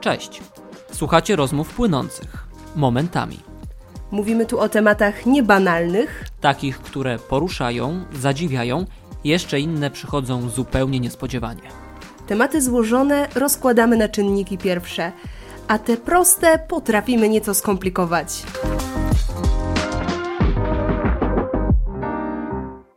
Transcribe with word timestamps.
Cześć. 0.00 0.40
Słuchacie 0.92 1.36
rozmów 1.36 1.74
płynących. 1.74 2.46
Momentami. 2.76 3.40
Mówimy 4.10 4.46
tu 4.46 4.60
o 4.60 4.68
tematach 4.68 5.26
niebanalnych, 5.26 6.24
Takich, 6.40 6.78
które 6.78 7.18
poruszają, 7.18 8.04
zadziwiają, 8.12 8.84
jeszcze 9.24 9.60
inne 9.60 9.90
przychodzą 9.90 10.48
zupełnie 10.48 11.00
niespodziewanie. 11.00 11.62
tematy 12.26 12.62
złożone 12.62 13.28
rozkładamy 13.34 13.96
na 13.96 14.08
czynniki 14.08 14.58
pierwsze, 14.58 15.12
a 15.68 15.78
te 15.78 15.96
proste 15.96 16.58
potrafimy 16.58 17.28
nieco 17.28 17.54
skomplikować. 17.54 18.42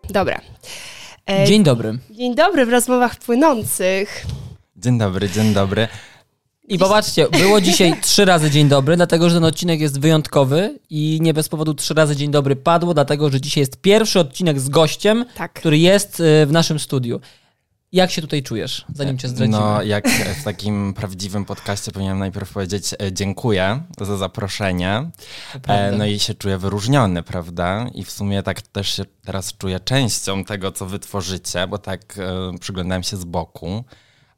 Dobra. 0.10 0.40
E, 1.30 1.46
Dzień 1.46 1.64
dobry. 1.64 1.98
Dzień 2.12 2.36
dobry 2.36 2.66
w 2.66 2.70
rozmowach 2.70 3.16
płynących. 3.16 4.26
Dzień 4.78 4.98
dobry, 4.98 5.30
dzień 5.30 5.54
dobry. 5.54 5.88
I 6.68 6.78
popatrzcie, 6.80 7.28
było 7.30 7.62
dzisiaj 7.62 7.94
trzy 8.02 8.26
razy 8.26 8.52
dzień 8.52 8.68
dobry, 8.68 8.96
dlatego 8.96 9.30
że 9.30 9.36
ten 9.36 9.44
odcinek 9.46 9.80
jest 9.82 10.00
wyjątkowy 10.00 10.80
i 10.90 11.20
nie 11.22 11.34
bez 11.34 11.50
powodu 11.50 11.74
trzy 11.74 11.94
razy 11.94 12.16
dzień 12.16 12.32
dobry 12.32 12.56
padło, 12.56 12.94
dlatego 12.94 13.30
że 13.30 13.42
dzisiaj 13.42 13.62
jest 13.62 13.78
pierwszy 13.82 14.20
odcinek 14.20 14.60
z 14.60 14.70
gościem, 14.70 15.26
Tak. 15.36 15.54
który 15.54 15.78
jest 15.78 16.20
y, 16.20 16.46
w 16.46 16.52
naszym 16.52 16.80
studiu. 16.80 17.20
Jak 17.92 18.12
się 18.12 18.22
tutaj 18.22 18.44
czujesz, 18.44 18.86
zanim 18.94 19.18
cię 19.18 19.28
zdradzimy? 19.28 19.58
No, 19.58 19.84
jak 19.84 20.10
w 20.10 20.44
takim 20.44 20.94
prawdziwym 20.94 21.46
podcaście 21.46 21.92
powinienem 21.92 22.20
najpierw 22.20 22.54
powiedzieć 22.54 22.94
e, 22.94 23.14
dziękuję 23.14 23.82
za 24.02 24.18
zaproszenie. 24.18 25.10
prawda. 25.52 25.74
E, 25.74 25.92
no 25.98 26.06
i 26.06 26.20
się 26.20 26.34
czuję 26.34 26.58
wyróżniony, 26.58 27.24
prawda? 27.24 27.88
I 27.94 28.04
w 28.04 28.12
sumie 28.12 28.44
tak 28.44 28.62
też 28.62 28.96
się 28.96 29.04
teraz 29.26 29.58
czuję 29.58 29.80
częścią 29.80 30.44
tego, 30.46 30.72
co 30.72 30.86
wy 30.86 31.00
tworzycie, 31.00 31.68
bo 31.68 31.78
tak 31.78 32.16
e, 32.18 32.58
przyglądałem 32.60 33.04
się 33.04 33.18
z 33.18 33.24
boku, 33.26 33.84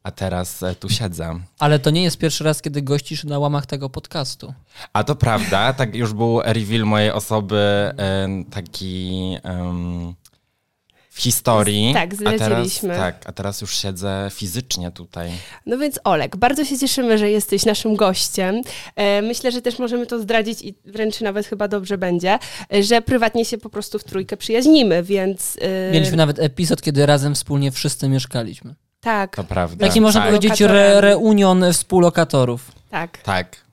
a 0.06 0.12
teraz 0.12 0.64
e, 0.64 0.76
tu 0.76 0.90
siedzę. 0.90 1.40
Ale 1.60 1.80
to 1.80 1.90
nie 1.90 2.04
jest 2.04 2.18
pierwszy 2.18 2.44
raz, 2.44 2.62
kiedy 2.62 2.82
gościsz 2.82 3.24
na 3.24 3.40
łamach 3.40 3.66
tego 3.66 3.90
podcastu. 3.90 4.54
A 4.94 5.04
to 5.04 5.16
prawda, 5.16 5.74
tak 5.80 5.96
już 5.96 6.14
był 6.14 6.42
reveal 6.42 6.84
mojej 6.84 7.12
osoby 7.12 7.56
e, 7.56 8.28
taki 8.52 9.38
em, 9.44 10.16
w 11.10 11.22
historii. 11.22 11.94
Tak, 11.94 12.14
a 12.26 12.38
teraz, 12.38 12.82
tak, 12.82 13.30
a 13.30 13.32
teraz 13.32 13.62
już 13.62 13.78
siedzę 13.78 14.28
fizycznie 14.34 14.92
tutaj. 14.92 15.32
No 15.66 15.78
więc 15.78 16.00
Olek, 16.04 16.38
bardzo 16.38 16.66
się 16.66 16.78
cieszymy, 16.78 17.18
że 17.18 17.32
jesteś 17.32 17.66
naszym 17.66 17.96
gościem. 17.96 18.62
E, 18.96 19.22
Myślę, 19.22 19.52
że 19.52 19.62
też 19.62 19.80
możemy 19.80 20.06
to 20.06 20.20
zdradzić 20.20 20.62
i 20.62 20.76
wręcz 20.86 21.22
nawet 21.22 21.48
chyba 21.48 21.68
dobrze 21.68 21.98
będzie, 21.98 22.40
że 22.82 23.02
prywatnie 23.02 23.46
się 23.46 23.58
po 23.58 23.70
prostu 23.70 24.00
w 24.00 24.04
trójkę 24.04 24.38
przyjaźnimy, 24.38 25.04
więc... 25.04 25.58
Mieliśmy 25.94 26.18
nawet 26.18 26.40
epizod, 26.40 26.82
kiedy 26.82 27.06
razem 27.06 27.36
wspólnie 27.36 27.72
wszyscy 27.72 28.10
mieszkaliśmy. 28.10 28.76
Tak, 29.06 29.36
To 29.36 29.44
prawda. 29.44 29.88
Taki 29.88 30.02
można 30.02 30.22
tak, 30.22 30.30
powiedzieć 30.30 30.62
re, 30.62 31.02
reunion 31.02 31.66
współlokatorów. 31.74 32.72
tak. 32.92 33.18
Tak. 33.18 33.66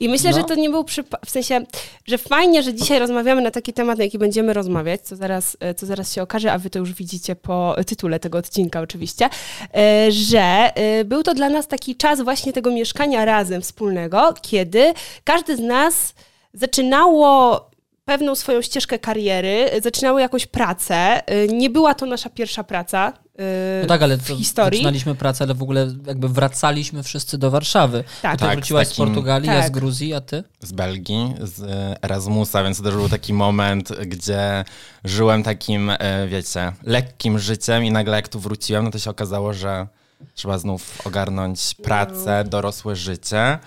I 0.00 0.08
myślę, 0.08 0.30
No. 0.30 0.36
że 0.36 0.44
to 0.44 0.54
nie 0.54 0.70
był 0.70 0.84
przypadek, 0.84 1.26
w 1.26 1.30
sensie, 1.30 1.60
że 2.06 2.18
fajnie, 2.18 2.62
że 2.62 2.74
dzisiaj 2.74 2.98
rozmawiamy 2.98 3.42
na 3.42 3.50
taki 3.50 3.72
temat, 3.72 3.98
na 3.98 4.04
jaki 4.04 4.18
będziemy 4.18 4.52
rozmawiać, 4.52 5.00
co 5.00 5.16
zaraz, 5.16 5.56
e, 5.60 5.74
co 5.74 5.86
zaraz 5.86 6.12
się 6.12 6.22
okaże, 6.22 6.52
a 6.52 6.58
wy 6.58 6.70
to 6.70 6.78
już 6.78 6.92
widzicie 6.92 7.36
po 7.36 7.76
tytule 7.86 8.20
tego 8.20 8.38
odcinka 8.38 8.80
oczywiście, 8.80 9.28
e, 9.74 10.12
że 10.12 10.40
e, 10.74 11.04
był 11.04 11.22
to 11.22 11.34
dla 11.34 11.48
nas 11.48 11.66
taki 11.68 11.96
czas 11.96 12.20
właśnie 12.20 12.52
tego 12.52 12.70
mieszkania 12.70 13.24
razem 13.24 13.62
wspólnego, 13.62 14.34
kiedy 14.42 14.94
każdy 15.24 15.56
z 15.56 15.60
nas 15.60 16.14
zaczynało 16.54 17.60
pewną 18.04 18.34
swoją 18.34 18.62
ścieżkę 18.62 18.98
kariery, 18.98 19.70
zaczynało 19.82 20.18
jakąś 20.18 20.46
pracę. 20.46 21.22
Nie 21.48 21.70
była 21.70 21.94
to 21.94 22.06
nasza 22.06 22.30
pierwsza 22.30 22.64
praca. 22.64 23.12
E, 23.38 23.80
No 23.82 23.88
tak, 23.88 24.02
ale 24.02 24.16
w 24.18 24.28
to 24.28 24.36
historii. 24.36 24.78
zaczynaliśmy 24.78 25.14
pracę, 25.14 25.44
ale 25.44 25.54
w 25.54 25.62
ogóle 25.62 25.94
jakby 26.06 26.28
wracaliśmy 26.28 27.02
wszyscy 27.02 27.38
do 27.38 27.50
Warszawy. 27.50 28.04
Tak. 28.22 28.32
Ty 28.38 28.44
Tak, 28.46 28.52
wróciłaś 28.56 28.86
z 28.86 28.90
z 28.90 28.92
takim- 28.92 29.06
Portugalii, 29.06 29.48
ja 29.48 29.60
z 29.60 29.64
tak. 29.64 29.72
Gruzji, 29.72 30.14
a 30.14 30.20
ty? 30.20 30.44
Z 30.60 30.72
Belgii, 30.72 31.34
z 31.40 31.62
e, 31.62 31.96
Erasmusa, 32.04 32.64
więc 32.64 32.78
to 32.78 32.84
też 32.84 32.94
był 32.94 33.08
taki 33.08 33.32
moment, 33.32 33.92
gdzie 34.06 34.64
żyłem 35.04 35.42
takim, 35.42 35.90
e, 35.98 36.28
wiecie, 36.28 36.72
lekkim 36.82 37.38
życiem 37.38 37.84
i 37.84 37.90
nagle 37.90 38.16
jak 38.16 38.28
tu 38.28 38.40
wróciłem, 38.40 38.84
no 38.84 38.90
to 38.90 38.98
się 38.98 39.10
okazało, 39.10 39.52
że 39.52 39.86
trzeba 40.34 40.58
znów 40.58 41.06
ogarnąć 41.06 41.74
pracę, 41.74 42.44
dorosłe 42.44 42.96
życie, 42.96 43.58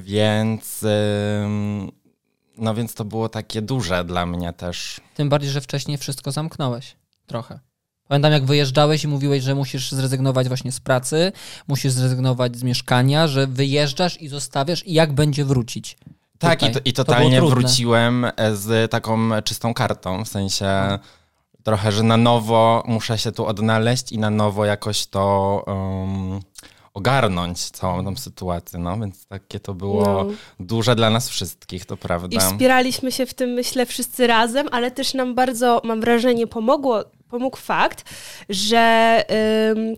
więc 0.00 0.82
ym, 1.44 1.90
no 2.58 2.74
więc 2.74 2.94
to 2.94 3.04
było 3.04 3.28
takie 3.28 3.62
duże 3.62 4.04
dla 4.04 4.26
mnie 4.26 4.52
też. 4.52 5.00
Tym 5.14 5.28
bardziej, 5.28 5.50
że 5.50 5.60
wcześniej 5.60 5.98
wszystko 5.98 6.32
zamknąłeś. 6.32 6.96
Trochę. 7.26 7.58
Pamiętam, 8.08 8.32
jak 8.32 8.44
wyjeżdżałeś 8.44 9.04
i 9.04 9.08
mówiłeś, 9.08 9.42
że 9.42 9.54
musisz 9.54 9.92
zrezygnować 9.92 10.48
właśnie 10.48 10.72
z 10.72 10.80
pracy, 10.80 11.32
musisz 11.68 11.92
zrezygnować 11.92 12.56
z 12.56 12.62
mieszkania, 12.62 13.28
że 13.28 13.46
wyjeżdżasz 13.46 14.22
i 14.22 14.28
zostawiasz 14.28 14.86
i 14.86 14.92
jak 14.92 15.12
będzie 15.12 15.44
wrócić. 15.44 15.96
Tak, 16.38 16.62
i, 16.62 16.70
to, 16.70 16.80
i 16.84 16.92
To 16.92 17.04
totalnie 17.04 17.36
trudne. 17.36 17.54
wróciłem 17.56 18.24
e, 18.24 18.56
z 18.56 18.90
taką 18.90 19.42
czystą 19.44 19.74
kartą, 19.74 20.24
w 20.24 20.28
sensie 20.28 20.98
trochę, 21.62 21.92
że 21.92 22.02
na 22.02 22.16
nowo 22.16 22.82
muszę 22.86 23.18
się 23.18 23.32
tu 23.32 23.46
odnaleźć 23.46 24.12
i 24.12 24.18
na 24.18 24.30
nowo 24.30 24.64
jakoś 24.64 25.06
to 25.06 25.64
um, 25.66 26.40
ogarnąć, 26.96 27.58
całą 27.70 28.04
tą 28.04 28.16
sytuację, 28.16 28.78
no, 28.78 28.98
więc 28.98 29.26
takie 29.26 29.60
to 29.60 29.74
było 29.74 30.04
No. 30.04 30.26
duże 30.60 30.96
dla 30.96 31.10
nas 31.10 31.28
wszystkich, 31.28 31.84
to 31.86 31.94
I 31.94 31.98
prawda. 31.98 32.40
wspieraliśmy 32.50 33.12
się 33.12 33.26
w 33.26 33.34
tym, 33.34 33.50
myślę, 33.50 33.86
wszyscy 33.86 34.26
razem, 34.26 34.68
ale 34.72 34.90
też 34.90 35.14
nam 35.14 35.34
bardzo, 35.34 35.80
mam 35.84 36.00
wrażenie, 36.00 36.46
pomogło, 36.46 37.04
pomógł 37.28 37.56
fakt, 37.56 38.04
że 38.48 39.24
ym, 39.76 39.94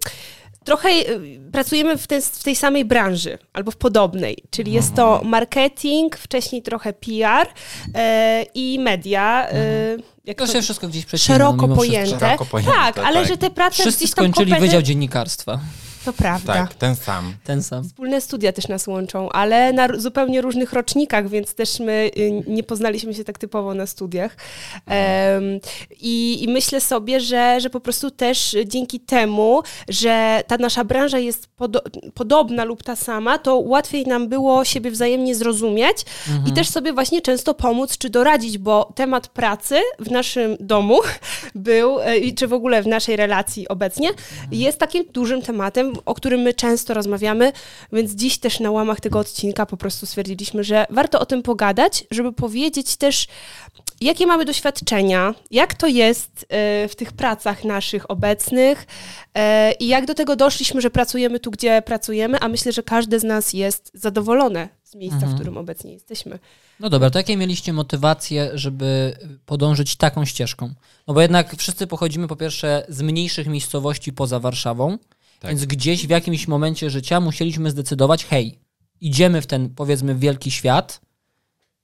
trochę 0.64 0.88
y, 0.88 1.41
pracujemy 1.53 1.97
w, 1.98 2.06
ten, 2.06 2.22
w 2.22 2.42
tej 2.42 2.56
samej 2.56 2.84
branży 2.84 3.38
albo 3.53 3.70
w 3.70 3.76
podobnej, 3.76 4.37
czyli 4.50 4.72
jest 4.72 4.94
to 4.94 5.20
marketing, 5.25 6.16
wcześniej 6.16 6.62
trochę 6.62 6.92
PR 6.92 7.47
e, 7.94 8.44
i 8.54 8.78
media. 8.78 9.48
e, 9.50 9.97
jak 10.25 10.38
To 10.38 10.47
to- 10.47 10.53
się 10.53 10.62
wszystko 10.62 10.88
gdzieś 10.88 11.04
przecinło. 11.04 11.38
szeroko 11.38 11.69
pojęte. 11.69 12.00
wszystko. 12.06 12.26
Szeroko 12.26 12.44
pojęte, 12.47 12.72
tak, 12.75 12.98
ale 12.98 13.20
tak. 13.20 13.28
że 13.28 13.37
te 13.37 13.50
prace 13.50 13.82
Wszyscy 13.82 14.04
gdzieś 14.04 14.14
tam 14.14 14.25
skończyli 14.25 14.53
kompetyn- 14.53 14.60
Wydział 14.60 14.82
Dziennikarstwa. 14.82 15.60
To 16.08 16.12
prawda. 16.12 16.54
Tak, 16.54 16.74
ten 16.74 16.96
sam. 16.96 17.34
Ten 17.44 17.62
sam. 17.62 17.84
Wspólne 17.84 18.20
studia 18.20 18.52
też 18.52 18.69
nas 18.69 18.86
łączą, 18.86 19.28
ale 19.28 19.72
na 19.72 19.88
zupełnie 19.96 20.41
różnych 20.41 20.72
rocznikach, 20.72 21.28
więc 21.28 21.54
też 21.54 21.80
my 21.80 22.10
y, 22.19 22.42
nie 22.46 22.62
poznaliśmy 22.62 23.14
się 23.14 23.24
tak 23.24 23.38
typowo 23.38 23.74
na 23.74 23.86
studiach. 23.86 24.36
Em, 24.86 25.60
i, 26.00 26.44
I 26.44 26.48
myślę 26.48 26.80
sobie, 26.80 27.20
że, 27.20 27.60
że 27.60 27.70
po 27.70 27.80
prostu 27.80 28.10
też 28.10 28.56
dzięki 28.66 29.00
temu, 29.00 29.62
że 29.88 30.42
ta 30.46 30.56
nasza 30.56 30.84
branża 30.84 31.19
jest 31.19 31.46
podo 31.46 31.82
podobna 32.14 32.64
lub 32.64 32.82
ta 32.82 32.96
sama, 32.96 33.38
to 33.38 33.56
łatwiej 33.58 34.06
nam 34.06 34.28
było 34.28 34.64
siebie 34.64 34.90
wzajemnie 34.90 35.34
zrozumieć 35.34 35.96
i 36.46 36.52
też 36.52 36.69
sobie 36.69 36.92
właśnie 36.92 37.22
często 37.22 37.54
pomóc 37.54 37.98
czy 37.98 38.10
doradzić, 38.10 38.58
bo 38.58 38.92
temat 38.94 39.28
pracy 39.28 39.80
w 39.98 40.10
naszym 40.10 40.56
domu 40.60 41.00
był, 41.54 41.98
i 42.22 42.34
czy 42.34 42.46
w 42.46 42.52
ogóle 42.52 42.82
w 42.82 42.86
naszej 42.86 43.16
relacji 43.16 43.69
obecnie, 43.69 44.10
jest 44.52 44.78
takim 44.78 45.04
dużym 45.12 45.42
tematem, 45.42 45.92
o 46.04 46.14
którym 46.14 46.41
my 46.41 46.54
często 46.54 46.94
rozmawiamy, 46.94 47.53
więc 47.92 48.12
dziś 48.12 48.38
też 48.38 48.60
na 48.60 48.70
łamach 48.70 49.00
tego 49.00 49.19
odcinka 49.19 49.66
po 49.66 49.76
prostu 49.76 50.06
stwierdziliśmy, 50.06 50.64
że 50.64 50.86
warto 50.91 51.20
o 51.20 51.26
tym 51.26 51.42
pogadać, 51.42 52.04
żeby 52.10 52.32
powiedzieć 52.32 52.97
też, 52.97 53.26
jakie 54.00 54.26
mamy 54.26 54.44
doświadczenia, 54.44 55.34
jak 55.50 55.75
to 55.75 55.87
jest 55.87 56.47
e, 56.48 56.88
w 56.88 56.97
tych 56.97 57.12
pracach 57.12 57.64
naszych 57.64 58.10
obecnych 58.10 58.87
e, 59.34 59.72
i 59.72 59.88
jak 59.88 60.06
do 60.06 60.14
tego 60.14 60.37
doszliśmy, 60.37 60.81
że 60.81 60.91
pracujemy 60.91 61.41
tu, 61.41 61.50
gdzie 61.50 61.82
pracujemy, 61.82 62.41
a 62.41 62.48
myślę, 62.48 62.72
że 62.72 62.82
każde 62.82 63.20
z 63.20 63.25
nas 63.25 63.53
jest 63.53 63.91
zadowolone 63.94 64.69
z 64.84 64.94
miejsca, 64.94 65.26
w 65.26 65.34
którym 65.34 65.56
obecnie 65.56 65.92
jesteśmy. 65.92 66.38
No 66.81 66.91
dobra, 66.91 67.10
to 67.10 67.19
jakie 67.19 67.37
mieliście 67.37 67.72
motywacje, 67.72 68.50
żeby 68.54 69.16
podążyć 69.47 69.97
taką 69.97 70.25
ścieżką? 70.25 70.75
No 71.06 71.14
bo 71.14 71.20
jednak 71.20 71.56
wszyscy 71.56 71.87
pochodzimy 71.87 72.28
po 72.28 72.37
pierwsze 72.37 72.87
z 72.88 73.02
mniejszych 73.02 73.46
miejscowości 73.46 74.12
poza 74.12 74.40
Warszawą, 74.40 74.99
Tak. 75.40 75.50
więc 75.50 75.64
gdzieś 75.64 76.06
w 76.06 76.11
jakimś 76.11 76.49
momencie 76.49 76.90
życia 76.90 77.20
musieliśmy 77.20 77.70
zdecydować, 77.70 78.25
hej, 78.25 78.58
idziemy 79.00 79.43
w 79.43 79.46
ten 79.46 79.70
powiedzmy 79.70 80.14
wielki 80.14 80.50
świat 80.50 81.00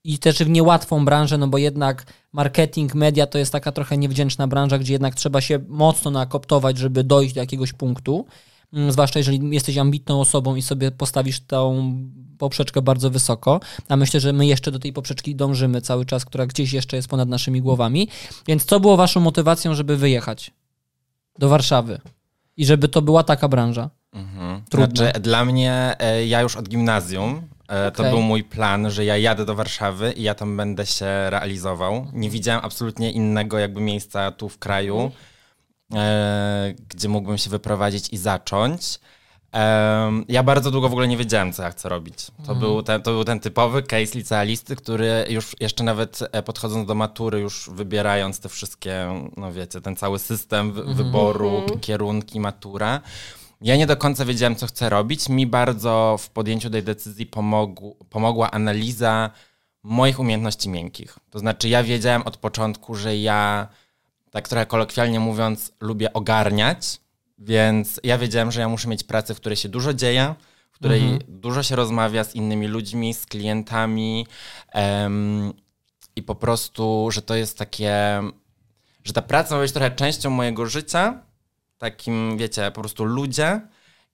i 0.05 0.19
też 0.19 0.39
w 0.39 0.49
niełatwą 0.49 1.05
branżę, 1.05 1.39
no 1.39 1.49
bo 1.49 1.59
jednak 1.59 2.07
marketing, 2.33 2.95
media 2.95 3.27
to 3.27 3.39
jest 3.39 3.53
taka 3.53 3.73
trochę 3.73 3.99
niewdzięczna 3.99 4.47
branża, 4.47 4.79
gdzie 4.79 4.93
jednak 4.93 5.15
trzeba 5.15 5.41
się 5.41 5.61
mocno 5.69 6.11
nakoptować, 6.11 6.79
żeby 6.79 7.05
dojść 7.05 7.35
do 7.35 7.41
jakiegoś 7.41 7.73
punktu. 7.73 8.27
Mm, 8.73 8.93
Zwłaszcza 8.93 9.19
jeżeli 9.19 9.51
jesteś 9.51 9.79
ambitną 9.79 10.21
osobą 10.21 10.57
i 10.57 10.63
sobie 10.63 10.91
postawisz 10.91 11.41
tą 11.41 11.95
poprzeczkę 12.39 12.83
bardzo 12.83 13.11
wysoko, 13.11 13.61
a 13.89 13.97
myślę, 13.97 14.21
że 14.21 14.33
my 14.33 14.47
jeszcze 14.47 14.71
do 14.73 14.79
tej 14.79 14.93
poprzeczki 14.93 15.37
dążymy 15.37 15.81
cały 15.81 16.05
czas, 16.05 16.25
która 16.25 16.47
gdzieś 16.47 16.73
jeszcze 16.73 16.97
jest 16.97 17.09
ponad 17.09 17.29
naszymi 17.29 17.63
głowami. 17.63 18.09
Więc 18.47 18.65
co 18.65 18.81
było 18.81 18.97
waszą 18.97 19.21
motywacją, 19.21 19.75
żeby 19.75 19.97
wyjechać 19.97 20.51
do 21.39 21.49
Warszawy 21.49 22.01
i 22.57 22.67
żeby 22.67 22.89
to 22.89 23.03
była 23.03 23.25
taka 23.25 23.49
branża? 23.49 23.91
Mhm. 24.13 24.63
Trudno. 24.71 24.97
Znaczy, 24.97 25.21
dla 25.21 25.45
mnie, 25.45 25.97
e, 25.99 26.27
ja 26.27 26.41
już 26.41 26.57
od 26.57 26.69
gimnazjum, 26.69 27.43
e, 27.69 27.91
to 27.91 28.03
był 28.03 28.23
mój 28.23 28.45
plan, 28.45 28.91
że 28.91 29.05
ja 29.05 29.17
jadę 29.17 29.45
do 29.45 29.55
Warszawy 29.55 30.13
i 30.13 30.23
ja 30.23 30.35
tam 30.35 30.57
będę 30.57 30.87
się 30.87 31.07
realizował. 31.31 32.07
Nie 32.13 32.31
widziałem 32.31 32.65
absolutnie 32.65 33.13
innego 33.13 33.59
jakby 33.59 33.81
miejsca 33.81 34.31
tu 34.31 34.49
w 34.49 34.59
kraju, 34.59 35.11
e, 35.95 36.75
gdzie 36.89 37.09
mógłbym 37.09 37.39
się 37.39 37.51
wyprowadzić 37.51 38.13
i 38.13 38.17
zacząć. 38.17 38.99
Ja 40.29 40.43
bardzo 40.43 40.71
długo 40.71 40.89
w 40.89 40.93
ogóle 40.93 41.09
nie 41.09 41.17
wiedziałem, 41.17 41.53
co 41.53 41.63
ja 41.63 41.71
chcę 41.71 41.89
robić. 41.89 42.27
To, 42.27 42.33
Mhm. 42.39 42.59
był, 42.59 42.83
ten, 42.83 43.03
to 43.03 43.11
był 43.11 43.25
ten 43.25 43.41
typowy 43.41 43.83
case 43.83 44.19
licealisty, 44.19 44.77
który 44.77 45.27
już 45.29 45.57
jeszcze 45.61 45.85
nawet 45.85 46.19
e, 46.33 46.43
podchodząc 46.43 46.89
do 46.89 46.95
matury, 46.95 47.41
już 47.41 47.71
wybierając 47.73 48.41
te 48.41 48.49
wszystkie, 48.49 49.09
no 49.37 49.53
wiecie, 49.53 49.81
ten 49.81 49.97
cały 49.97 50.19
system 50.19 50.69
Mhm. 50.69 50.95
wyboru, 50.95 51.63
kierunki, 51.81 52.41
matura, 52.41 53.01
ja 53.61 53.77
nie 53.77 53.87
do 53.87 53.97
końca 53.97 54.25
wiedziałem, 54.25 54.57
co 54.57 54.67
chcę 54.67 54.89
robić. 54.89 55.29
Mi 55.29 55.47
bardzo 55.47 56.17
w 56.21 56.31
podjęciu 56.31 56.71
tej 56.71 56.83
decyzji 56.83 57.27
pomogł, 57.27 57.97
pomogła 58.11 58.51
analiza 58.51 59.31
moich 59.83 60.21
umiejętności 60.21 60.69
miękkich. 60.69 61.19
To 61.31 61.39
znaczy, 61.39 61.69
ja 61.69 61.83
wiedziałem 61.83 62.23
od 62.23 62.37
początku, 62.37 62.95
że 62.95 63.17
ja, 63.17 63.69
tak 64.31 64.49
trochę 64.49 64.67
kolokwialnie 64.67 65.21
mówiąc, 65.21 65.73
lubię 65.81 66.13
ogarniać, 66.13 67.01
więc 67.39 68.01
ja 68.05 68.19
wiedziałem, 68.19 68.53
że 68.53 68.61
ja 68.61 68.69
muszę 68.69 68.89
mieć 68.89 69.05
pracę, 69.05 69.35
w 69.35 69.41
której 69.41 69.57
się 69.57 69.69
dużo 69.69 69.95
dzieje, 69.95 70.35
w 70.71 70.75
której 70.77 71.19
dużo 71.29 71.63
się 71.63 71.77
rozmawia 71.77 72.25
z 72.25 72.35
innymi 72.35 72.67
ludźmi, 72.67 73.15
z 73.15 73.27
klientami 73.27 74.27
em, 74.73 75.53
i 76.17 76.23
po 76.23 76.35
prostu, 76.35 77.09
że 77.13 77.23
to 77.23 77.35
jest 77.35 77.59
takie, 77.59 78.23
że 79.05 79.13
ta 79.13 79.23
praca 79.23 79.55
ma 79.55 79.61
być 79.61 79.73
trochę 79.73 79.91
częścią 79.91 80.31
mojego 80.31 80.67
życia, 80.67 81.23
takim, 81.79 82.39
wiecie, 82.39 82.71
po 82.71 82.81
prostu 82.81 83.05
ludzie 83.05 83.61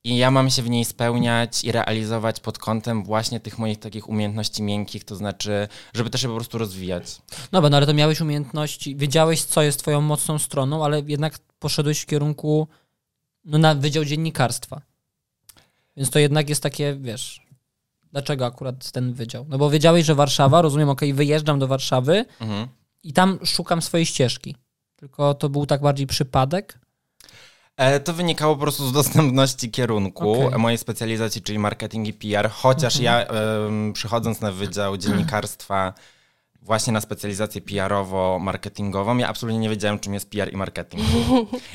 i 0.05 0.17
ja 0.17 0.31
mam 0.31 0.51
się 0.51 0.63
w 0.63 0.71
niej 0.71 0.85
spełniać 0.85 1.65
i 1.65 1.73
realizować 1.73 2.41
pod 2.41 2.59
kątem 2.59 3.05
właśnie 3.05 3.41
tych 3.41 3.59
moich 3.59 3.79
takich 3.79 4.09
umiejętności 4.09 4.63
miękkich, 4.63 5.05
to 5.05 5.17
znaczy, 5.17 5.69
żeby 5.95 6.11
też 6.11 6.21
się 6.21 6.29
po 6.29 6.35
prostu 6.35 6.59
rozwijać. 6.59 7.23
No 7.53 7.63
bo 7.63 7.71
no, 7.71 7.77
ale 7.77 7.87
to 7.87 7.95
miałeś 7.95 8.21
umiejętności, 8.21 8.97
wiedziałeś, 8.97 9.45
co 9.45 9.63
jest 9.63 9.79
twoją 9.79 10.01
mocną 10.01 10.39
stroną, 10.39 10.85
ale 10.85 11.03
jednak 11.07 11.39
poszedłeś 11.59 12.01
w 12.01 12.07
kierunku 12.07 12.69
no, 13.45 13.59
na 13.59 13.75
Wydział 13.75 14.05
Dziennikarstwa. 14.05 14.81
Więc 15.97 16.11
to 16.11 16.19
jednak 16.19 16.49
jest 16.49 16.63
takie, 16.63 16.97
wiesz, 17.01 17.41
dlaczego 18.13 18.47
akurat 18.47 18.93
ten 18.93 19.13
wydział? 19.13 19.47
No 19.49 19.59
bo 19.59 19.71
wiedziałeś, 19.71 20.07
że 20.07 20.15
Warszawa, 20.15 20.63
rozumiem, 20.63 20.89
okej, 20.89 21.15
wyjeżdżam 21.15 21.59
do 21.59 21.67
Warszawy 21.69 22.25
Mhm. 22.41 22.69
i 23.03 23.13
tam 23.13 23.39
szukam 23.45 23.83
swojej 23.83 24.07
ścieżki. 24.07 24.57
Tylko 24.97 25.35
to 25.35 25.49
był 25.49 25.67
tak 25.67 25.81
bardziej 25.81 26.07
przypadek. 26.07 26.79
E, 27.77 28.01
To 28.01 28.13
wynikało 28.13 28.55
po 28.57 28.61
prostu 28.61 28.89
z 28.89 28.93
dostępności 28.93 29.71
kierunku 29.71 30.33
Okej. 30.47 30.59
mojej 30.59 30.79
specjalizacji, 30.79 31.43
czyli 31.43 31.59
marketing 31.59 32.09
i 32.09 32.13
PR, 32.13 32.51
chociaż 32.51 32.99
ja 33.01 33.25
em, 33.27 33.93
przychodząc 33.93 34.41
na 34.41 34.53
Wydział 34.53 34.97
Dziennikarstwa 34.97 35.95
właśnie 36.63 36.93
na 36.93 37.01
specjalizację 37.01 37.61
PR-owo-marketingową, 37.61 39.19
ja 39.19 39.29
absolutnie 39.29 39.59
nie 39.61 39.69
wiedziałem, 39.69 39.99
czym 39.99 40.15
jest 40.15 40.31
PR 40.31 40.53
i 40.53 40.57
marketing. 40.57 41.03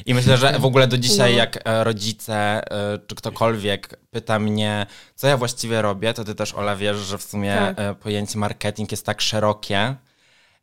I 0.06 0.14
myślę, 0.14 0.38
że 0.38 0.60
w 0.60 0.66
ogóle 0.66 0.88
do 0.88 0.98
dzisiaj, 0.98 1.32
No. 1.32 1.38
jak 1.38 1.60
e, 1.68 1.84
rodzice 1.84 2.36
e, 2.72 3.00
czy 3.08 3.16
ktokolwiek 3.16 4.00
pyta 4.12 4.40
mnie, 4.40 4.86
co 5.16 5.28
ja 5.28 5.38
właściwie 5.38 5.82
robię, 5.82 6.14
to 6.14 6.24
ty 6.24 6.36
też, 6.36 6.54
Ola, 6.54 6.76
wiesz, 6.76 6.98
że 6.98 7.18
w 7.18 7.24
sumie 7.24 7.56
Tak. 7.56 7.80
e, 7.80 7.96
pojęcie 7.96 8.40
marketing 8.40 8.92
jest 8.92 9.06
tak 9.06 9.22
szerokie. 9.22 9.96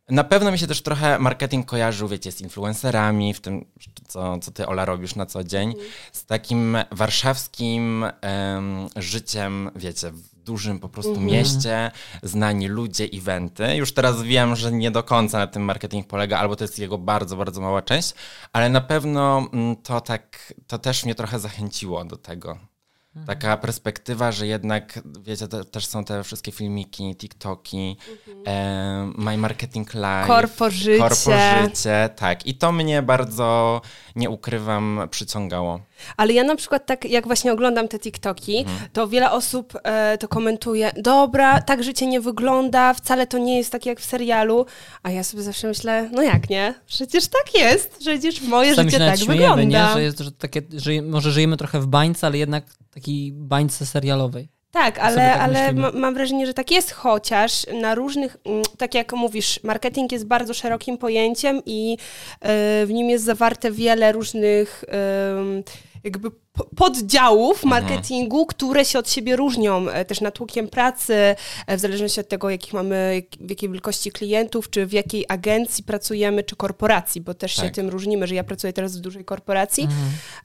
Na 0.09 0.23
pewno 0.23 0.51
mi 0.51 0.59
się 0.59 0.67
też 0.67 0.81
trochę 0.81 1.19
marketing 1.19 1.65
kojarzył, 1.65 2.07
wiecie, 2.07 2.31
z 2.31 2.41
influencerami, 2.41 3.33
w 3.33 3.41
tym, 3.41 3.65
co, 4.07 4.37
co 4.39 4.51
ty, 4.51 4.67
Ola, 4.67 4.85
robisz 4.85 5.15
na 5.15 5.25
co 5.25 5.43
dzień, 5.43 5.73
z 6.11 6.25
takim 6.25 6.77
warszawskim 6.91 8.05
em, 8.21 8.87
życiem, 8.95 9.71
wiecie, 9.75 10.11
dużym 10.43 10.79
po 10.79 10.89
prostu 10.89 11.21
mieście, 11.21 11.91
znani 12.23 12.67
ludzie, 12.67 13.07
eventy. 13.13 13.75
Już 13.75 13.93
teraz 13.93 14.21
wiem, 14.21 14.55
że 14.55 14.71
nie 14.71 14.91
do 14.91 15.03
końca 15.03 15.37
na 15.37 15.47
tym 15.47 15.63
marketing 15.63 16.07
polega, 16.07 16.37
albo 16.37 16.55
to 16.55 16.63
jest 16.63 16.79
jego 16.79 16.97
bardzo, 16.97 17.37
bardzo 17.37 17.61
mała 17.61 17.81
część, 17.81 18.13
ale 18.53 18.69
na 18.69 18.81
pewno 18.81 19.47
mm, 19.53 19.75
to 19.75 20.01
tak, 20.01 20.53
to 20.67 20.77
też 20.77 21.05
mnie 21.05 21.15
trochę 21.15 21.39
zachęciło 21.39 22.05
do 22.05 22.17
tego. 22.17 22.57
Taka 23.27 23.57
perspektywa, 23.57 24.31
że 24.31 24.47
jednak, 24.47 24.99
wiecie, 25.21 25.47
te, 25.47 25.65
też 25.65 25.85
są 25.85 26.05
te 26.05 26.23
wszystkie 26.23 26.51
filmiki, 26.51 27.15
TikToki, 27.15 27.97
em, 28.45 29.13
My 29.17 29.37
Marketing 29.37 29.93
Live. 29.93 30.27
Korpo 30.27 30.69
życie. 30.69 30.99
Korpo 30.99 31.31
życie, 31.63 32.09
tak. 32.15 32.45
I 32.45 32.55
to 32.55 32.71
mnie 32.71 33.01
bardzo, 33.01 33.81
nie 34.15 34.29
ukrywam, 34.29 35.07
przyciągało. 35.11 35.79
Ale 36.17 36.33
ja 36.33 36.43
na 36.43 36.55
przykład 36.55 36.85
tak, 36.85 37.05
jak 37.05 37.27
właśnie 37.27 37.53
oglądam 37.53 37.87
te 37.87 37.99
TikToki, 37.99 38.57
Mhm. 38.57 38.77
to 38.93 39.07
wiele 39.07 39.31
osób 39.31 39.73
e, 39.83 40.17
to 40.17 40.27
komentuje, 40.27 40.91
dobra, 40.97 41.61
tak 41.61 41.83
życie 41.83 42.07
nie 42.07 42.21
wygląda, 42.21 42.93
wcale 42.93 43.27
to 43.27 43.37
nie 43.37 43.57
jest 43.57 43.71
tak 43.71 43.85
jak 43.85 43.99
w 43.99 44.05
serialu, 44.05 44.65
a 45.03 45.11
ja 45.11 45.23
sobie 45.23 45.43
zawsze 45.43 45.67
myślę, 45.67 46.09
no 46.11 46.21
jak 46.21 46.49
nie? 46.49 46.73
Przecież 46.85 47.27
tak 47.27 47.55
jest, 47.61 47.97
przecież 47.99 48.41
moje 48.41 48.69
Czasami 48.69 48.91
życie 48.91 49.03
się 49.05 49.09
tak 49.11 49.19
śmiejemy, 49.19 49.55
wygląda. 49.55 49.87
nie? 49.87 49.93
Że 49.93 50.03
jest 50.03 50.19
że 50.19 50.31
takie, 50.31 50.61
że 50.77 50.91
może 51.01 51.31
żyjemy 51.31 51.57
trochę 51.57 51.79
w 51.79 51.87
bańce, 51.87 52.27
ale 52.27 52.37
jednak 52.37 52.63
takiej 52.93 53.31
bańce 53.31 53.85
serialowej. 53.85 54.47
Tak, 54.71 54.99
ale, 54.99 55.15
tak 55.15 55.41
ale 55.41 55.73
ma, 55.73 55.91
mam 55.91 56.13
wrażenie, 56.13 56.47
że 56.47 56.53
tak 56.53 56.71
jest, 56.71 56.91
chociaż 56.91 57.65
na 57.81 57.95
różnych, 57.95 58.37
mm, 58.45 58.63
tak 58.77 58.93
jak 58.93 59.13
mówisz, 59.13 59.59
marketing 59.63 60.11
jest 60.11 60.25
bardzo 60.25 60.53
szerokim 60.53 60.97
pojęciem 60.97 61.61
i 61.65 61.97
e, 62.41 62.47
w 62.85 62.89
nim 62.89 63.09
jest 63.09 63.25
zawarte 63.25 63.71
wiele 63.71 64.11
różnych 64.11 64.83
em, 64.87 65.63
jakby 66.03 66.31
po- 66.31 66.65
poddziałów 66.75 67.63
marketingu, 67.63 68.45
które 68.45 68.85
się 68.85 68.99
od 68.99 69.09
siebie 69.09 69.35
różnią 69.35 69.89
e, 69.89 70.05
też 70.05 70.21
natłokiem 70.21 70.67
pracy, 70.67 71.35
e, 71.67 71.77
w 71.77 71.79
zależności 71.79 72.19
od 72.19 72.27
tego, 72.29 72.49
jakich 72.49 72.73
mamy, 72.73 73.23
w 73.39 73.49
jakiej 73.49 73.69
wielkości 73.69 74.11
klientów, 74.11 74.69
czy 74.69 74.85
w 74.85 74.93
jakiej 74.93 75.25
agencji 75.29 75.83
pracujemy, 75.83 76.43
czy 76.43 76.55
korporacji, 76.55 77.21
bo 77.21 77.33
też 77.33 77.55
się 77.55 77.61
Tak. 77.61 77.73
tym 77.73 77.89
różnimy, 77.89 78.27
że 78.27 78.35
ja 78.35 78.43
pracuję 78.43 78.73
teraz 78.73 78.97
w 78.97 78.99
dużej 79.01 79.25
korporacji, 79.25 79.87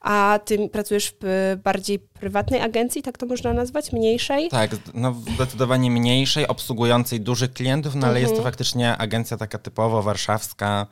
a 0.01 0.41
ty 0.45 0.69
pracujesz 0.69 1.15
w 1.21 1.25
e, 1.25 1.57
bardziej 1.57 1.99
prywatnej 1.99 2.61
agencji, 2.61 3.03
tak 3.03 3.19
to 3.19 3.27
można 3.27 3.53
nazwać, 3.53 3.93
mniejszej? 3.93 4.49
Tak, 4.49 4.71
no 4.95 5.15
zdecydowanie 5.35 5.91
mniejszej, 5.91 6.49
obsługującej 6.49 7.21
dużych 7.21 7.53
klientów, 7.53 7.95
no 7.95 8.07
ale 8.07 8.21
jest 8.21 8.37
to 8.37 8.43
faktycznie 8.43 8.97
agencja 8.97 9.37
taka 9.37 9.59
typowo 9.59 10.03
warszawska, 10.03 10.87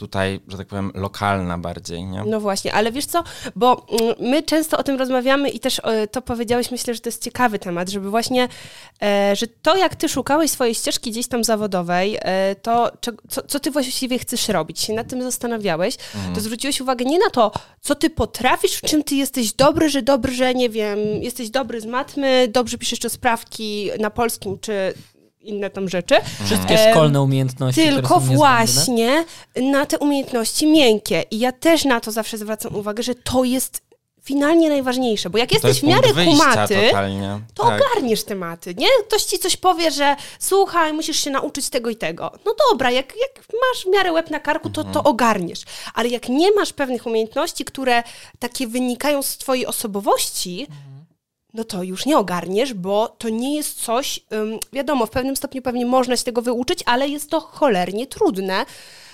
tutaj, 0.00 0.40
że 0.48 0.56
tak 0.58 0.66
powiem, 0.66 0.92
lokalna 0.94 1.58
bardziej, 1.58 2.04
nie? 2.04 2.24
No 2.26 2.40
właśnie, 2.40 2.74
ale 2.74 2.92
wiesz 2.92 3.06
co, 3.06 3.24
bo 3.56 3.86
mm, 4.00 4.14
my 4.20 4.42
często 4.42 4.78
o 4.78 4.82
tym 4.82 4.98
rozmawiamy 4.98 5.50
i 5.50 5.60
też 5.60 5.80
e, 5.84 6.06
to 6.06 6.22
powiedziałeś, 6.22 6.70
myślę, 6.70 6.94
że 6.94 7.00
to 7.00 7.08
jest 7.08 7.24
ciekawy 7.24 7.58
temat, 7.58 7.88
żeby 7.88 8.10
właśnie, 8.10 8.48
e, 9.02 9.36
że 9.36 9.46
to 9.46 9.76
jak 9.76 9.96
ty 9.96 10.08
szukałeś 10.08 10.50
swojej 10.50 10.74
ścieżki 10.74 11.10
gdzieś 11.10 11.26
tam 11.28 11.44
zawodowej, 11.44 12.18
e, 12.20 12.54
to 12.62 12.92
co, 13.28 13.42
co 13.42 13.60
ty 13.60 13.70
właściwie 13.70 14.18
chcesz 14.18 14.48
robić, 14.48 14.80
się 14.80 14.92
nad 14.92 15.08
tym 15.08 15.22
zastanawiałeś, 15.22 15.96
to 16.34 16.40
zwróciłeś 16.40 16.80
uwagę 16.80 17.04
nie 17.04 17.18
na 17.18 17.30
to, 17.30 17.52
co 17.80 17.94
ty 17.94 18.10
potrafisz, 18.10 18.76
w 18.76 18.82
czym 18.82 19.04
ty 19.04 19.14
jesteś 19.14 19.52
dobry, 19.52 19.88
że 19.88 20.02
dobry, 20.02 20.32
że 20.32 20.54
nie 20.54 20.70
wiem, 20.70 20.98
jesteś 20.98 21.50
dobry 21.50 21.80
z 21.80 21.86
matmy, 21.86 22.48
dobrze 22.48 22.78
piszesz 22.78 22.90
jeszcze 22.90 23.10
sprawki 23.10 23.90
na 23.98 24.10
polskim, 24.10 24.58
czy 24.58 24.94
inne 25.40 25.70
tam 25.70 25.88
rzeczy. 25.88 26.14
Wszystkie 26.44 26.74
Em, 26.74 26.90
szkolne 26.94 27.22
umiejętności. 27.22 27.82
Tylko 27.82 28.20
właśnie 28.20 29.24
na 29.62 29.86
te 29.86 29.98
umiejętności 29.98 30.66
miękkie. 30.66 31.24
I 31.30 31.38
ja 31.38 31.52
też 31.52 31.84
na 31.84 32.00
to 32.00 32.10
zawsze 32.12 32.38
zwracam 32.38 32.76
uwagę, 32.76 33.02
że 33.02 33.14
to 33.14 33.44
jest 33.44 33.82
finalnie 34.24 34.68
najważniejsze, 34.68 35.30
bo 35.30 35.38
jak 35.38 35.48
to 35.48 35.54
jesteś 35.54 35.68
jest 35.68 35.80
w 35.80 35.82
miarę 35.82 36.08
kumaty, 36.24 36.74
totalnie. 36.86 37.40
to 37.54 37.62
tak. 37.64 37.82
ogarniesz 37.82 38.24
tematy, 38.24 38.74
nie? 38.74 38.86
Ktoś 39.08 39.22
ci 39.22 39.38
coś 39.38 39.56
powie, 39.56 39.90
że 39.90 40.16
słuchaj, 40.38 40.92
musisz 40.92 41.24
się 41.24 41.30
nauczyć 41.30 41.68
tego 41.70 41.90
i 41.90 41.96
tego. 41.96 42.32
No 42.46 42.54
dobra, 42.70 42.90
jak, 42.90 43.06
jak 43.16 43.44
masz 43.48 43.84
w 43.84 43.88
miarę 43.90 44.12
łeb 44.12 44.30
na 44.30 44.40
karku, 44.40 44.70
to, 44.70 44.80
Mhm. 44.80 44.94
to 44.94 45.02
ogarniesz. 45.10 45.60
Ale 45.94 46.08
jak 46.08 46.28
nie 46.28 46.52
masz 46.52 46.72
pewnych 46.72 47.06
umiejętności, 47.06 47.64
które 47.64 48.02
takie 48.38 48.66
wynikają 48.66 49.22
z 49.22 49.36
twojej 49.38 49.66
osobowości, 49.66 50.66
no 51.54 51.64
to 51.64 51.82
już 51.82 52.06
nie 52.06 52.18
ogarniesz, 52.18 52.74
bo 52.74 53.08
to 53.08 53.28
nie 53.28 53.56
jest 53.56 53.82
coś, 53.84 54.20
ym, 54.32 54.58
wiadomo, 54.72 55.06
w 55.06 55.10
pewnym 55.10 55.36
stopniu 55.36 55.62
pewnie 55.62 55.86
można 55.86 56.16
się 56.16 56.24
tego 56.24 56.42
wyuczyć, 56.42 56.82
ale 56.86 57.08
jest 57.08 57.30
to 57.30 57.40
cholernie 57.40 58.06
trudne. 58.06 58.66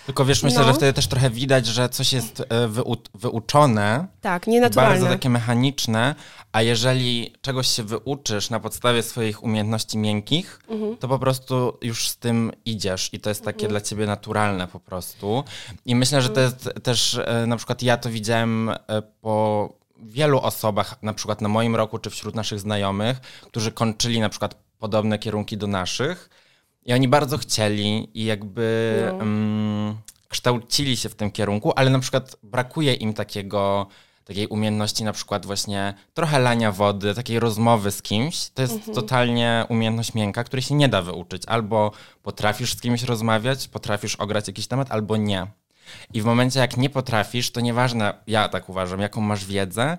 Tylko 0.06 0.24
wiesz, 0.24 0.42
myślę, 0.42 0.60
No. 0.60 0.66
że 0.66 0.74
wtedy 0.74 0.92
też 0.92 1.06
trochę 1.06 1.30
widać, 1.30 1.66
że 1.66 1.88
coś 1.88 2.12
jest 2.12 2.42
e, 2.48 2.68
wyu 2.68 2.96
wyuczone, 3.14 4.06
Tak, 4.20 4.46
nienaturalne. 4.46 4.94
bardzo 4.94 5.06
takie 5.14 5.30
mechaniczne, 5.30 6.14
a 6.52 6.62
jeżeli 6.62 7.32
czegoś 7.40 7.68
się 7.68 7.82
wyuczysz 7.82 8.50
na 8.50 8.60
podstawie 8.60 9.02
swoich 9.02 9.42
umiejętności 9.42 9.98
miękkich, 9.98 10.60
Mhm. 10.68 10.96
to 10.96 11.08
po 11.08 11.18
prostu 11.18 11.78
już 11.82 12.08
z 12.08 12.16
tym 12.16 12.52
idziesz 12.64 13.08
i 13.12 13.20
to 13.20 13.28
jest 13.30 13.44
takie 13.44 13.68
dla 13.68 13.80
ciebie 13.80 14.06
naturalne 14.06 14.68
po 14.68 14.80
prostu. 14.80 15.44
I 15.86 15.94
myślę, 15.94 16.22
że 16.22 16.28
to 16.30 16.40
Mhm. 16.40 16.58
jest 16.74 16.84
też, 16.84 17.20
e, 17.24 17.46
na 17.46 17.56
przykład 17.56 17.82
ja 17.82 17.96
to 17.96 18.10
widziałem 18.10 18.68
e, 18.68 18.76
po 19.20 19.68
wielu 20.02 20.40
osobach, 20.40 21.02
na 21.02 21.12
przykład 21.14 21.40
na 21.40 21.48
moim 21.48 21.76
roku, 21.76 21.98
czy 21.98 22.10
wśród 22.10 22.34
naszych 22.34 22.60
znajomych, 22.60 23.20
którzy 23.20 23.72
kończyli 23.72 24.20
na 24.20 24.28
przykład 24.28 24.54
podobne 24.78 25.18
kierunki 25.18 25.56
do 25.56 25.66
naszych 25.66 26.30
i 26.84 26.92
oni 26.92 27.08
bardzo 27.08 27.38
chcieli 27.38 28.08
i 28.14 28.24
jakby 28.24 28.96
No. 29.12 29.22
mm, 29.22 29.96
kształcili 30.28 30.96
się 30.96 31.08
w 31.08 31.14
tym 31.14 31.30
kierunku, 31.30 31.72
ale 31.76 31.90
na 31.90 31.98
przykład 31.98 32.36
brakuje 32.42 32.94
im 32.94 33.14
takiego 33.14 33.86
takiej 34.24 34.46
umiejętności 34.46 35.04
na 35.04 35.12
przykład 35.12 35.46
właśnie 35.46 35.94
trochę 36.14 36.38
lania 36.38 36.72
wody, 36.72 37.14
takiej 37.14 37.40
rozmowy 37.40 37.90
z 37.90 38.02
kimś, 38.02 38.48
to 38.50 38.62
jest 38.62 38.74
Mhm. 38.74 38.94
totalnie 38.94 39.64
umiejętność 39.68 40.14
miękka, 40.14 40.44
której 40.44 40.62
się 40.62 40.74
nie 40.74 40.88
da 40.88 41.02
wyuczyć. 41.02 41.42
Albo 41.46 41.92
potrafisz 42.22 42.72
z 42.74 42.80
kimś 42.80 43.02
rozmawiać, 43.02 43.68
potrafisz 43.68 44.16
ograć 44.16 44.48
jakiś 44.48 44.66
temat, 44.66 44.90
albo 44.90 45.16
nie. 45.16 45.46
I 46.14 46.22
w 46.22 46.24
momencie, 46.24 46.60
jak 46.60 46.76
nie 46.76 46.90
potrafisz, 46.90 47.50
to 47.50 47.60
nieważne, 47.60 48.14
ja 48.26 48.48
tak 48.48 48.68
uważam, 48.68 49.00
jaką 49.00 49.20
masz 49.20 49.44
wiedzę, 49.44 49.98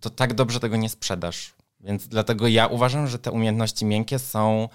to 0.00 0.10
tak 0.10 0.34
dobrze 0.34 0.60
tego 0.60 0.76
nie 0.76 0.88
sprzedasz. 0.88 1.54
Więc 1.80 2.08
dlatego 2.08 2.48
ja 2.48 2.66
uważam, 2.66 3.06
że 3.06 3.18
te 3.18 3.30
umiejętności 3.30 3.84
miękkie 3.84 4.18
są 4.18 4.68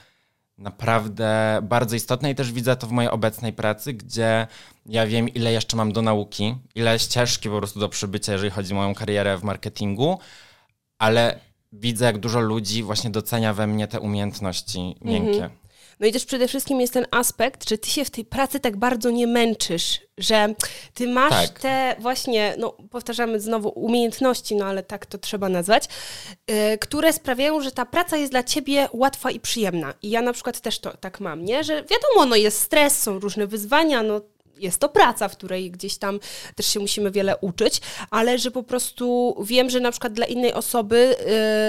naprawdę 0.58 1.60
bardzo 1.64 1.96
istotne 1.96 2.32
i 2.32 2.36
też 2.36 2.52
widzę 2.52 2.76
to 2.76 2.88
w 2.88 2.92
mojej 2.92 3.12
obecnej 3.12 3.54
pracy, 3.54 3.94
gdzie 3.94 4.48
ja 4.86 5.08
wiem, 5.08 5.30
ile 5.30 5.52
jeszcze 5.52 5.78
mam 5.78 5.92
do 5.92 6.02
nauki, 6.02 6.56
ile 6.76 7.00
ścieżki 7.00 7.50
po 7.50 7.58
prostu 7.58 7.80
do 7.80 7.90
przybycia, 7.90 8.32
jeżeli 8.32 8.52
chodzi 8.52 8.74
o 8.74 8.76
moją 8.76 8.96
karierę 8.96 9.38
w 9.38 9.44
marketingu, 9.44 10.20
ale 10.98 11.40
widzę, 11.72 12.06
jak 12.06 12.18
dużo 12.18 12.40
ludzi 12.40 12.84
właśnie 12.84 13.10
docenia 13.10 13.54
we 13.54 13.68
mnie 13.68 13.88
te 13.88 14.00
umiejętności 14.00 14.96
miękkie. 15.02 15.44
Mhm. 15.44 15.61
No 16.02 16.08
i 16.08 16.12
też 16.12 16.26
przede 16.26 16.48
wszystkim 16.48 16.82
jest 16.82 16.94
ten 16.94 17.06
aspekt, 17.12 17.70
że 17.70 17.78
ty 17.78 17.90
się 17.90 18.06
w 18.06 18.10
tej 18.10 18.26
pracy 18.26 18.60
tak 18.60 18.78
bardzo 18.78 19.10
nie 19.10 19.28
męczysz, 19.28 20.02
że 20.18 20.54
ty 20.94 21.08
masz 21.08 21.48
tak. 21.48 21.60
te 21.60 21.96
właśnie, 22.00 22.56
no 22.58 22.78
powtarzamy 22.90 23.40
znowu, 23.40 23.70
umiejętności, 23.70 24.56
no 24.56 24.66
ale 24.66 24.84
tak 24.84 25.06
to 25.06 25.18
trzeba 25.18 25.50
nazwać, 25.50 25.86
yy, 26.48 26.78
które 26.78 27.14
sprawiają, 27.14 27.62
że 27.62 27.72
ta 27.72 27.86
praca 27.86 28.18
jest 28.18 28.32
dla 28.32 28.44
ciebie 28.44 28.90
łatwa 28.94 29.32
i 29.32 29.40
przyjemna. 29.40 29.94
I 30.02 30.10
ja 30.10 30.22
na 30.22 30.34
przykład 30.34 30.60
też 30.60 30.80
to 30.80 30.98
tak 30.98 31.20
mam, 31.20 31.46
nie? 31.46 31.64
Że 31.64 31.76
wiadomo, 31.76 32.26
no 32.26 32.36
jest 32.36 32.60
stres, 32.60 33.02
są 33.02 33.20
różne 33.20 33.48
wyzwania, 33.48 34.04
no 34.04 34.22
jest 34.62 34.80
to 34.80 34.90
praca, 34.90 35.28
w 35.28 35.38
której 35.38 35.72
gdzieś 35.72 35.98
tam 35.98 36.20
też 36.56 36.66
się 36.66 36.80
musimy 36.80 37.12
wiele 37.12 37.38
uczyć, 37.38 37.82
ale 38.10 38.40
że 38.40 38.52
po 38.52 38.64
prostu 38.64 39.36
wiem, 39.44 39.70
że 39.70 39.80
na 39.80 39.92
przykład 39.92 40.14
dla 40.14 40.26
innej 40.26 40.54
osoby 40.54 41.16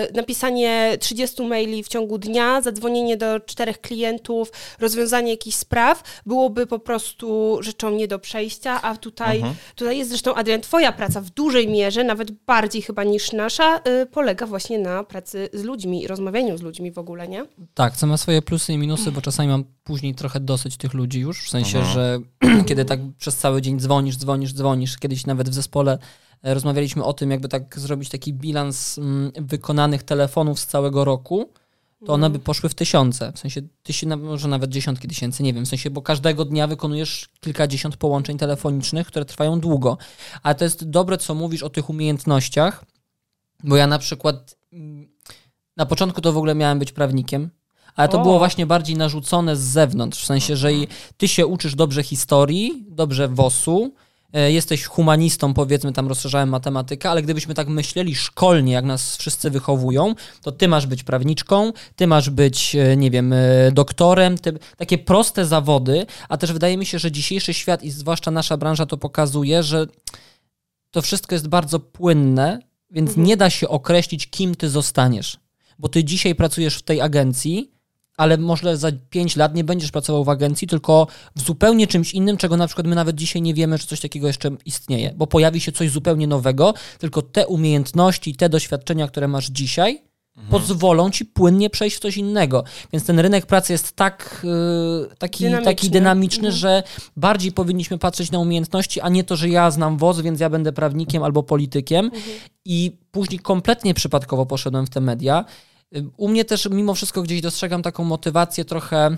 yy, 0.06 0.12
napisanie 0.14 0.96
30 1.00 1.42
maili 1.42 1.82
w 1.82 1.88
ciągu 1.88 2.18
dnia, 2.18 2.60
zadzwonienie 2.60 3.16
do 3.16 3.40
czterech 3.40 3.80
klientów, 3.80 4.52
rozwiązanie 4.80 5.30
jakichś 5.30 5.56
spraw 5.56 6.02
byłoby 6.26 6.66
po 6.66 6.78
prostu 6.78 7.58
rzeczą 7.60 7.90
nie 7.90 8.08
do 8.08 8.18
przejścia, 8.18 8.82
a 8.82 8.96
tutaj, 8.96 9.36
mhm. 9.36 9.54
tutaj 9.74 9.98
jest 9.98 10.10
zresztą, 10.10 10.34
Adrian, 10.34 10.60
twoja 10.60 10.92
praca 10.92 11.20
w 11.20 11.30
dużej 11.30 11.68
mierze, 11.68 12.04
nawet 12.04 12.30
bardziej 12.30 12.82
chyba 12.82 13.04
niż 13.04 13.32
nasza, 13.32 13.80
yy, 13.86 14.06
polega 14.06 14.46
właśnie 14.46 14.78
na 14.78 15.04
pracy 15.04 15.48
z 15.52 15.62
ludźmi 15.62 16.02
i 16.02 16.06
rozmawianiu 16.06 16.58
z 16.58 16.62
ludźmi 16.62 16.92
w 16.92 16.98
ogóle, 16.98 17.28
nie? 17.28 17.46
Tak, 17.74 17.96
co 17.96 18.06
ma 18.06 18.16
swoje 18.16 18.42
plusy 18.42 18.72
i 18.72 18.78
minusy, 18.78 19.12
bo 19.12 19.20
czasami 19.20 19.48
mam 19.48 19.64
później 19.84 20.14
trochę 20.14 20.40
dosyć 20.40 20.76
tych 20.76 20.94
ludzi 20.94 21.20
już, 21.20 21.42
w 21.42 21.50
sensie, 21.50 21.78
mhm. 21.78 21.94
że 21.94 22.18
kiedy 22.68 22.84
tak 22.84 23.00
przez 23.18 23.36
cały 23.36 23.62
dzień 23.62 23.80
dzwonisz, 23.80 24.16
dzwonisz, 24.16 24.52
dzwonisz, 24.52 24.98
kiedyś 24.98 25.26
nawet 25.26 25.50
w 25.50 25.54
zespole 25.54 25.98
e, 26.42 26.54
rozmawialiśmy 26.54 27.04
o 27.04 27.12
tym, 27.12 27.30
jakby 27.30 27.48
tak 27.48 27.78
zrobić 27.78 28.08
taki 28.08 28.34
bilans 28.34 28.98
mm, 28.98 29.32
wykonanych 29.36 30.02
telefonów 30.02 30.60
z 30.60 30.66
całego 30.66 31.04
roku, 31.04 31.50
to 32.06 32.12
one 32.12 32.30
by 32.30 32.36
mhm. 32.36 32.44
poszły 32.44 32.68
w 32.68 32.74
tysiące, 32.74 33.32
w 33.32 33.38
sensie 33.38 33.62
tysiące, 33.82 34.16
może 34.16 34.48
nawet 34.48 34.70
dziesiątki 34.70 35.08
tysięcy, 35.08 35.42
nie 35.42 35.52
wiem, 35.52 35.64
w 35.64 35.68
sensie, 35.68 35.90
bo 35.90 36.02
każdego 36.02 36.44
dnia 36.44 36.66
wykonujesz 36.66 37.28
kilkadziesiąt 37.40 37.96
połączeń 37.96 38.38
telefonicznych, 38.38 39.06
które 39.06 39.24
trwają 39.24 39.60
długo. 39.60 39.98
Ale 40.42 40.54
to 40.54 40.64
jest 40.64 40.90
dobre, 40.90 41.18
co 41.18 41.34
mówisz 41.34 41.62
o 41.62 41.70
tych 41.70 41.90
umiejętnościach, 41.90 42.84
bo 43.64 43.76
ja 43.76 43.86
na 43.86 43.98
przykład 43.98 44.56
mm, 44.72 45.08
na 45.76 45.86
początku 45.86 46.20
to 46.20 46.32
w 46.32 46.36
ogóle 46.36 46.54
miałem 46.54 46.78
być 46.78 46.92
prawnikiem, 46.92 47.50
ale 47.96 48.08
to 48.08 48.20
o. 48.20 48.22
było 48.22 48.38
właśnie 48.38 48.66
bardziej 48.66 48.96
narzucone 48.96 49.56
z 49.56 49.60
zewnątrz, 49.60 50.22
w 50.22 50.26
sensie, 50.26 50.56
że 50.56 50.70
ty 51.16 51.28
się 51.28 51.46
uczysz 51.46 51.74
dobrze 51.74 52.02
historii, 52.02 52.84
dobrze 52.88 53.28
WOS-u, 53.28 53.94
e, 54.32 54.52
jesteś 54.52 54.84
humanistą, 54.84 55.54
powiedzmy, 55.54 55.92
tam 55.92 56.08
rozszerzałem 56.08 56.48
matematykę, 56.48 57.10
ale 57.10 57.22
gdybyśmy 57.22 57.54
tak 57.54 57.68
myśleli 57.68 58.14
szkolnie, 58.14 58.72
jak 58.72 58.84
nas 58.84 59.16
wszyscy 59.16 59.50
wychowują, 59.50 60.14
to 60.42 60.52
ty 60.52 60.68
masz 60.68 60.86
być 60.86 61.02
prawniczką, 61.02 61.72
ty 61.96 62.06
masz 62.06 62.30
być, 62.30 62.76
e, 62.76 62.96
nie 62.96 63.10
wiem, 63.10 63.32
e, 63.32 63.38
doktorem, 63.72 64.38
ty, 64.38 64.58
takie 64.76 64.98
proste 64.98 65.46
zawody, 65.46 66.06
a 66.28 66.36
też 66.36 66.52
wydaje 66.52 66.76
mi 66.76 66.86
się, 66.86 66.98
że 66.98 67.12
dzisiejszy 67.12 67.54
świat 67.54 67.82
i 67.82 67.90
zwłaszcza 67.90 68.30
nasza 68.30 68.56
branża 68.56 68.86
to 68.86 68.96
pokazuje, 68.96 69.62
że 69.62 69.86
to 70.90 71.02
wszystko 71.02 71.34
jest 71.34 71.48
bardzo 71.48 71.80
płynne, 71.80 72.58
więc 72.90 73.10
mhm. 73.10 73.26
nie 73.26 73.36
da 73.36 73.50
się 73.50 73.68
określić, 73.68 74.30
kim 74.30 74.54
ty 74.54 74.68
zostaniesz. 74.68 75.36
Bo 75.78 75.88
ty 75.88 76.04
dzisiaj 76.04 76.34
pracujesz 76.34 76.76
w 76.76 76.82
tej 76.82 77.00
agencji, 77.00 77.71
ale 78.16 78.38
może 78.38 78.76
za 78.76 78.88
5 79.10 79.36
lat 79.36 79.54
nie 79.54 79.64
będziesz 79.64 79.90
pracował 79.90 80.24
w 80.24 80.28
agencji, 80.28 80.68
tylko 80.68 81.06
w 81.36 81.42
zupełnie 81.42 81.86
czymś 81.86 82.14
innym, 82.14 82.36
czego 82.36 82.56
na 82.56 82.66
przykład 82.66 82.86
my 82.86 82.94
nawet 82.94 83.16
dzisiaj 83.16 83.42
nie 83.42 83.54
wiemy, 83.54 83.78
że 83.78 83.86
coś 83.86 84.00
takiego 84.00 84.26
jeszcze 84.26 84.50
istnieje, 84.64 85.14
bo 85.16 85.26
pojawi 85.26 85.60
się 85.60 85.72
coś 85.72 85.90
zupełnie 85.90 86.26
nowego, 86.26 86.74
tylko 86.98 87.22
te 87.22 87.46
umiejętności, 87.46 88.36
te 88.36 88.48
doświadczenia, 88.48 89.08
które 89.08 89.28
masz 89.28 89.46
dzisiaj, 89.46 90.02
mhm. 90.36 90.50
pozwolą 90.50 91.10
ci 91.10 91.24
płynnie 91.24 91.70
przejść 91.70 91.96
w 91.96 92.00
coś 92.00 92.16
innego. 92.16 92.64
Więc 92.92 93.06
ten 93.06 93.18
rynek 93.18 93.46
pracy 93.46 93.72
jest 93.72 93.92
tak 93.92 94.40
yy, 94.44 95.16
taki, 95.18 95.44
dynamiczny, 95.44 95.64
taki 95.64 95.90
dynamiczny 95.90 96.48
mhm. 96.48 96.56
że 96.56 96.82
bardziej 97.16 97.52
powinniśmy 97.52 97.98
patrzeć 97.98 98.30
na 98.30 98.38
umiejętności, 98.38 99.00
a 99.00 99.08
nie 99.08 99.24
to, 99.24 99.36
że 99.36 99.48
ja 99.48 99.70
znam 99.70 99.98
WOZ, 99.98 100.20
więc 100.20 100.40
ja 100.40 100.50
będę 100.50 100.72
prawnikiem 100.72 101.22
albo 101.22 101.42
politykiem. 101.42 102.04
Mhm. 102.04 102.22
I 102.64 102.96
później 103.10 103.38
kompletnie 103.38 103.94
przypadkowo 103.94 104.46
poszedłem 104.46 104.86
w 104.86 104.90
te 104.90 105.00
media. 105.00 105.44
U 106.16 106.28
mnie 106.28 106.44
też 106.44 106.68
mimo 106.70 106.94
wszystko 106.94 107.22
gdzieś 107.22 107.40
dostrzegam 107.40 107.82
taką 107.82 108.04
motywację 108.04 108.64
trochę, 108.64 109.16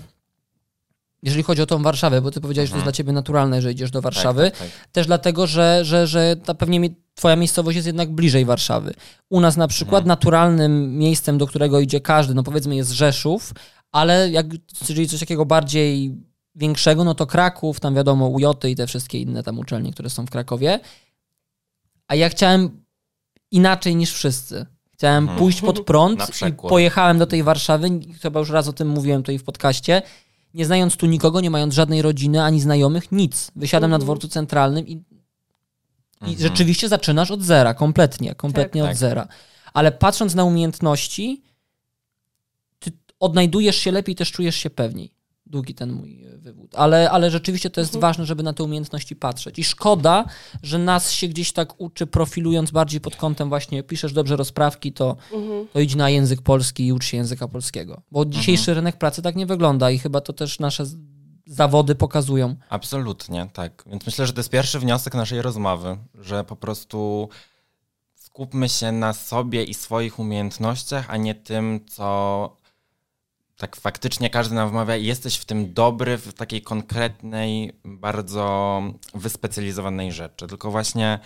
jeżeli 1.23 1.43
chodzi 1.43 1.61
o 1.61 1.65
tą 1.65 1.83
Warszawę, 1.83 2.21
bo 2.21 2.31
ty 2.31 2.41
powiedziałeś, 2.41 2.69
mhm. 2.69 2.79
że 2.79 2.83
to 2.83 2.89
jest 2.89 2.89
mhm. 2.89 2.93
dla 2.93 2.97
ciebie 2.97 3.13
naturalne, 3.13 3.61
że 3.61 3.71
idziesz 3.71 3.91
do 3.91 4.01
Warszawy. 4.01 4.51
Tak, 4.51 4.59
tak, 4.59 4.69
tak. 4.71 4.87
Też 4.91 5.07
dlatego, 5.07 5.47
że, 5.47 5.85
że, 5.85 6.07
że 6.07 6.35
ta 6.35 6.53
pewnie 6.53 6.79
mi, 6.79 6.95
twoja 7.15 7.35
miejscowość 7.35 7.75
jest 7.75 7.87
jednak 7.87 8.11
bliżej 8.11 8.45
Warszawy. 8.45 8.93
U 9.29 9.39
nas 9.39 9.57
na 9.57 9.67
przykład 9.67 10.01
mhm. 10.01 10.07
naturalnym 10.07 10.97
miejscem, 10.97 11.37
do 11.37 11.47
którego 11.47 11.79
idzie 11.79 12.01
każdy, 12.01 12.33
no 12.33 12.43
powiedzmy 12.43 12.75
jest 12.75 12.91
Rzeszów, 12.91 13.53
ale 13.91 14.29
jak, 14.29 14.45
jeżeli 14.81 15.07
coś 15.07 15.19
takiego 15.19 15.45
bardziej 15.45 16.15
większego, 16.55 17.03
no 17.03 17.15
to 17.15 17.27
Kraków, 17.27 17.79
tam 17.79 17.95
wiadomo 17.95 18.27
UJ 18.27 18.45
i 18.67 18.75
te 18.75 18.87
wszystkie 18.87 19.19
inne 19.19 19.43
tam 19.43 19.59
uczelnie, 19.59 19.91
które 19.91 20.09
są 20.09 20.25
w 20.25 20.29
Krakowie. 20.29 20.79
A 22.07 22.15
ja 22.15 22.29
chciałem 22.29 22.85
inaczej 23.51 23.95
niż 23.95 24.13
wszyscy. 24.13 24.65
Chciałem 24.97 25.23
mhm. 25.23 25.39
pójść 25.39 25.61
pod 25.61 25.85
prąd 25.85 26.41
i 26.49 26.53
pojechałem 26.53 27.17
do 27.17 27.25
tej 27.25 27.43
Warszawy, 27.43 27.89
chyba 28.21 28.39
już 28.39 28.49
raz 28.49 28.67
o 28.67 28.73
tym 28.73 28.87
mówiłem 28.87 29.23
tutaj 29.23 29.39
w 29.39 29.43
podcaście, 29.43 30.01
nie 30.53 30.65
znając 30.65 30.97
tu 30.97 31.05
nikogo, 31.05 31.41
nie 31.41 31.49
mając 31.49 31.73
żadnej 31.73 32.01
rodziny 32.01 32.43
ani 32.43 32.61
znajomych, 32.61 33.11
nic. 33.11 33.51
Wysiadam 33.55 33.89
na 33.89 33.95
mhm. 33.95 34.05
dworcu 34.05 34.27
centralnym 34.27 34.87
i, 34.87 34.91
i 34.91 34.97
mhm. 36.21 36.39
rzeczywiście 36.39 36.89
zaczynasz 36.89 37.31
od 37.31 37.43
zera, 37.43 37.73
kompletnie, 37.73 38.35
kompletnie 38.35 38.81
tak, 38.81 38.91
od 38.91 38.91
tak. 38.91 38.97
zera. 38.97 39.27
Ale 39.73 39.91
patrząc 39.91 40.35
na 40.35 40.43
umiejętności, 40.43 41.43
ty 42.79 42.91
odnajdujesz 43.19 43.75
się 43.75 43.91
lepiej, 43.91 44.15
też 44.15 44.31
czujesz 44.31 44.55
się 44.55 44.69
pewniej 44.69 45.14
długi 45.45 45.75
ten 45.75 45.91
mój 45.91 46.23
e, 46.23 46.37
wywód. 46.37 46.75
Ale, 46.75 47.11
ale 47.11 47.31
rzeczywiście 47.31 47.69
to 47.69 47.81
jest 47.81 47.95
mhm. 47.95 48.01
ważne, 48.01 48.25
żeby 48.25 48.43
na 48.43 48.53
te 48.53 48.63
umiejętności 48.63 49.15
patrzeć. 49.15 49.59
I 49.59 49.63
szkoda, 49.63 50.25
że 50.63 50.79
nas 50.79 51.11
się 51.11 51.27
gdzieś 51.27 51.51
tak 51.51 51.81
uczy, 51.81 52.07
profilując 52.07 52.71
bardziej 52.71 53.01
pod 53.01 53.15
kątem 53.15 53.49
właśnie 53.49 53.83
piszesz 53.83 54.13
dobrze 54.13 54.35
rozprawki, 54.35 54.93
to, 54.93 55.17
mhm. 55.33 55.67
to 55.73 55.79
idź 55.79 55.95
na 55.95 56.09
język 56.09 56.41
polski 56.41 56.87
i 56.87 56.93
ucz 56.93 57.05
się 57.05 57.17
języka 57.17 57.47
polskiego. 57.47 58.01
Bo 58.11 58.25
dzisiejszy 58.25 58.71
mhm. 58.71 58.75
rynek 58.75 58.97
pracy 58.97 59.21
tak 59.21 59.35
nie 59.35 59.45
wygląda 59.45 59.91
i 59.91 59.99
chyba 59.99 60.21
to 60.21 60.33
też 60.33 60.59
nasze 60.59 60.85
zawody 61.45 61.95
pokazują. 61.95 62.55
Absolutnie, 62.69 63.49
tak. 63.53 63.83
Więc 63.87 64.05
myślę, 64.05 64.27
że 64.27 64.33
to 64.33 64.39
jest 64.39 64.49
pierwszy 64.49 64.79
wniosek 64.79 65.13
naszej 65.13 65.41
rozmowy, 65.41 65.97
że 66.15 66.43
po 66.43 66.55
prostu 66.55 67.29
skupmy 68.15 68.69
się 68.69 68.91
na 68.91 69.13
sobie 69.13 69.63
i 69.63 69.73
swoich 69.73 70.19
umiejętnościach, 70.19 71.05
a 71.09 71.17
nie 71.17 71.35
tym, 71.35 71.85
co 71.87 72.57
tak 73.57 73.75
faktycznie 73.75 74.29
każdy 74.29 74.55
nam 74.55 74.69
wmawia, 74.69 74.95
jesteś 74.95 75.35
w 75.35 75.45
tym 75.45 75.73
dobry, 75.73 76.17
w 76.17 76.33
takiej 76.33 76.61
konkretnej, 76.61 77.73
bardzo 77.85 78.81
wyspecjalizowanej 79.13 80.11
rzeczy. 80.11 80.47
Tylko 80.47 80.71
właśnie 80.71 81.19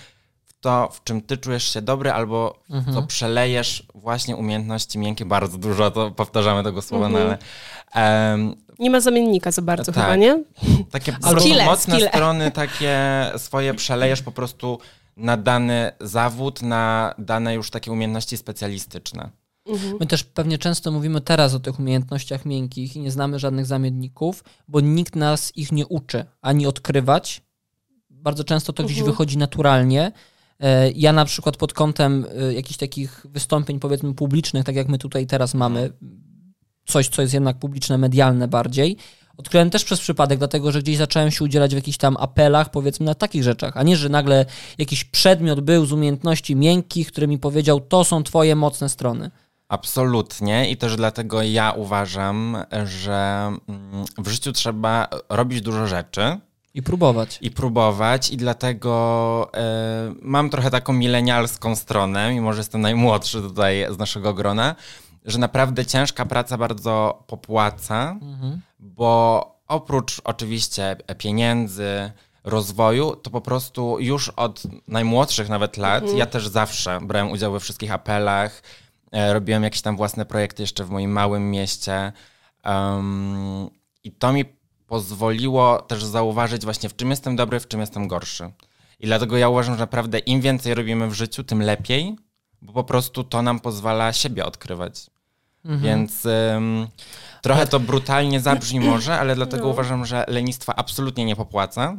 w 0.46 0.54
to, 0.60 0.90
w 0.94 1.04
czym 1.04 1.22
ty 1.22 1.38
czujesz 1.38 1.74
się 1.74 1.82
dobry, 1.82 2.12
albo 2.12 2.60
mhm. 2.70 2.96
co 2.96 3.04
przelejesz 3.04 3.88
właśnie 3.96 4.36
umiejętności 4.36 5.00
miękkie, 5.00 5.26
bardzo 5.26 5.58
dużo 5.58 5.92
to 5.92 6.12
powtarzamy 6.12 6.64
tego 6.64 6.82
słowa, 6.82 7.10
no 7.10 7.20
mhm. 7.20 7.38
no 7.40 7.46
ale. 7.94 8.32
Um, 8.32 8.56
nie 8.80 8.90
ma 8.90 9.02
zamiennika 9.02 9.52
za 9.52 9.62
bardzo 9.62 9.92
tak. 9.92 10.04
chyba, 10.04 10.16
nie? 10.16 10.44
Takie 10.92 11.18
skille, 11.40 11.66
mocne 11.66 11.94
skille. 11.94 12.10
strony 12.10 12.52
takie 12.52 13.26
swoje 13.38 13.74
przelejesz 13.74 14.22
po 14.22 14.32
prostu 14.32 14.80
na 15.18 15.38
dany 15.38 15.92
zawód, 16.02 16.62
na 16.62 17.14
dane 17.18 17.56
już 17.56 17.70
takie 17.70 17.92
umiejętności 17.92 18.38
specjalistyczne. 18.38 19.30
Mhm. 19.70 19.98
My 20.00 20.06
też 20.06 20.24
pewnie 20.24 20.58
często 20.58 20.92
mówimy 20.92 21.22
teraz 21.22 21.54
o 21.54 21.60
tych 21.60 21.80
umiejętnościach 21.80 22.46
miękkich 22.46 22.96
i 22.96 23.00
nie 23.00 23.12
znamy 23.12 23.40
żadnych 23.40 23.66
zamienników, 23.66 24.44
bo 24.68 24.80
nikt 24.80 25.16
nas 25.16 25.58
ich 25.58 25.72
nie 25.72 25.88
uczy 25.88 26.26
ani 26.42 26.68
odkrywać. 26.68 27.42
Bardzo 28.10 28.44
często 28.44 28.74
to 28.74 28.84
gdzieś 28.84 28.98
mhm. 28.98 29.12
wychodzi 29.12 29.38
naturalnie. 29.38 30.12
E, 30.60 30.92
ja 30.92 31.14
na 31.14 31.26
przykład 31.26 31.58
pod 31.58 31.74
kątem 31.74 32.26
e, 32.40 32.54
jakichś 32.54 32.78
takich 32.78 33.26
wystąpień, 33.30 33.80
powiedzmy, 33.80 34.14
publicznych, 34.14 34.66
tak 34.66 34.76
jak 34.76 34.88
my 34.88 34.98
tutaj 34.98 35.28
teraz 35.28 35.54
mamy, 35.54 35.92
coś, 36.88 37.08
co 37.08 37.22
jest 37.22 37.34
jednak 37.34 37.60
publiczne, 37.60 37.98
medialne 37.98 38.48
bardziej, 38.48 38.98
odkryłem 39.38 39.70
też 39.70 39.84
przez 39.84 40.00
przypadek, 40.00 40.40
dlatego 40.40 40.72
że 40.72 40.82
gdzieś 40.82 40.98
zacząłem 40.98 41.32
się 41.32 41.44
udzielać 41.44 41.72
w 41.72 41.76
jakichś 41.76 41.98
tam 41.98 42.18
apelach, 42.20 42.72
powiedzmy, 42.72 43.06
na 43.06 43.16
takich 43.16 43.44
rzeczach, 43.44 43.78
a 43.78 43.84
nie, 43.84 43.98
że 43.98 44.10
nagle 44.10 44.46
jakiś 44.78 45.04
przedmiot 45.04 45.62
był 45.62 45.86
z 45.86 45.92
umiejętności 45.92 46.56
miękkich, 46.56 47.08
który 47.12 47.28
mi 47.28 47.40
powiedział, 47.40 47.80
to 47.80 48.04
są 48.04 48.24
twoje 48.24 48.56
mocne 48.56 48.90
strony. 48.90 49.32
Absolutnie 49.70 50.70
i 50.70 50.78
też 50.78 50.96
dlatego 50.96 51.42
ja 51.42 51.72
uważam, 51.72 52.58
że 52.86 53.52
mm, 53.68 54.06
w 54.18 54.28
życiu 54.28 54.52
trzeba 54.52 55.08
robić 55.30 55.62
dużo 55.62 55.88
rzeczy. 55.88 56.38
I 56.74 56.82
próbować. 56.82 57.38
i 57.42 57.52
próbować 57.52 58.30
i 58.30 58.38
dlatego 58.38 59.50
e, 59.54 60.14
mam 60.22 60.50
trochę 60.50 60.72
taką 60.72 60.94
milenialską 60.94 61.76
stronę, 61.76 62.34
mimo 62.34 62.54
że 62.54 62.60
jestem 62.60 62.82
najmłodszy 62.82 63.42
tutaj 63.42 63.86
z 63.90 63.98
naszego 63.98 64.34
grona, 64.34 64.76
że 65.26 65.40
naprawdę 65.40 65.86
ciężka 65.86 66.26
praca 66.26 66.58
bardzo 66.58 67.24
popłaca, 67.28 68.16
bo 68.80 69.46
oprócz 69.68 70.22
oczywiście 70.24 70.96
pieniędzy, 71.18 72.12
rozwoju, 72.44 73.16
to 73.16 73.30
po 73.30 73.42
prostu 73.42 73.98
już 74.00 74.30
od 74.30 74.64
najmłodszych 74.88 75.50
nawet 75.50 75.78
lat, 75.78 76.04
ja 76.16 76.26
też 76.26 76.48
zawsze 76.48 77.00
brałem 77.02 77.32
udział 77.32 77.52
we 77.52 77.60
wszystkich 77.60 77.92
apelach, 77.92 78.62
robiłem 79.12 79.64
jakieś 79.64 79.82
tam 79.82 79.98
własne 79.98 80.26
projekty 80.26 80.64
jeszcze 80.64 80.86
w 80.86 80.90
moim 80.90 81.12
małym 81.12 81.52
mieście 81.52 82.12
um, 82.66 83.70
i 84.04 84.12
to 84.12 84.34
mi 84.34 84.46
pozwoliło 84.88 85.82
też 85.82 86.04
zauważyć 86.04 86.64
właśnie 86.64 86.90
w 86.90 86.96
czym 86.96 87.10
jestem 87.10 87.36
dobry, 87.36 87.60
w 87.60 87.68
czym 87.68 87.80
jestem 87.80 88.08
gorszy. 88.08 88.52
I 89.00 89.06
dlatego 89.06 89.38
ja 89.38 89.50
uważam, 89.50 89.76
że 89.76 89.80
naprawdę 89.80 90.20
im 90.20 90.42
więcej 90.42 90.74
robimy 90.74 91.10
w 91.10 91.14
życiu, 91.14 91.44
tym 91.44 91.62
lepiej, 91.62 92.16
bo 92.62 92.74
po 92.74 92.84
prostu 92.84 93.24
to 93.24 93.42
nam 93.42 93.60
pozwala 93.60 94.14
siebie 94.14 94.46
odkrywać. 94.46 95.10
Więc 95.66 96.26
ym, 96.26 96.88
trochę 97.42 97.68
to 97.68 97.80
brutalnie 97.80 98.40
zabrzmi 98.40 98.80
może, 98.90 99.20
ale 99.20 99.36
dlatego 99.36 99.64
No. 99.64 99.70
uważam, 99.70 100.06
że 100.06 100.26
lenistwa 100.28 100.76
absolutnie 100.76 101.26
nie 101.26 101.36
popłaca. 101.36 101.98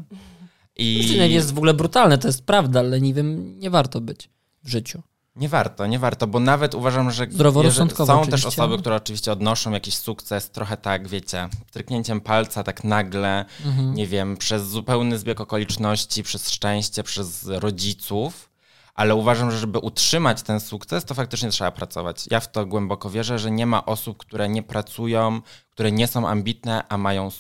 I 0.77 1.01
I... 1.01 1.33
jest 1.33 1.55
w 1.55 1.57
ogóle 1.57 1.75
brutalne, 1.75 2.19
to 2.19 2.29
jest 2.29 2.47
prawda, 2.47 2.83
leniwym 2.83 3.59
nie 3.59 3.71
warto 3.71 4.01
być 4.01 4.31
w 4.63 4.69
życiu. 4.69 5.03
Nie 5.37 5.49
warto, 5.49 5.87
nie 5.87 5.99
warto, 5.99 6.27
bo 6.27 6.41
nawet 6.41 6.75
uważam, 6.75 7.11
że 7.11 7.27
są 8.07 8.21
też 8.31 8.41
oczywiście. 8.41 8.49
osoby, 8.63 8.79
które 8.79 8.97
oczywiście 8.97 9.33
odnoszą 9.33 9.71
jakiś 9.71 9.97
sukces, 9.97 10.51
trochę 10.51 10.77
tak, 10.77 11.09
wiecie, 11.09 11.49
stryknięciem 11.69 12.21
palca, 12.21 12.63
tak 12.65 12.85
nagle, 12.85 13.45
Mhm. 13.67 13.95
nie 13.95 14.07
wiem, 14.07 14.37
przez 14.37 14.69
zupełny 14.69 15.19
zbieg 15.19 15.41
okoliczności, 15.41 16.23
przez 16.23 16.51
szczęście, 16.51 17.03
przez 17.03 17.47
rodziców. 17.49 18.51
Ale 18.95 19.15
uważam, 19.15 19.51
że 19.51 19.59
żeby 19.59 19.79
utrzymać 19.79 20.43
ten 20.43 20.61
sukces, 20.61 21.05
to 21.05 21.15
faktycznie 21.15 21.51
trzeba 21.51 21.71
pracować. 21.71 22.25
Ja 22.31 22.41
w 22.41 22.53
to 22.53 22.67
głęboko 22.67 23.11
wierzę, 23.11 23.39
że 23.39 23.51
nie 23.51 23.67
ma 23.67 23.87
osób, 23.87 24.19
które 24.19 24.49
nie 24.49 24.63
pracują, 24.63 25.41
które 25.71 25.93
nie 25.93 26.07
są 26.07 26.29
ambitne, 26.29 26.85
a 26.89 26.99
mają, 26.99 27.27
s- 27.27 27.39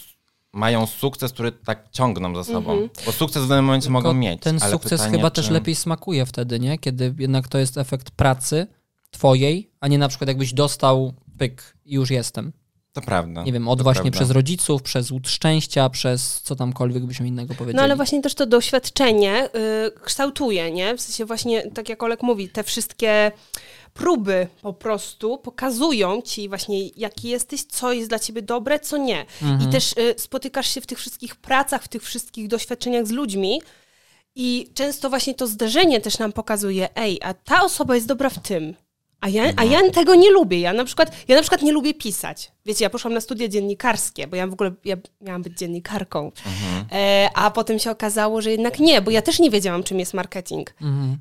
mają 0.52 0.86
sukces, 0.86 1.32
który 1.32 1.52
tak 1.52 1.88
ciągną 1.90 2.34
za 2.34 2.44
sobą. 2.44 2.88
Bo 3.06 3.12
sukces 3.12 3.44
w 3.44 3.48
danym 3.48 3.64
momencie 3.64 3.90
mogą 3.90 4.08
Tylko 4.08 4.20
mieć. 4.20 4.42
Ten 4.42 4.58
ale 4.62 4.72
sukces 4.72 5.00
pytanie, 5.00 5.18
chyba 5.18 5.30
czy... 5.30 5.42
też 5.42 5.50
lepiej 5.50 5.74
smakuje 5.74 6.26
wtedy, 6.26 6.60
nie? 6.60 6.78
Kiedy 6.78 7.14
jednak 7.18 7.48
to 7.48 7.58
jest 7.58 7.78
efekt 7.78 8.10
pracy 8.10 8.66
twojej, 9.10 9.70
a 9.80 9.88
nie 9.88 9.98
na 9.98 10.08
przykład 10.08 10.28
jakbyś 10.28 10.52
dostał 10.52 11.12
pyk 11.38 11.76
i 11.84 11.94
już 11.94 12.10
jestem. 12.10 12.52
To 12.92 13.00
prawda. 13.00 13.42
Nie 13.42 13.52
wiem, 13.52 13.68
od 13.68 13.82
właśnie 13.82 14.02
prawda. 14.02 14.18
przez 14.18 14.30
rodziców, 14.30 14.82
przez 14.82 15.10
łód 15.10 15.28
szczęścia, 15.28 15.90
przez 15.90 16.40
co 16.42 16.56
tamkolwiek 16.56 17.04
byśmy 17.04 17.28
innego 17.28 17.54
powiedzieli. 17.54 17.76
No 17.76 17.82
ale 17.82 17.96
właśnie 17.96 18.22
też 18.22 18.34
to 18.34 18.46
doświadczenie 18.46 19.48
y, 19.86 20.00
kształtuje, 20.00 20.70
nie? 20.70 20.96
W 20.96 21.00
sensie 21.00 21.24
właśnie, 21.24 21.70
tak 21.70 21.88
jak 21.88 22.02
Olek 22.02 22.22
mówi, 22.22 22.48
te 22.48 22.64
wszystkie 22.64 23.32
próby 23.94 24.46
po 24.62 24.72
prostu 24.72 25.38
pokazują 25.38 26.22
ci 26.22 26.48
właśnie, 26.48 26.88
jaki 26.88 27.28
jesteś, 27.28 27.62
co 27.62 27.92
jest 27.92 28.08
dla 28.08 28.18
ciebie 28.18 28.42
dobre, 28.42 28.80
co 28.80 28.96
nie. 28.96 29.26
I 29.62 29.66
też 29.72 29.92
y, 29.92 30.14
spotykasz 30.18 30.74
się 30.74 30.80
w 30.80 30.86
tych 30.86 30.98
wszystkich 30.98 31.36
pracach, 31.36 31.82
w 31.82 31.88
tych 31.88 32.02
wszystkich 32.02 32.48
doświadczeniach 32.48 33.06
z 33.06 33.10
ludźmi 33.10 33.62
i 34.34 34.70
często 34.74 35.10
właśnie 35.10 35.34
to 35.34 35.46
zderzenie 35.46 36.00
też 36.00 36.18
nam 36.18 36.32
pokazuje, 36.32 36.96
ej, 36.96 37.18
a 37.22 37.34
ta 37.34 37.62
osoba 37.64 37.94
jest 37.94 38.06
dobra 38.06 38.30
w 38.30 38.38
tym, 38.38 38.74
a 39.20 39.28
ja, 39.28 39.52
a 39.56 39.64
ja 39.64 39.90
tego 39.90 40.14
nie 40.14 40.30
lubię. 40.30 40.60
Ja 40.60 40.72
na, 40.72 40.84
przykład, 40.84 41.16
ja 41.28 41.36
na 41.36 41.42
przykład 41.42 41.62
nie 41.62 41.72
lubię 41.72 41.94
pisać. 41.94 42.52
Wiecie, 42.66 42.84
ja 42.84 42.90
poszłam 42.90 43.14
na 43.14 43.20
studia 43.20 43.48
dziennikarskie, 43.48 44.26
bo 44.26 44.36
ja 44.36 44.46
w 44.46 44.52
ogóle 44.52 44.72
ja 44.84 44.96
miałam 45.20 45.42
być 45.42 45.58
dziennikarką. 45.58 46.32
E, 46.92 47.28
a 47.34 47.50
potem 47.50 47.78
się 47.78 47.90
okazało, 47.90 48.42
że 48.42 48.50
jednak 48.50 48.78
nie, 48.78 49.02
bo 49.02 49.10
ja 49.10 49.22
też 49.22 49.38
nie 49.38 49.50
wiedziałam, 49.50 49.82
czym 49.82 49.98
jest 49.98 50.14
marketing. 50.14 50.74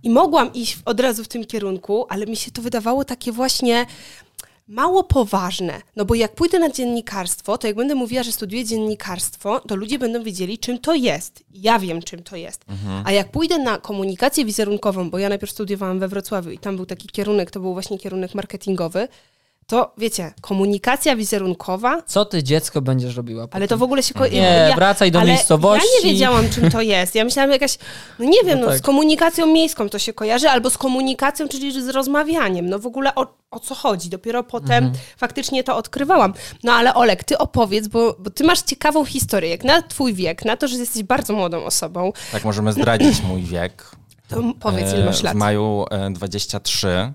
I 0.04 0.10
mogłam 0.10 0.54
iść 0.54 0.78
od 0.86 1.00
razu 1.00 1.24
w 1.24 1.28
tym 1.28 1.46
kierunku, 1.46 2.06
ale 2.10 2.26
mi 2.26 2.36
się 2.36 2.52
to 2.52 2.62
wydawało 2.62 3.06
takie 3.06 3.32
właśnie 3.32 3.86
mało 4.70 5.04
poważne. 5.04 5.82
No 5.96 6.06
bo 6.06 6.16
jak 6.16 6.36
pójdę 6.36 6.60
na 6.60 6.70
dziennikarstwo, 6.70 7.58
to 7.58 7.68
jak 7.68 7.76
będę 7.76 7.96
mówiła, 7.96 8.24
że 8.24 8.32
studiuję 8.32 8.66
dziennikarstwo, 8.66 9.60
to 9.60 9.76
ludzie 9.76 10.00
będą 10.00 10.24
wiedzieli, 10.24 10.58
czym 10.58 10.80
to 10.80 10.96
jest. 10.96 11.44
Ja 11.54 11.80
wiem, 11.80 12.02
czym 12.02 12.24
to 12.24 12.36
jest. 12.36 12.66
A 13.06 13.12
jak 13.12 13.32
pójdę 13.32 13.58
na 13.58 13.78
komunikację 13.78 14.46
wizerunkową, 14.46 15.10
bo 15.10 15.18
ja 15.18 15.30
najpierw 15.30 15.52
studiowałam 15.52 16.00
we 16.00 16.08
Wrocławiu 16.08 16.52
i 16.52 16.58
tam 16.58 16.76
był 16.76 16.86
taki 16.86 17.08
kierunek, 17.08 17.52
to 17.52 17.60
był 17.60 17.74
właśnie 17.74 17.98
kierunek 18.00 18.36
marketingowy, 18.36 19.08
to 19.70 19.94
wiecie, 19.98 20.34
komunikacja 20.42 21.16
wizerunkowa, 21.16 22.02
Co 22.02 22.26
ty 22.26 22.44
dziecko 22.44 22.82
będziesz 22.82 23.16
robiła? 23.16 23.48
ale 23.52 23.68
to 23.68 23.78
w 23.78 23.84
ogóle 23.84 24.04
się... 24.04 24.14
ko- 24.14 24.28
Nie, 24.28 24.74
wracaj 24.76 25.12
do 25.12 25.20
ale 25.20 25.30
miejscowości. 25.32 25.88
Ja 25.96 26.04
nie 26.04 26.12
wiedziałam, 26.12 26.50
czym 26.50 26.72
to 26.72 26.82
jest. 26.82 27.16
Ja 27.16 27.24
myślałam 27.24 27.52
jakaś, 27.52 27.78
no 28.20 28.26
nie 28.26 28.44
wiem, 28.46 28.60
No 28.60 28.66
no, 28.66 28.72
tak. 28.72 28.80
z 28.80 28.82
komunikacją 28.82 29.46
miejską 29.48 29.90
to 29.90 30.00
się 30.00 30.14
kojarzy, 30.14 30.50
albo 30.50 30.70
z 30.70 30.78
komunikacją, 30.78 31.48
czyli 31.48 31.82
z 31.84 31.90
rozmawianiem. 31.90 32.70
No 32.70 32.80
w 32.80 32.86
ogóle 32.86 33.16
o, 33.16 33.28
o 33.52 33.60
co 33.60 33.76
chodzi? 33.76 34.10
Dopiero 34.10 34.44
potem 34.44 34.84
Mhm. 34.86 34.94
faktycznie 35.18 35.64
to 35.64 35.78
odkrywałam. 35.78 36.34
No 36.64 36.74
ale 36.74 36.94
Olek, 36.94 37.24
ty 37.24 37.38
opowiedz, 37.38 37.88
bo, 37.88 38.16
bo 38.20 38.30
ty 38.30 38.44
masz 38.44 38.62
ciekawą 38.62 39.06
historię, 39.06 39.50
jak 39.50 39.64
na 39.64 39.82
twój 39.82 40.14
wiek, 40.14 40.46
na 40.46 40.58
to, 40.58 40.68
że 40.68 40.76
jesteś 40.78 41.04
bardzo 41.04 41.34
młodą 41.34 41.64
osobą, 41.66 42.14
Tak, 42.32 42.44
możemy 42.46 42.74
zdradzić 42.74 43.24
mój 43.24 43.42
wiek. 43.42 43.92
to 44.30 44.44
powiedz, 44.60 44.94
ile 44.94 45.04
E, 45.04 45.06
masz 45.06 45.24
lat. 45.24 45.34
W 45.34 45.38
maju 45.38 45.86
e, 45.92 46.10
23. 46.12 47.14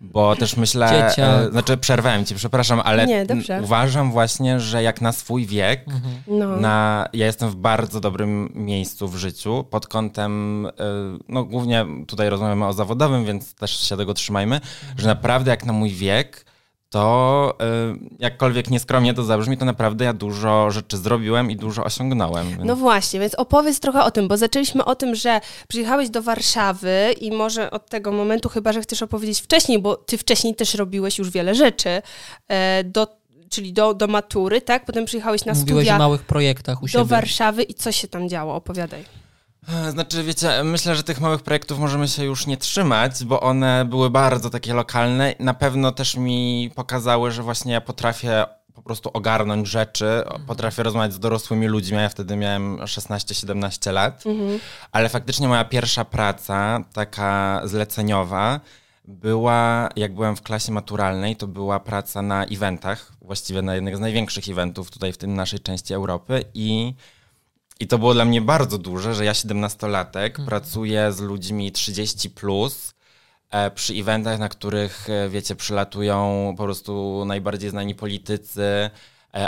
Bo 0.00 0.36
też 0.36 0.56
myślę, 0.56 0.86
Dzieciak. 0.88 1.18
e, 1.46 1.50
znaczy 1.50 1.76
przerwałem 1.76 2.24
ci, 2.24 2.34
przepraszam, 2.34 2.80
ale 2.84 3.06
Nie, 3.06 3.26
uważam 3.62 4.10
właśnie, 4.12 4.60
że 4.60 4.82
jak 4.82 5.00
na 5.00 5.12
swój 5.12 5.46
wiek, 5.46 5.84
No. 6.26 6.56
na, 6.56 7.08
ja 7.12 7.26
jestem 7.26 7.50
w 7.50 7.56
bardzo 7.56 8.00
dobrym 8.00 8.50
miejscu 8.54 9.08
w 9.08 9.16
życiu 9.16 9.64
pod 9.70 9.86
kątem, 9.86 10.66
e, 10.66 10.70
no 11.28 11.44
głównie 11.44 11.86
tutaj 12.06 12.28
rozmawiamy 12.28 12.66
o 12.66 12.72
zawodowym, 12.72 13.24
więc 13.24 13.54
też 13.54 13.88
się 13.88 13.96
tego 13.96 14.14
trzymajmy, 14.14 14.60
że 14.98 15.06
naprawdę 15.06 15.50
jak 15.50 15.64
na 15.64 15.72
mój 15.72 15.90
wiek, 15.90 16.44
to 16.94 17.54
e, 17.60 17.64
jakkolwiek 18.18 18.70
nieskromnie 18.70 19.14
to 19.14 19.22
zabrzmi, 19.22 19.56
to 19.56 19.64
naprawdę 19.64 20.04
ja 20.04 20.12
dużo 20.12 20.70
rzeczy 20.70 20.96
zrobiłem 20.96 21.50
i 21.50 21.56
dużo 21.56 21.84
osiągnąłem. 21.84 22.48
Więc... 22.48 22.64
No 22.64 22.76
właśnie, 22.76 23.20
więc 23.20 23.34
opowiedz 23.34 23.80
trochę 23.80 24.04
o 24.04 24.10
tym, 24.10 24.28
bo 24.28 24.36
zaczęliśmy 24.36 24.84
o 24.84 24.94
tym, 24.94 25.14
że 25.14 25.40
przyjechałeś 25.68 26.10
do 26.10 26.22
Warszawy 26.22 27.14
i 27.20 27.30
może 27.30 27.70
od 27.70 27.90
tego 27.90 28.12
momentu, 28.12 28.48
chyba 28.48 28.72
że 28.72 28.80
chcesz 28.80 29.02
opowiedzieć 29.02 29.40
wcześniej, 29.40 29.78
bo 29.78 29.96
ty 29.96 30.18
wcześniej 30.18 30.54
też 30.54 30.74
robiłeś 30.74 31.18
już 31.18 31.30
wiele 31.30 31.54
rzeczy, 31.54 32.02
e, 32.48 32.84
do, 32.84 33.06
czyli 33.50 33.72
do, 33.72 33.94
do 33.94 34.06
matury, 34.06 34.60
tak? 34.60 34.84
Potem 34.84 35.04
przyjechałeś 35.04 35.44
na 35.44 35.54
Mówiłeś 35.54 35.84
studia 35.84 35.96
o 35.96 35.98
małych 35.98 36.22
projektach 36.22 36.82
u 36.82 36.86
do 36.86 36.88
siebie. 36.88 37.04
Warszawy 37.04 37.62
i 37.62 37.74
co 37.74 37.92
się 37.92 38.08
tam 38.08 38.28
działo? 38.28 38.54
Opowiadaj. 38.54 39.04
Znaczy, 39.90 40.22
wiecie, 40.22 40.64
myślę, 40.64 40.96
że 40.96 41.02
tych 41.02 41.20
małych 41.20 41.42
projektów 41.42 41.78
możemy 41.78 42.08
się 42.08 42.24
już 42.24 42.46
nie 42.46 42.56
trzymać, 42.56 43.24
bo 43.24 43.40
one 43.40 43.84
były 43.84 44.10
bardzo 44.10 44.50
takie 44.50 44.74
lokalne. 44.74 45.34
Na 45.38 45.54
pewno 45.54 45.92
też 45.92 46.16
mi 46.16 46.70
pokazały, 46.74 47.30
że 47.30 47.42
właśnie 47.42 47.72
ja 47.72 47.80
potrafię 47.80 48.46
po 48.74 48.82
prostu 48.82 49.10
ogarnąć 49.12 49.68
rzeczy, 49.68 50.22
potrafię 50.46 50.82
rozmawiać 50.82 51.12
z 51.12 51.18
dorosłymi 51.18 51.66
ludźmi. 51.66 51.98
Ja 51.98 52.08
wtedy 52.08 52.36
miałem 52.36 52.76
16-17 52.76 53.92
lat, 53.92 54.24
ale 54.92 55.08
faktycznie 55.08 55.48
moja 55.48 55.64
pierwsza 55.64 56.04
praca, 56.04 56.84
taka 56.92 57.60
zleceniowa, 57.64 58.60
była, 59.04 59.88
jak 59.96 60.14
byłem 60.14 60.36
w 60.36 60.42
klasie 60.42 60.72
maturalnej, 60.72 61.36
to 61.36 61.46
była 61.46 61.80
praca 61.80 62.22
na 62.22 62.44
eventach, 62.44 63.12
właściwie 63.22 63.62
na 63.62 63.74
jednych 63.74 63.96
z 63.96 64.00
największych 64.00 64.48
eventów 64.48 64.90
tutaj 64.90 65.12
w 65.12 65.18
tym 65.18 65.34
naszej 65.34 65.60
części 65.60 65.94
Europy 65.94 66.44
i 66.54 66.94
i 67.84 67.86
to 67.86 67.98
było 67.98 68.14
dla 68.14 68.24
mnie 68.24 68.40
bardzo 68.40 68.78
duże, 68.78 69.14
że 69.14 69.24
ja 69.24 69.32
17-latek 69.32 70.44
pracuję 70.44 71.12
z 71.12 71.20
ludźmi 71.20 71.72
30 71.72 72.30
plus 72.30 72.94
e, 73.50 73.70
przy 73.70 73.94
eventach, 73.94 74.38
na 74.38 74.48
których, 74.48 75.10
e, 75.10 75.28
wiecie, 75.28 75.56
przylatują 75.56 76.54
po 76.56 76.64
prostu 76.64 77.24
najbardziej 77.26 77.70
znani 77.70 77.94
politycy, 77.94 78.90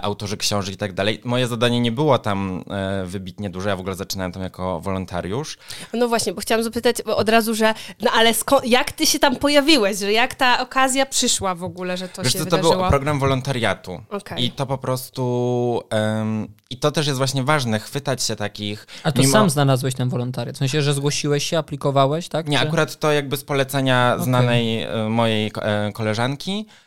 autorzy 0.03 0.37
książek 0.37 0.75
i 0.75 0.79
tak 0.79 0.92
dalej. 0.92 1.20
Moje 1.25 1.46
zadanie 1.46 1.81
nie 1.81 1.92
było 1.92 2.18
tam 2.18 2.64
e, 2.70 3.05
wybitnie 3.07 3.51
duże, 3.51 3.68
ja 3.68 3.77
w 3.77 3.81
ogóle 3.81 3.94
zaczynałem 3.94 4.33
tam 4.33 4.42
jako 4.42 4.81
wolontariusz. 4.81 5.59
No 5.94 6.09
właśnie, 6.09 6.33
bo 6.33 6.40
chciałam 6.40 6.64
zapytać 6.64 7.01
od 7.01 7.29
razu, 7.29 7.55
że 7.55 7.75
no 8.01 8.11
ale 8.14 8.33
jak 8.64 8.92
ty 8.92 9.07
się 9.07 9.18
tam 9.18 9.37
pojawiłeś, 9.37 9.99
że 9.99 10.12
jak 10.12 10.35
ta 10.35 10.61
okazja 10.61 11.07
przyszła 11.07 11.55
w 11.55 11.64
ogóle, 11.64 11.96
że 11.96 12.09
to 12.09 12.22
Wiesz 12.22 12.33
się 12.33 12.38
co, 12.38 12.44
to 12.44 12.51
wydarzyło? 12.57 12.77
był 12.77 12.88
program 12.90 13.18
wolontariatu. 13.18 14.01
Okej. 14.11 14.44
I 14.44 14.51
to 14.51 14.66
po 14.66 14.79
prostu... 14.79 15.83
em, 15.90 16.49
I 16.70 16.77
to 16.77 16.90
też 16.90 17.07
jest 17.07 17.18
właśnie 17.18 17.42
ważne, 17.44 17.79
chwytać 17.81 18.22
się 18.22 18.37
takich... 18.37 18.87
A 19.05 19.12
to 19.12 19.22
mimo- 19.22 19.33
sam 19.33 19.51
znalazłeś 19.51 19.94
ten 19.94 20.09
wolontariat? 20.09 20.55
W 20.57 20.59
sensie, 20.59 20.83
że 20.83 20.94
zgłosiłeś 20.94 21.44
się, 21.44 21.59
aplikowałeś, 21.59 22.29
tak? 22.29 22.49
Nie, 22.49 22.59
Czy- 22.59 22.66
akurat 22.68 22.99
to 22.99 23.12
jakby 23.12 23.37
z 23.37 23.44
polecenia 23.44 24.18
znanej 24.18 24.83
e, 24.83 25.09
mojej 25.09 25.51
ko- 25.51 25.64
e, 25.64 25.92
koleżanki, 25.92 26.66
e, 26.68 26.86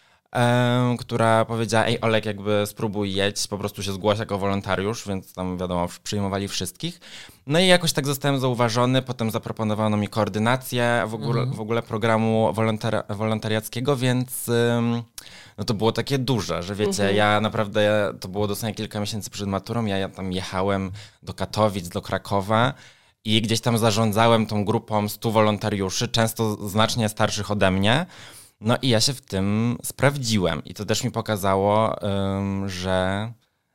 która 1.00 1.46
powiedziała, 1.46 1.86
ej 1.86 2.02
Olek, 2.02 2.26
jakby 2.26 2.64
spróbuj 2.66 3.14
jedź, 3.14 3.48
po 3.48 3.58
prostu 3.58 3.84
się 3.84 3.92
zgłoś 3.94 4.20
jako 4.20 4.38
wolontariusz, 4.38 5.08
więc 5.08 5.34
tam 5.34 5.58
wiadomo, 5.58 5.88
przyjmowali 6.04 6.48
wszystkich. 6.48 7.00
No 7.48 7.60
i 7.60 7.68
jakoś 7.68 7.94
tak 7.94 8.06
zostałem 8.06 8.40
zauważony, 8.40 9.02
potem 9.02 9.32
zaproponowano 9.32 9.98
mi 9.98 10.08
koordynację 10.08 11.04
w 11.08 11.14
ogóle, 11.14 11.46
w 11.46 11.60
ogóle 11.60 11.82
programu 11.82 12.52
wolontari- 12.54 13.16
wolontariackiego, 13.16 13.96
więc 13.98 14.50
no 15.58 15.64
to 15.66 15.74
było 15.74 15.92
takie 15.92 16.18
duże, 16.18 16.64
że 16.64 16.76
wiecie, 16.76 16.90
Mhm. 17.04 17.16
ja 17.16 17.42
naprawdę, 17.42 18.14
to 18.20 18.28
było 18.28 18.48
dosłownie 18.48 18.76
kilka 18.76 19.00
miesięcy 19.00 19.30
przed 19.30 19.48
maturą, 19.48 19.86
ja, 19.86 19.98
ja 19.98 20.10
tam 20.10 20.32
jechałem 20.34 20.92
do 21.24 21.34
Katowic, 21.34 21.90
do 21.90 22.02
Krakowa 22.02 22.74
i 23.26 23.42
gdzieś 23.42 23.62
tam 23.62 23.78
zarządzałem 23.78 24.46
tą 24.46 24.66
grupą 24.66 25.10
100 25.10 25.32
wolontariuszy, 25.32 26.08
często 26.08 26.70
znacznie 26.70 27.10
starszych 27.10 27.52
ode 27.52 27.72
mnie. 27.72 28.06
No 28.62 28.78
i 28.82 28.90
ja 28.90 29.02
się 29.02 29.14
w 29.14 29.22
tym 29.22 29.78
sprawdziłem 29.84 30.64
i 30.66 30.74
to 30.74 30.86
też 30.86 31.04
mi 31.04 31.12
pokazało, 31.12 31.96
ym, 32.38 32.70
że 32.70 33.32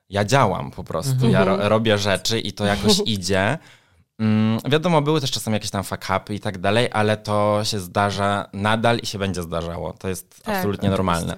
ja 0.08 0.24
działam 0.24 0.70
po 0.70 0.84
prostu, 0.84 1.28
ja 1.28 1.44
ro, 1.44 1.68
robię 1.68 1.98
rzeczy 1.98 2.40
i 2.40 2.52
to 2.52 2.64
jakoś 2.64 3.00
idzie. 3.06 3.58
Mm, 4.18 4.58
wiadomo, 4.70 5.02
były 5.02 5.20
też 5.20 5.30
czasem 5.30 5.52
jakieś 5.52 5.70
tam 5.70 5.82
fuck-upy 5.82 6.34
i 6.34 6.40
tak 6.40 6.58
dalej, 6.58 6.88
ale 6.92 7.16
to 7.16 7.60
się 7.64 7.80
zdarza 7.80 8.48
nadal 8.52 8.98
i 8.98 9.06
się 9.06 9.18
będzie 9.18 9.42
zdarzało. 9.42 9.92
To 9.92 10.08
jest 10.08 10.42
Tak, 10.42 10.56
absolutnie 10.56 10.90
normalne. 10.90 11.36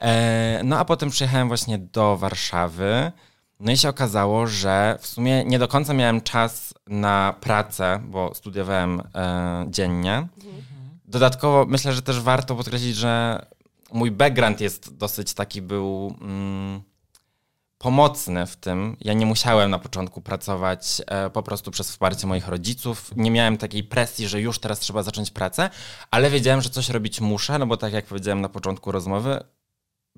E, 0.00 0.60
no 0.64 0.78
a 0.78 0.84
potem 0.84 1.10
przyjechałem 1.10 1.48
właśnie 1.48 1.78
do 1.78 2.16
Warszawy. 2.16 3.12
No 3.60 3.72
i 3.72 3.76
się 3.76 3.88
okazało, 3.88 4.46
że 4.46 4.98
w 5.00 5.06
sumie 5.06 5.44
nie 5.44 5.58
do 5.58 5.68
końca 5.68 5.94
miałem 5.94 6.20
czas 6.20 6.74
na 6.86 7.34
pracę, 7.40 8.00
bo 8.04 8.34
studiowałem 8.34 9.02
e, 9.14 9.66
dziennie. 9.68 10.28
Dodatkowo 11.08 11.66
myślę, 11.68 11.92
że 11.92 12.02
też 12.02 12.20
warto 12.20 12.54
podkreślić, 12.54 12.96
że 12.96 13.46
mój 13.92 14.10
background 14.10 14.60
jest 14.60 14.96
dosyć 14.96 15.34
taki 15.34 15.62
był 15.62 16.16
mm, 16.20 16.82
pomocny 17.78 18.46
w 18.46 18.56
tym. 18.56 18.96
Ja 19.00 19.12
nie 19.12 19.26
musiałem 19.26 19.70
na 19.70 19.78
początku 19.78 20.20
pracować 20.20 21.02
e, 21.06 21.30
po 21.30 21.42
prostu 21.42 21.70
przez 21.70 21.90
wsparcie 21.90 22.26
moich 22.26 22.48
rodziców. 22.48 23.10
Nie 23.16 23.30
miałem 23.30 23.56
takiej 23.56 23.84
presji, 23.84 24.28
że 24.28 24.40
już 24.40 24.58
teraz 24.58 24.78
trzeba 24.78 25.02
zacząć 25.02 25.30
pracę, 25.30 25.70
ale 26.10 26.30
wiedziałem, 26.30 26.62
że 26.62 26.70
coś 26.70 26.88
robić 26.88 27.20
muszę, 27.20 27.58
no 27.58 27.66
bo 27.66 27.76
tak 27.76 27.92
jak 27.92 28.06
powiedziałem 28.06 28.40
na 28.40 28.48
początku 28.48 28.92
rozmowy, 28.92 29.44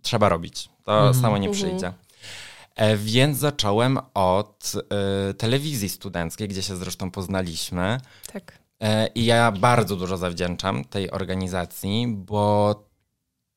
trzeba 0.02 0.28
robić. 0.28 0.68
To 0.84 1.14
samo 1.14 1.38
nie 1.38 1.50
przyjdzie. 1.50 1.92
E, 2.76 2.96
Więc 2.96 3.38
zacząłem 3.38 3.98
od 4.14 4.72
e, 5.30 5.34
telewizji 5.34 5.88
studenckiej, 5.88 6.48
gdzie 6.48 6.62
się 6.62 6.76
zresztą 6.76 7.10
poznaliśmy. 7.10 8.00
Tak. 8.32 8.59
E, 8.80 9.06
I 9.06 9.24
ja 9.24 9.52
bardzo 9.52 9.96
dużo 9.96 10.16
zawdzięczam 10.16 10.84
tej 10.84 11.10
organizacji, 11.10 12.06
bo 12.08 12.74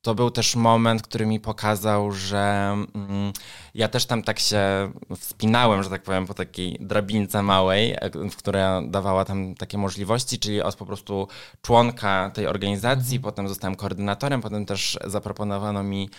to 0.01 0.15
był 0.15 0.31
też 0.31 0.55
moment, 0.55 1.01
który 1.01 1.25
mi 1.25 1.39
pokazał, 1.39 2.11
że 2.11 2.75
mm, 2.95 3.33
ja 3.73 3.87
też 3.87 4.05
tam 4.05 4.23
tak 4.23 4.39
się 4.39 4.91
wspinałem, 5.17 5.83
że 5.83 5.89
tak 5.89 6.03
powiem, 6.03 6.27
po 6.27 6.33
takiej 6.33 6.77
drabince 6.79 7.41
małej, 7.41 7.91
e, 7.91 8.09
w 8.29 8.35
która 8.35 8.81
dawała 8.81 9.25
tam 9.25 9.55
takie 9.55 9.77
możliwości, 9.77 10.39
czyli 10.39 10.61
od 10.61 10.75
po 10.75 10.85
prostu 10.85 11.27
członka 11.61 12.31
tej 12.33 12.47
organizacji, 12.47 13.19
potem 13.19 13.47
zostałem 13.47 13.75
koordynatorem, 13.75 14.41
potem 14.41 14.65
też 14.65 14.99
zaproponowano 15.05 15.83
mi, 15.83 16.09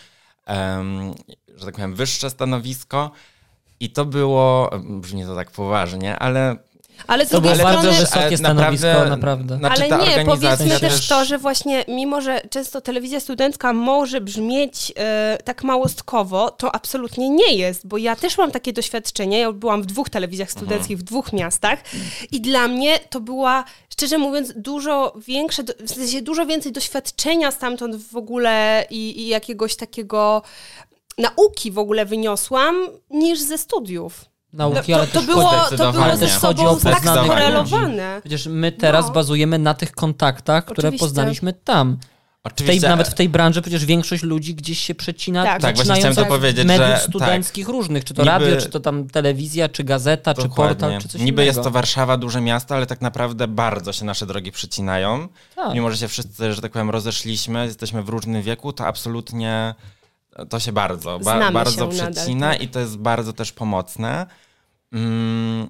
że 1.57 1.67
tak 1.67 1.75
powiem, 1.75 1.95
wyższe 1.95 2.31
stanowisko. 2.31 3.11
I 3.81 3.91
to 3.91 4.05
było, 4.05 4.71
brzmi 4.85 5.25
to 5.25 5.35
tak 5.35 5.51
poważnie, 5.51 6.19
ale 6.19 6.57
Ale 7.07 7.27
z 7.27 7.29
To 7.29 7.41
było 7.41 7.55
drugiej 7.55 7.65
bardzo 7.75 7.93
strony... 7.93 8.01
wysokie 8.01 8.37
stanowisko, 8.37 8.87
naprawdę- 8.87 9.11
naprawdę. 9.11 9.57
Znaczy, 9.57 9.83
Ale 9.83 9.89
nie, 9.89 9.95
organizacja 9.95 10.57
powiedzmy 10.57 10.81
też 10.81 11.09
to, 11.09 11.25
że 11.25 11.39
właśnie 11.39 11.85
mimo, 11.89 12.21
że 12.21 12.41
często 12.51 12.81
telewizja 12.81 13.21
studencka 13.21 13.73
może 13.73 14.21
brzmieć 14.21 14.93
e, 14.97 15.39
tak 15.45 15.65
małostkowo, 15.65 16.51
to 16.51 16.75
absolutnie 16.75 17.31
nie 17.31 17.55
jest, 17.55 17.87
bo 17.87 17.99
ja 17.99 18.17
też 18.17 18.39
mam 18.39 18.51
takie 18.51 18.73
doświadczenie, 18.73 19.39
ja 19.39 19.53
byłam 19.53 19.83
w 19.83 19.87
dwóch 19.87 20.11
telewizjach 20.11 20.51
studenckich 20.51 20.99
w 20.99 21.03
dwóch 21.03 21.33
miastach 21.33 21.79
i 22.33 22.41
dla 22.41 22.69
mnie 22.69 22.99
to 23.11 23.21
była, 23.21 23.65
szczerze 23.93 24.19
mówiąc, 24.19 24.53
dużo 24.57 25.15
większe, 25.27 25.63
w 25.87 25.91
sensie 25.91 26.23
dużo 26.23 26.47
więcej 26.47 26.73
doświadczenia 26.73 27.51
stamtąd 27.51 27.97
w 27.97 28.17
ogóle 28.17 28.87
i, 28.91 29.21
i 29.21 29.29
jakiegoś 29.29 29.77
takiego 29.77 30.43
nauki 31.19 31.71
w 31.71 31.79
ogóle 31.79 32.07
wyniosłam 32.07 32.77
niż 33.11 33.41
ze 33.41 33.59
studiów. 33.59 34.34
Nauki, 34.55 34.93
to, 34.93 34.99
ale 34.99 35.07
to, 35.07 35.13
też 35.13 35.27
było, 35.27 35.53
to 35.77 35.93
było 35.93 36.05
Ale 36.05 36.17
ze 36.17 36.27
też 36.27 36.37
chodzi 36.37 36.63
o 36.67 36.79
sobą 36.81 36.91
tak 36.91 37.01
skorelowane. 37.01 38.21
Przecież 38.21 38.47
my 38.47 38.73
teraz 38.73 39.07
No. 39.07 39.13
bazujemy 39.13 39.59
na 39.59 39.75
tych 39.75 39.93
kontaktach, 39.93 40.65
które 40.65 40.89
Oczywiście. 40.89 41.07
poznaliśmy 41.07 41.53
tam. 41.53 41.97
W 41.97 42.53
tej, 42.53 42.67
oczywiście... 42.67 42.89
nawet 42.89 43.09
w 43.09 43.15
tej 43.15 43.29
branży 43.29 43.63
przecież 43.63 43.85
większość 43.85 44.23
ludzi 44.23 44.55
gdzieś 44.55 44.79
się 44.79 44.95
przecina, 44.95 45.45
Tak. 45.45 45.63
Tak, 45.63 45.77
właśnie 45.77 45.95
chciałem 45.95 46.15
to 46.17 46.27
powiedzieć, 46.27 46.67
mediów 46.67 46.87
że 46.89 46.99
studenckich 46.99 47.69
różnych, 47.69 48.05
czy 48.05 48.15
to 48.15 48.23
Niby- 48.23 48.31
radio, 48.31 48.57
czy 48.61 48.69
to 48.69 48.81
tam 48.81 49.09
telewizja, 49.09 49.69
czy 49.69 49.85
gazeta, 49.85 50.35
czy 50.35 50.43
Dokładnie. 50.43 50.75
portal, 50.77 51.01
czy 51.03 51.09
coś 51.09 51.21
Niby 51.21 51.29
innego. 51.43 51.43
jest 51.43 51.63
to 51.63 51.71
Warszawa, 51.71 52.17
duże 52.17 52.41
miasto, 52.41 52.75
ale 52.75 52.87
tak 52.87 53.01
naprawdę 53.01 53.49
bardzo 53.49 53.93
się 53.93 54.05
nasze 54.05 54.27
drogi 54.27 54.53
przecinają. 54.53 55.29
Tak. 55.57 55.75
Mimo, 55.75 55.91
że 55.91 55.97
się 55.97 56.09
wszyscy, 56.09 56.53
że 56.55 56.63
tak 56.63 56.73
powiem, 56.73 56.91
rozeszliśmy, 56.91 57.65
jesteśmy 57.67 58.03
w 58.03 58.09
różnym 58.09 58.43
wieku, 58.43 58.73
to 58.73 58.87
absolutnie 58.87 59.75
to 60.49 60.61
się 60.61 60.73
bardzo, 60.73 61.19
ba, 61.19 61.51
bardzo 61.53 61.91
się 61.93 61.97
nadal, 61.97 62.13
przecina 62.13 62.51
tak. 62.53 62.63
i 62.63 62.69
to 62.69 62.81
jest 62.81 62.97
bardzo 62.97 63.33
też 63.33 63.53
pomocne. 63.53 64.27
Mm, 64.95 65.69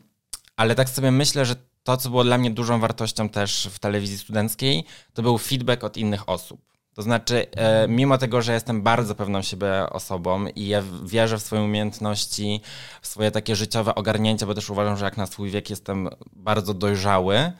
ale 0.56 0.74
tak 0.74 0.90
sobie 0.90 1.10
myślę, 1.10 1.46
że 1.46 1.56
to, 1.82 1.96
co 1.96 2.10
było 2.10 2.24
dla 2.24 2.38
mnie 2.38 2.50
dużą 2.50 2.80
wartością 2.80 3.28
też 3.28 3.68
w 3.72 3.78
telewizji 3.78 4.18
studenckiej, 4.18 4.84
to 5.14 5.22
był 5.22 5.38
feedback 5.38 5.84
od 5.84 5.96
innych 5.96 6.28
osób. 6.28 6.60
To 6.94 7.02
znaczy, 7.02 7.46
e, 7.50 7.88
mimo 7.88 8.18
tego, 8.18 8.42
że 8.42 8.52
jestem 8.52 8.82
bardzo 8.82 9.14
pewną 9.14 9.42
siebie 9.42 9.90
osobą 9.90 10.46
i 10.46 10.66
ja 10.66 10.82
wierzę 11.04 11.38
w 11.38 11.42
swoje 11.42 11.62
umiejętności, 11.62 12.60
w 13.02 13.06
swoje 13.06 13.30
takie 13.30 13.56
życiowe 13.56 13.94
ogarnięcie, 13.94 14.46
bo 14.46 14.54
też 14.54 14.70
uważam, 14.70 14.96
że 14.96 15.04
jak 15.04 15.16
na 15.16 15.26
swój 15.26 15.50
wiek 15.50 15.70
jestem 15.70 16.08
bardzo 16.32 16.74
dojrzały, 16.74 17.52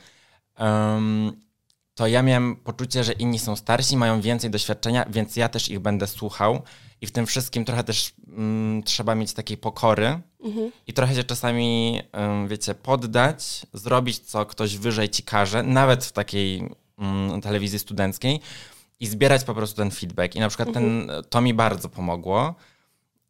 to 1.95 2.07
ja 2.07 2.23
miałem 2.23 2.57
poczucie, 2.57 3.05
że 3.05 3.13
inni 3.13 3.39
są 3.39 3.57
starsi, 3.57 3.97
mają 3.97 4.21
więcej 4.21 4.51
doświadczenia, 4.51 5.05
więc 5.11 5.37
ja 5.37 5.49
też 5.49 5.69
ich 5.69 5.79
będę 5.81 6.07
słuchał. 6.07 6.63
I 7.05 7.07
w 7.07 7.13
tym 7.13 7.27
wszystkim 7.27 7.65
trochę 7.65 7.85
też 7.85 8.15
mm, 8.29 8.83
trzeba 8.83 9.15
mieć 9.15 9.33
takiej 9.33 9.57
pokory 9.57 10.21
i 10.87 10.93
trochę 10.93 11.15
się 11.15 11.25
czasami, 11.25 12.01
em, 12.13 12.49
wiecie, 12.49 12.75
poddać, 12.75 13.67
zrobić 13.73 14.19
co 14.19 14.47
ktoś 14.47 14.77
wyżej 14.77 15.09
ci 15.09 15.23
każe, 15.23 15.63
nawet 15.63 16.05
w 16.05 16.13
takiej 16.13 16.71
mm, 16.99 17.41
telewizji 17.41 17.79
studenckiej 17.79 18.41
i 19.01 19.07
zbierać 19.07 19.45
po 19.45 19.55
prostu 19.55 19.77
ten 19.77 19.91
feedback. 19.91 20.37
I 20.37 20.41
na 20.41 20.49
przykład 20.49 20.73
ten, 20.73 21.11
to 21.31 21.41
mi 21.41 21.55
bardzo 21.55 21.89
pomogło, 21.89 22.55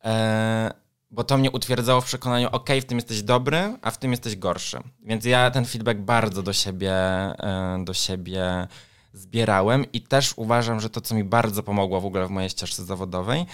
e, 0.05 0.71
bo 1.11 1.25
to 1.25 1.39
mnie 1.39 1.51
utwierdzało 1.51 2.01
w 2.01 2.05
przekonaniu, 2.05 2.49
ok, 2.53 2.71
w 2.81 2.85
tym 2.85 2.99
jesteś 2.99 3.23
dobry, 3.23 3.77
a 3.83 3.91
w 3.91 3.99
tym 3.99 4.11
jesteś 4.11 4.37
gorszy. 4.37 4.79
Więc 5.03 5.25
ja 5.25 5.51
ten 5.51 5.65
feedback 5.65 6.01
bardzo 6.01 6.43
do 6.43 6.53
siebie, 6.53 6.93
e, 6.93 7.79
do 7.85 7.95
siebie 7.95 8.69
zbierałem 9.15 9.93
i 9.93 10.01
też 10.01 10.33
uważam, 10.37 10.81
że 10.81 10.91
to, 10.91 11.01
co 11.01 11.15
mi 11.15 11.25
bardzo 11.25 11.63
pomogło 11.63 12.01
w 12.01 12.07
ogóle 12.07 12.27
w 12.27 12.31
mojej 12.31 12.51
ścieżce 12.51 12.85
zawodowej, 12.85 13.47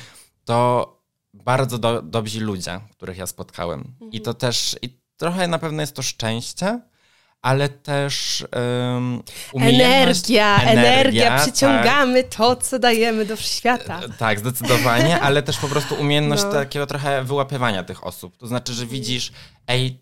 to 0.44 1.00
bardzo 1.34 1.78
do, 1.78 2.02
dobrzy 2.02 2.40
ludzie, 2.40 2.80
których 2.90 3.18
ja 3.18 3.26
spotkałem. 3.26 3.94
I 4.12 4.20
to 4.20 4.34
też, 4.34 4.76
i 4.82 5.00
trochę 5.16 5.48
na 5.48 5.58
pewno 5.58 5.80
jest 5.80 5.94
to 5.94 6.02
szczęście, 6.02 6.80
ale 7.42 7.68
też 7.68 8.44
um, 8.92 9.22
umiejętność... 9.52 10.30
Energia, 10.30 10.62
energia, 10.62 11.28
tak. 11.28 11.42
przyciągamy 11.42 12.24
to, 12.24 12.56
co 12.56 12.78
dajemy 12.78 13.24
do 13.24 13.36
świata. 13.36 14.00
Tak, 14.18 14.38
zdecydowanie, 14.38 15.20
ale 15.26 15.42
też 15.42 15.58
po 15.58 15.68
prostu 15.68 15.94
umiejętność 15.94 16.42
No. 16.42 16.52
takiego 16.52 16.86
trochę 16.86 17.24
wyłapywania 17.24 17.84
tych 17.84 18.06
osób. 18.06 18.36
To 18.36 18.46
znaczy, 18.46 18.72
że 18.72 18.86
widzisz, 18.86 19.32
ej, 19.66 20.00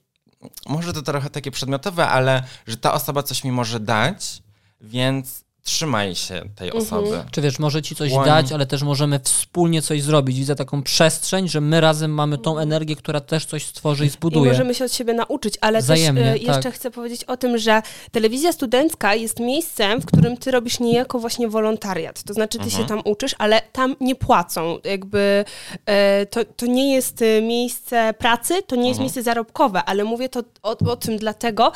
może 0.66 0.92
to 0.92 1.02
trochę 1.02 1.30
takie 1.30 1.50
przedmiotowe, 1.50 2.08
ale 2.08 2.42
że 2.66 2.76
ta 2.76 2.92
osoba 2.92 3.22
coś 3.22 3.44
mi 3.44 3.52
może 3.52 3.80
dać, 3.80 4.42
więc 4.80 5.44
trzymaj 5.68 6.14
się 6.14 6.42
tej 6.56 6.68
Mhm. 6.68 6.84
osoby. 6.84 7.24
Czy 7.30 7.40
wiesz, 7.40 7.58
może 7.58 7.82
ci 7.82 7.94
coś 7.96 8.12
Łoń. 8.12 8.26
dać, 8.26 8.52
ale 8.52 8.66
też 8.66 8.82
możemy 8.82 9.20
wspólnie 9.20 9.82
coś 9.82 10.02
zrobić. 10.02 10.38
Widzę 10.38 10.54
taką 10.54 10.82
przestrzeń, 10.82 11.48
że 11.48 11.60
my 11.60 11.80
razem 11.80 12.10
mamy 12.14 12.38
tą 12.38 12.58
energię, 12.58 12.96
która 12.96 13.20
też 13.20 13.46
coś 13.46 13.66
stworzy 13.66 14.04
i 14.04 14.06
I 14.06 14.10
zbuduje. 14.10 14.50
możemy 14.50 14.74
się 14.74 14.84
od 14.84 14.92
siebie 14.92 15.14
nauczyć, 15.14 15.54
ale 15.60 15.80
Wzajemnie, 15.80 16.22
też 16.22 16.34
e, 16.34 16.38
jeszcze 16.38 16.62
tak. 16.62 16.74
chcę 16.74 16.90
powiedzieć 16.90 17.24
o 17.24 17.36
tym, 17.36 17.58
że 17.58 17.82
telewizja 18.12 18.52
studencka 18.52 19.14
jest 19.14 19.40
miejscem, 19.40 20.00
w 20.00 20.06
którym 20.06 20.36
ty 20.36 20.50
robisz 20.50 20.80
niejako 20.80 21.18
właśnie 21.18 21.48
wolontariat. 21.48 22.22
To 22.22 22.34
znaczy 22.34 22.58
ty 22.58 22.70
się 22.70 22.84
tam 22.86 23.00
uczysz, 23.04 23.34
ale 23.38 23.62
tam 23.72 23.96
nie 24.00 24.14
płacą. 24.14 24.78
Jakby 24.84 25.44
e, 25.86 26.26
to, 26.26 26.44
to 26.44 26.66
nie 26.66 26.94
jest 26.94 27.22
e, 27.22 27.42
miejsce 27.42 28.14
pracy, 28.18 28.62
to 28.66 28.76
nie 28.76 28.88
jest 28.88 29.00
miejsce 29.00 29.22
zarobkowe, 29.22 29.84
ale 29.84 30.04
mówię 30.04 30.28
to 30.28 30.40
o, 30.62 30.76
o 30.90 30.96
tym 30.96 31.16
dlatego, 31.16 31.72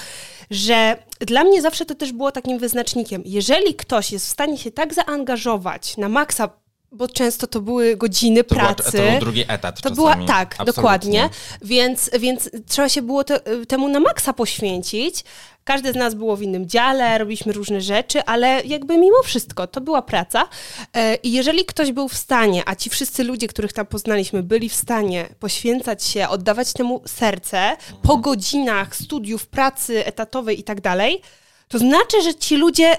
że 0.51 0.97
dla 1.27 1.45
mnie 1.45 1.63
zawsze 1.63 1.87
to 1.87 1.95
też 1.95 2.13
było 2.13 2.33
takim 2.33 2.59
wyznacznikiem. 2.59 3.23
Jeżeli 3.25 3.75
ktoś 3.75 4.13
jest 4.13 4.27
w 4.27 4.31
stanie 4.31 4.59
się 4.59 4.71
tak 4.71 4.95
zaangażować 4.95 5.97
na 5.97 6.09
maksa, 6.09 6.49
bo 6.93 7.09
często 7.09 7.47
to 7.47 7.61
były 7.61 7.97
godziny 7.97 8.45
To, 8.45 8.55
była, 8.55 8.75
pracy. 8.75 8.93
to 8.93 9.11
był 9.11 9.21
drugi 9.21 9.45
etap 9.49 9.77
To 9.77 9.83
czasami. 9.83 9.97
była, 9.97 10.15
tak, 10.27 10.49
Absolutnie. 10.53 10.65
dokładnie. 10.73 11.31
Więc, 11.63 12.11
więc 12.19 12.51
trzeba 12.69 12.89
się 12.89 13.03
było 13.03 13.25
te, 13.25 13.41
temu 13.69 13.89
na 13.89 14.01
maksa 14.01 14.33
poświęcić. 14.33 15.25
Każdy 15.65 15.93
z 15.93 15.97
nas 15.97 16.15
było 16.15 16.37
w 16.37 16.43
innym 16.43 16.69
dziale, 16.69 17.19
robiliśmy 17.19 17.53
różne 17.53 17.81
rzeczy, 17.81 18.25
ale 18.25 18.63
jakby 18.65 18.99
mimo 18.99 19.23
wszystko 19.25 19.67
to 19.67 19.81
była 19.81 20.03
praca. 20.03 20.49
E, 20.95 21.15
I 21.15 21.33
jeżeli 21.33 21.65
ktoś 21.65 21.93
był 21.93 22.09
w 22.09 22.15
stanie, 22.17 22.63
a 22.67 22.75
ci 22.75 22.91
wszyscy 22.91 23.25
ludzie, 23.25 23.49
których 23.49 23.73
tam 23.73 23.87
poznaliśmy, 23.87 24.43
byli 24.43 24.69
w 24.69 24.75
stanie 24.75 25.29
poświęcać 25.41 26.05
się, 26.05 26.29
oddawać 26.29 26.73
temu 26.73 27.03
serce 27.07 27.77
po 28.03 28.17
godzinach 28.17 28.97
studiów, 28.97 29.47
pracy 29.47 30.07
etatowej 30.07 30.61
i 30.61 30.63
tak 30.63 30.81
dalej, 30.81 31.21
to 31.69 31.79
znaczy, 31.79 32.23
że 32.23 32.35
ci 32.35 32.57
ludzie 32.57 32.97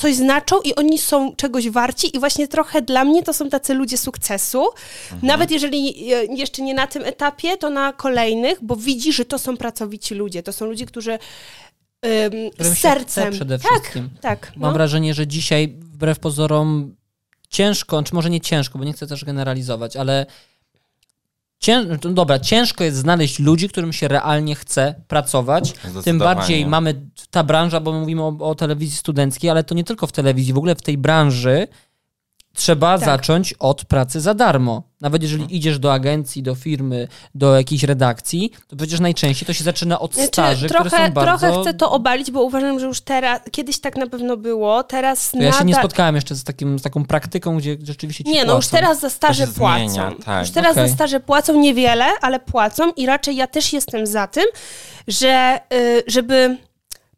coś 0.00 0.14
znaczą 0.14 0.60
i 0.60 0.74
oni 0.74 0.98
są 0.98 1.36
czegoś 1.36 1.70
warci 1.70 2.16
i 2.16 2.20
właśnie 2.20 2.48
trochę 2.48 2.82
dla 2.82 3.04
mnie 3.04 3.22
to 3.22 3.32
są 3.32 3.48
tacy 3.48 3.74
ludzie 3.74 3.98
sukcesu. 3.98 4.64
Mhm. 5.12 5.26
Nawet 5.26 5.50
jeżeli 5.50 6.12
e, 6.14 6.24
jeszcze 6.24 6.62
nie 6.62 6.74
na 6.74 6.86
tym 6.86 7.04
etapie, 7.04 7.56
to 7.56 7.70
na 7.70 7.92
kolejnych, 7.92 8.58
bo 8.62 8.76
widzi, 8.76 9.12
że 9.12 9.24
to 9.24 9.38
są 9.38 9.56
pracowici 9.56 10.14
ludzie. 10.14 10.42
To 10.42 10.52
są 10.52 10.66
ludzie, 10.66 10.86
którzy 10.86 11.18
um, 12.60 12.74
sercem. 12.74 13.32
przede 13.32 13.58
tak, 13.58 13.72
wszystkim. 13.72 14.10
Tak. 14.20 14.52
Mam 14.56 14.70
no. 14.70 14.72
wrażenie, 14.72 15.14
że 15.14 15.26
dzisiaj 15.26 15.68
wbrew 15.68 16.18
pozorom 16.18 16.96
ciężko, 17.48 18.02
czy 18.02 18.14
może 18.14 18.30
nie 18.30 18.40
ciężko, 18.40 18.78
bo 18.78 18.84
nie 18.84 18.92
chcę 18.92 19.06
też 19.06 19.24
generalizować, 19.24 19.96
ale 19.96 20.26
Cię, 21.60 21.84
no 22.04 22.10
dobra, 22.12 22.38
ciężko 22.38 22.84
jest 22.84 22.96
znaleźć 22.96 23.38
ludzi, 23.38 23.68
którym 23.68 23.92
się 23.92 24.08
realnie 24.08 24.54
chce 24.54 24.94
pracować. 25.08 25.74
Tym 26.04 26.18
bardziej 26.18 26.66
mamy 26.66 27.06
ta 27.30 27.44
branża, 27.44 27.80
bo 27.80 27.92
mówimy 27.92 28.22
o, 28.22 28.36
o, 28.40 28.54
telewizji 28.54 28.96
studenckiej, 28.96 29.50
ale 29.50 29.64
to 29.64 29.74
nie 29.74 29.84
tylko 29.84 30.06
w 30.06 30.12
telewizji, 30.12 30.52
w 30.52 30.58
ogóle 30.58 30.74
w 30.74 30.82
tej 30.82 30.98
branży 30.98 31.68
trzeba 32.54 32.98
tak. 32.98 33.04
zacząć 33.04 33.54
od 33.58 33.84
pracy 33.84 34.20
za 34.20 34.34
darmo. 34.34 34.82
Nawet 35.00 35.22
jeżeli 35.22 35.40
hmm. 35.40 35.56
idziesz 35.56 35.78
do 35.78 35.92
agencji, 35.92 36.42
do 36.42 36.54
firmy, 36.54 37.08
do 37.34 37.56
jakiejś 37.56 37.82
redakcji, 37.82 38.52
to 38.68 38.76
przecież 38.76 39.00
najczęściej 39.00 39.46
to 39.46 39.52
się 39.52 39.64
zaczyna 39.64 40.00
od 40.00 40.14
znaczy, 40.14 40.28
staży, 40.28 40.68
trochę, 40.68 40.88
które 40.88 41.06
są 41.06 41.12
bardzo... 41.12 41.46
Trochę 41.46 41.62
chcę 41.62 41.74
to 41.74 41.90
obalić, 41.90 42.30
bo 42.30 42.42
uważam, 42.42 42.80
że 42.80 42.86
już 42.86 43.00
teraz, 43.00 43.40
kiedyś 43.50 43.80
tak 43.80 43.96
na 43.96 44.06
pewno 44.06 44.36
było, 44.36 44.82
teraz... 44.82 45.32
Ja 45.34 45.52
się 45.52 45.64
nie 45.64 45.74
spotkałem 45.74 46.14
jeszcze 46.14 46.34
z, 46.34 46.44
takim, 46.44 46.78
z 46.78 46.82
taką 46.82 47.04
praktyką, 47.04 47.58
gdzie 47.58 47.76
rzeczywiście 47.82 48.24
ci 48.24 48.30
Nie, 48.30 48.36
płacą. 48.36 48.48
no 48.48 48.56
już 48.56 48.68
teraz 48.68 49.00
za 49.00 49.10
staże 49.10 49.46
płacą. 49.46 49.88
Zmienia, 49.88 50.12
tak. 50.24 50.40
Już 50.40 50.50
teraz 50.50 50.72
okay. 50.72 50.88
za 50.88 50.94
staże 50.94 51.20
płacą 51.20 51.60
niewiele, 51.60 52.04
ale 52.20 52.40
płacą 52.40 52.92
i 52.92 53.06
raczej 53.06 53.36
ja 53.36 53.46
też 53.46 53.72
jestem 53.72 54.06
za 54.06 54.26
tym, 54.26 54.44
że 55.08 55.60
y, 55.74 56.02
żeby 56.06 56.56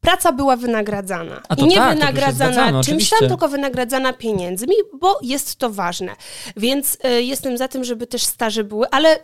praca 0.03 0.33
była 0.33 0.57
wynagradzana. 0.57 1.43
I 1.57 1.65
nie 1.65 1.77
tak, 1.77 1.95
wynagradzana 1.95 2.83
czymś 2.83 3.11
tam, 3.11 3.29
tylko 3.29 3.49
wynagradzana 3.49 4.13
pieniędzmi, 4.13 4.75
bo 5.01 5.19
jest 5.23 5.57
to 5.57 5.71
ważne. 5.71 6.17
Więc 6.57 6.99
y, 7.05 7.23
jestem 7.23 7.59
za 7.59 7.69
tym, 7.69 7.85
żeby 7.85 8.07
też 8.07 8.23
staże 8.23 8.65
były, 8.65 8.87
ale 8.91 9.19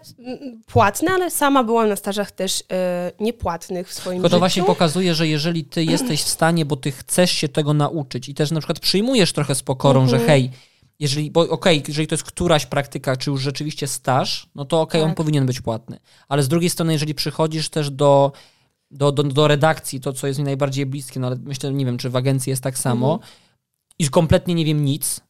płatne, 0.66 1.12
ale 1.12 1.30
sama 1.30 1.64
byłam 1.64 1.88
na 1.88 1.96
stażach 1.96 2.30
też 2.30 2.60
y, 2.60 2.64
niepłatnych 3.20 3.88
w 3.88 3.94
swoim 3.94 4.16
tylko 4.16 4.28
życiu. 4.28 4.36
to 4.36 4.38
właśnie 4.38 4.62
pokazuje, 4.62 5.14
że 5.14 5.28
jeżeli 5.28 5.64
ty 5.64 5.84
jesteś 5.84 6.22
w 6.22 6.28
stanie, 6.28 6.64
bo 6.64 6.76
ty 6.76 6.92
chcesz 6.92 7.30
się 7.30 7.48
tego 7.48 7.74
nauczyć 7.74 8.28
i 8.28 8.34
też 8.34 8.50
na 8.50 8.60
przykład 8.60 8.80
przyjmujesz 8.80 9.32
trochę 9.32 9.54
z 9.54 9.62
pokorą, 9.62 10.08
że 10.08 10.16
mhm. 10.16 10.26
hej, 10.26 10.50
jeżeli, 10.98 11.30
bo 11.30 11.40
okej, 11.40 11.78
okay, 11.78 11.84
jeżeli 11.88 12.06
to 12.06 12.14
jest 12.14 12.24
któraś 12.24 12.66
praktyka, 12.66 13.16
czy 13.16 13.30
już 13.30 13.42
rzeczywiście 13.42 13.86
staż, 13.86 14.48
no 14.54 14.64
to 14.64 14.80
okej, 14.80 15.00
okay, 15.00 15.00
tak. 15.00 15.08
on 15.08 15.14
powinien 15.14 15.46
być 15.46 15.60
płatny. 15.60 15.98
Ale 16.28 16.42
z 16.42 16.48
drugiej 16.48 16.70
strony, 16.70 16.92
jeżeli 16.92 17.14
przychodzisz 17.14 17.68
też 17.68 17.90
do 17.90 18.32
do, 18.90 19.12
do, 19.12 19.22
do 19.22 19.48
redakcji, 19.48 20.00
to 20.00 20.12
co 20.12 20.26
jest 20.26 20.38
mi 20.38 20.44
najbardziej 20.44 20.86
bliskie, 20.86 21.20
no 21.20 21.26
ale 21.26 21.36
myślę, 21.36 21.72
nie 21.72 21.86
wiem, 21.86 21.98
czy 21.98 22.10
w 22.10 22.16
agencji 22.16 22.50
jest 22.50 22.62
tak 22.62 22.78
samo 22.78 23.12
mhm. 23.12 23.32
i 23.98 24.08
kompletnie 24.08 24.54
nie 24.54 24.64
wiem 24.64 24.84
nic, 24.84 25.20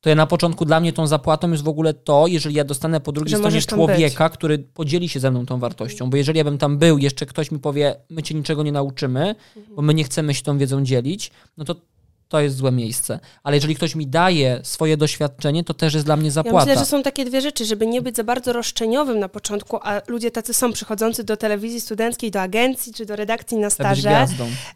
to 0.00 0.08
ja 0.08 0.14
na 0.14 0.26
początku 0.26 0.64
dla 0.64 0.80
mnie 0.80 0.92
tą 0.92 1.06
zapłatą 1.06 1.50
jest 1.50 1.64
w 1.64 1.68
ogóle 1.68 1.94
to, 1.94 2.26
jeżeli 2.26 2.54
ja 2.54 2.64
dostanę 2.64 3.00
po 3.00 3.12
drugiej 3.12 3.38
stronie 3.38 3.60
człowieka, 3.60 4.28
który 4.28 4.58
podzieli 4.58 5.08
się 5.08 5.20
ze 5.20 5.30
mną 5.30 5.46
tą 5.46 5.58
wartością, 5.58 6.10
bo 6.10 6.16
jeżeli 6.16 6.38
ja 6.38 6.44
bym 6.44 6.58
tam 6.58 6.78
był, 6.78 6.98
jeszcze 6.98 7.26
ktoś 7.26 7.50
mi 7.50 7.58
powie, 7.58 7.96
my 8.10 8.22
cię 8.22 8.34
niczego 8.34 8.62
nie 8.62 8.72
nauczymy, 8.72 9.34
bo 9.76 9.82
my 9.82 9.94
nie 9.94 10.04
chcemy 10.04 10.34
się 10.34 10.42
tą 10.42 10.58
wiedzą 10.58 10.84
dzielić, 10.84 11.30
no 11.56 11.64
to 11.64 11.74
to 12.28 12.40
jest 12.40 12.56
złe 12.56 12.72
miejsce. 12.72 13.20
Ale 13.42 13.56
jeżeli 13.56 13.74
ktoś 13.74 13.94
mi 13.94 14.06
daje 14.06 14.60
swoje 14.62 14.96
doświadczenie, 14.96 15.64
to 15.64 15.74
też 15.74 15.94
jest 15.94 16.06
dla 16.06 16.16
mnie 16.16 16.30
zapłata. 16.30 16.58
Ja 16.58 16.64
myślę, 16.64 16.80
że 16.80 16.86
są 16.86 17.02
takie 17.02 17.24
dwie 17.24 17.40
rzeczy, 17.40 17.64
żeby 17.64 17.86
nie 17.86 18.02
być 18.02 18.16
za 18.16 18.24
bardzo 18.24 18.52
roszczeniowym 18.52 19.18
na 19.18 19.28
początku, 19.28 19.78
a 19.82 20.00
ludzie 20.06 20.30
tacy 20.30 20.54
są 20.54 20.72
przychodzący 20.72 21.24
do 21.24 21.36
telewizji 21.36 21.80
studenckiej, 21.80 22.30
do 22.30 22.40
agencji 22.40 22.92
czy 22.94 23.06
do 23.06 23.16
redakcji 23.16 23.56
na 23.56 23.70
staże. 23.70 24.26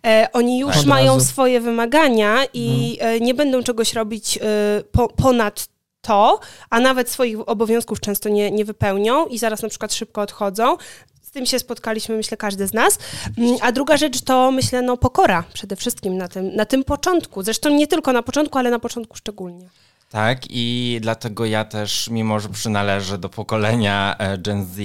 E, 0.07 0.29
oni 0.33 0.59
już 0.59 0.77
tak. 0.77 0.87
mają 0.87 1.21
swoje 1.21 1.61
wymagania 1.61 2.45
i 2.55 2.97
hmm. 3.01 3.17
e, 3.17 3.21
nie 3.21 3.35
będą 3.35 3.63
czegoś 3.63 3.95
robić 3.95 4.39
e, 4.39 4.41
po, 4.93 5.09
ponad 5.09 5.69
to, 6.01 6.41
a 6.71 6.81
nawet 6.81 7.11
swoich 7.11 7.49
obowiązków 7.49 8.01
często 8.01 8.29
nie, 8.29 8.51
nie 8.51 8.65
wypełnią 8.65 9.27
i 9.27 9.39
zaraz 9.39 9.63
na 9.63 9.69
przykład 9.69 9.95
szybko 9.95 10.21
odchodzą. 10.21 10.77
Z 11.31 11.33
tym 11.33 11.47
się 11.47 11.59
spotkaliśmy, 11.59 12.17
myślę, 12.17 12.37
każdy 12.37 12.67
z 12.67 12.73
nas. 12.73 12.99
Mm, 13.39 13.57
a 13.61 13.73
druga 13.73 13.97
rzecz 13.97 14.21
to, 14.21 14.51
myślę, 14.51 14.83
no, 14.83 14.97
pokora 14.97 15.45
przede 15.53 15.77
wszystkim 15.77 16.17
na 16.17 16.29
tym, 16.29 16.57
na 16.57 16.65
tym 16.65 16.85
początku. 16.85 17.43
Zresztą 17.43 17.71
nie 17.71 17.87
tylko 17.87 18.13
na 18.13 18.23
początku, 18.23 18.59
ale 18.59 18.71
na 18.71 18.79
początku 18.79 19.17
szczególnie. 19.17 19.69
Tak, 20.11 20.41
i 20.49 20.99
dlatego 21.03 21.47
ja 21.47 21.65
też, 21.65 22.09
mimo 22.09 22.41
że 22.41 22.49
przynależę 22.49 23.19
do 23.19 23.29
pokolenia 23.29 24.17
e, 24.19 24.39
Gen 24.39 24.65
Z, 24.65 24.79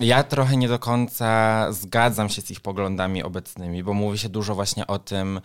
ja 0.00 0.22
trochę 0.22 0.56
nie 0.56 0.68
do 0.68 0.78
końca 0.78 1.66
zgadzam 1.72 2.28
się 2.28 2.42
z 2.42 2.50
ich 2.50 2.60
poglądami 2.60 3.22
obecnymi, 3.22 3.82
bo 3.82 3.94
mówi 3.94 4.18
się 4.18 4.28
dużo 4.28 4.54
właśnie 4.54 4.86
o 4.86 4.98
tym, 4.98 5.40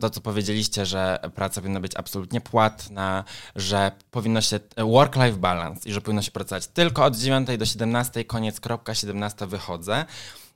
to, 0.00 0.10
co 0.10 0.20
powiedzieliście, 0.20 0.86
że 0.86 1.18
praca 1.34 1.60
powinna 1.60 1.80
być 1.80 1.96
absolutnie 1.96 2.40
płatna, 2.40 3.24
że 3.56 3.92
powinno 4.10 4.40
się 4.40 4.60
work-life 4.76 5.38
balance 5.38 5.88
i 5.88 5.92
że 5.92 6.00
powinno 6.00 6.22
się 6.22 6.30
pracować 6.30 6.66
tylko 6.66 7.04
od 7.04 7.16
9 7.16 7.48
do 7.58 7.66
17, 7.66 8.24
koniec, 8.24 8.60
kropka, 8.60 8.94
17 8.94 9.46
wychodzę. 9.46 10.04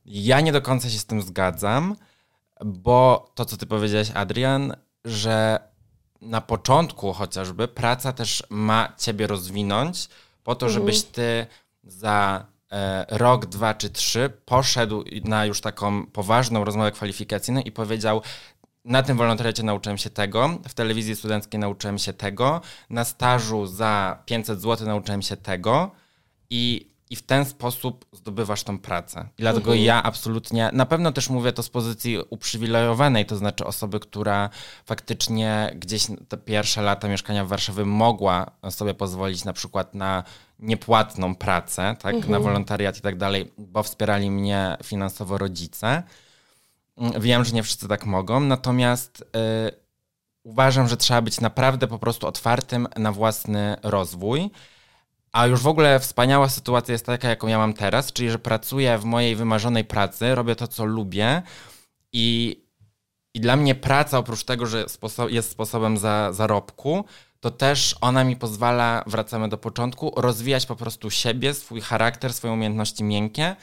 Ja 0.06 0.40
nie 0.40 0.52
do 0.52 0.62
końca 0.62 0.90
się 0.90 0.98
z 0.98 1.06
tym 1.06 1.22
zgadzam, 1.22 1.96
bo 2.64 3.30
to, 3.34 3.44
co 3.44 3.56
ty 3.56 3.66
powiedziałeś, 3.66 4.10
Adrian, 4.14 4.76
że 5.04 5.60
na 6.20 6.40
początku 6.40 7.12
chociażby 7.12 7.68
praca 7.68 8.12
też 8.12 8.42
ma 8.50 8.92
ciebie 8.98 9.26
rozwinąć 9.26 10.08
po 10.44 10.54
to, 10.54 10.68
żebyś 10.68 10.96
mhm. 10.96 11.14
ty 11.14 11.46
za 11.84 12.46
e, 12.72 13.06
rok, 13.08 13.46
dwa 13.46 13.74
czy 13.74 13.90
trzy 13.90 14.32
poszedł 14.44 15.04
na 15.24 15.46
już 15.46 15.60
taką 15.60 16.06
poważną 16.06 16.64
rozmowę 16.64 16.92
kwalifikacyjną 16.92 17.60
i 17.60 17.72
powiedział: 17.72 18.22
na 18.84 19.02
tym 19.02 19.16
wolontariacie 19.16 19.62
nauczyłem 19.62 19.98
się 19.98 20.10
tego, 20.10 20.58
w 20.68 20.74
telewizji 20.74 21.16
studenckiej 21.16 21.60
nauczyłem 21.60 21.98
się 21.98 22.12
tego, 22.12 22.60
na 22.90 23.04
stażu 23.04 23.66
za 23.66 24.22
500 24.26 24.60
zł 24.60 24.86
nauczyłem 24.86 25.22
się 25.22 25.36
tego 25.36 25.90
i, 26.50 26.86
i 27.10 27.16
w 27.16 27.22
ten 27.22 27.44
sposób 27.44 28.04
zdobywasz 28.12 28.62
tą 28.62 28.78
pracę. 28.78 29.28
I 29.38 29.42
dlatego 29.42 29.70
mhm. 29.70 29.84
ja 29.84 30.02
absolutnie, 30.02 30.70
na 30.72 30.86
pewno 30.86 31.12
też 31.12 31.30
mówię 31.30 31.52
to 31.52 31.62
z 31.62 31.68
pozycji 31.68 32.18
uprzywilejowanej, 32.30 33.26
to 33.26 33.36
znaczy 33.36 33.64
osoby, 33.64 34.00
która 34.00 34.50
faktycznie 34.84 35.72
gdzieś 35.74 36.06
te 36.28 36.36
pierwsze 36.36 36.82
lata 36.82 37.08
mieszkania 37.08 37.44
w 37.44 37.48
Warszawie 37.48 37.84
mogła 37.84 38.50
sobie 38.70 38.94
pozwolić 38.94 39.44
na 39.44 39.52
przykład 39.52 39.94
na 39.94 40.24
niepłatną 40.58 41.34
pracę, 41.34 41.96
tak, 42.02 42.14
mhm. 42.14 42.32
na 42.32 42.40
wolontariat 42.40 42.98
i 42.98 43.00
tak 43.00 43.16
dalej, 43.16 43.52
bo 43.58 43.82
wspierali 43.82 44.30
mnie 44.30 44.76
finansowo 44.84 45.38
rodzice. 45.38 46.02
Wiem, 47.20 47.44
że 47.44 47.52
nie 47.52 47.62
wszyscy 47.62 47.88
tak 47.88 48.06
mogą, 48.06 48.40
natomiast 48.40 49.20
y, 49.20 49.24
uważam, 50.42 50.88
że 50.88 50.96
trzeba 50.96 51.22
być 51.22 51.40
naprawdę 51.40 51.86
po 51.86 51.98
prostu 51.98 52.26
otwartym 52.26 52.88
na 52.96 53.12
własny 53.12 53.76
rozwój. 53.82 54.50
A 55.32 55.46
już 55.46 55.60
w 55.60 55.66
ogóle 55.66 56.00
wspaniała 56.00 56.48
sytuacja 56.48 56.92
jest 56.92 57.06
taka, 57.06 57.28
jaką 57.28 57.46
ja 57.46 57.58
mam 57.58 57.74
teraz, 57.74 58.12
czyli 58.12 58.30
że 58.30 58.38
pracuję 58.38 58.98
w 58.98 59.04
mojej 59.04 59.36
wymarzonej 59.36 59.84
pracy, 59.84 60.34
robię 60.34 60.56
to, 60.56 60.68
co 60.68 60.84
lubię 60.84 61.42
i, 62.12 62.56
i 63.34 63.40
dla 63.40 63.56
mnie 63.56 63.74
praca, 63.74 64.18
oprócz 64.18 64.44
tego, 64.44 64.66
że 64.66 64.84
jest 65.28 65.50
sposobem 65.50 65.98
za, 65.98 66.32
zarobku, 66.32 67.04
to 67.40 67.50
też 67.50 67.96
ona 68.00 68.24
mi 68.24 68.36
pozwala, 68.36 69.04
wracamy 69.06 69.48
do 69.48 69.58
początku, 69.58 70.12
rozwijać 70.16 70.66
po 70.66 70.76
prostu 70.76 71.10
siebie, 71.10 71.54
swój 71.54 71.80
charakter, 71.80 72.32
swoje 72.32 72.52
umiejętności 72.52 73.04
miękkie, 73.04 73.56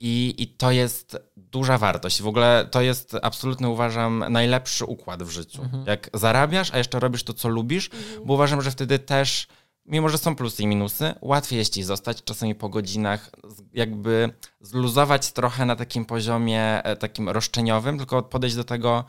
i, 0.00 0.34
I 0.38 0.46
to 0.46 0.70
jest 0.70 1.16
duża 1.36 1.78
wartość. 1.78 2.22
W 2.22 2.26
ogóle 2.26 2.68
to 2.70 2.80
jest 2.82 3.16
absolutny, 3.22 3.68
uważam, 3.68 4.24
najlepszy 4.30 4.84
układ 4.84 5.22
w 5.22 5.30
życiu. 5.30 5.62
Mhm. 5.62 5.84
Jak 5.86 6.10
zarabiasz, 6.14 6.74
a 6.74 6.78
jeszcze 6.78 7.00
robisz 7.00 7.22
to, 7.22 7.34
co 7.34 7.48
lubisz, 7.48 7.90
mhm. 7.92 8.26
bo 8.26 8.34
uważam, 8.34 8.62
że 8.62 8.70
wtedy 8.70 8.98
też, 8.98 9.46
mimo 9.86 10.08
że 10.08 10.18
są 10.18 10.36
plusy 10.36 10.62
i 10.62 10.66
minusy, 10.66 11.14
łatwiej 11.20 11.58
jest 11.58 11.74
ci 11.74 11.82
zostać 11.82 12.24
czasami 12.24 12.54
po 12.54 12.68
godzinach, 12.68 13.30
jakby 13.72 14.30
zluzować 14.60 15.32
trochę 15.32 15.66
na 15.66 15.76
takim 15.76 16.04
poziomie 16.04 16.82
e, 16.82 16.96
takim 16.96 17.28
roszczeniowym, 17.28 17.98
tylko 17.98 18.22
podejść 18.22 18.56
do 18.56 18.64
tego, 18.64 19.04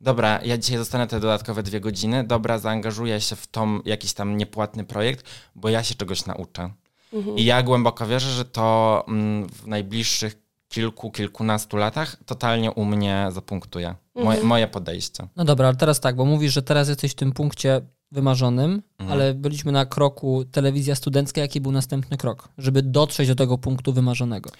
dobra, 0.00 0.40
ja 0.44 0.58
dzisiaj 0.58 0.78
zostanę 0.78 1.06
te 1.06 1.20
dodatkowe 1.20 1.62
dwie 1.62 1.80
godziny, 1.80 2.24
dobra, 2.24 2.58
zaangażuję 2.58 3.20
się 3.20 3.36
w 3.36 3.46
tą 3.46 3.80
jakiś 3.84 4.12
tam 4.12 4.36
niepłatny 4.36 4.84
projekt, 4.84 5.26
bo 5.54 5.68
ja 5.68 5.82
się 5.82 5.94
czegoś 5.94 6.26
nauczę. 6.26 6.70
Mhm. 7.14 7.38
I 7.38 7.44
ja 7.44 7.62
głęboko 7.62 8.06
wierzę, 8.06 8.30
że 8.30 8.44
to 8.44 9.04
mm, 9.08 9.48
w 9.48 9.66
najbliższych 9.66 10.44
kilku, 10.68 11.10
kilkunastu 11.10 11.76
latach 11.76 12.16
totalnie 12.26 12.72
u 12.72 12.84
mnie 12.84 13.28
zapunktuje. 13.30 13.94
Moje, 14.14 14.28
mhm. 14.28 14.46
moje 14.46 14.68
podejście. 14.68 15.28
No 15.36 15.44
dobra, 15.44 15.68
ale 15.68 15.76
teraz 15.76 16.00
tak, 16.00 16.16
bo 16.16 16.24
mówisz, 16.24 16.52
że 16.52 16.62
teraz 16.62 16.88
jesteś 16.88 17.12
w 17.12 17.14
tym 17.14 17.32
punkcie 17.32 17.80
wymarzonym, 18.12 18.82
mhm. 18.98 19.12
ale 19.12 19.34
byliśmy 19.34 19.72
na 19.72 19.86
kroku 19.86 20.44
telewizja 20.44 20.94
studencka. 20.94 21.40
Jaki 21.40 21.60
był 21.60 21.72
następny 21.72 22.16
krok, 22.16 22.48
żeby 22.58 22.82
dotrzeć 22.82 23.28
do 23.28 23.34
tego 23.34 23.58
punktu 23.58 23.92
wymarzonego? 23.92 24.50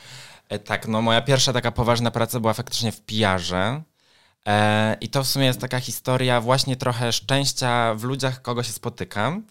E, 0.48 0.58
tak, 0.58 0.88
no 0.88 1.02
moja 1.02 1.22
pierwsza 1.22 1.52
taka 1.52 1.72
poważna 1.72 2.10
praca 2.10 2.40
była 2.40 2.52
faktycznie 2.52 2.92
w 2.92 3.00
PR-ze. 3.00 3.82
E, 4.46 4.96
I 5.00 5.08
to 5.08 5.24
w 5.24 5.26
sumie 5.26 5.46
jest 5.46 5.60
taka 5.60 5.80
historia 5.80 6.40
właśnie 6.40 6.76
trochę 6.76 7.12
szczęścia 7.12 7.94
w 7.94 8.04
ludziach, 8.04 8.42
kogo 8.42 8.62
się 8.62 8.72
spotykam. 8.72 9.42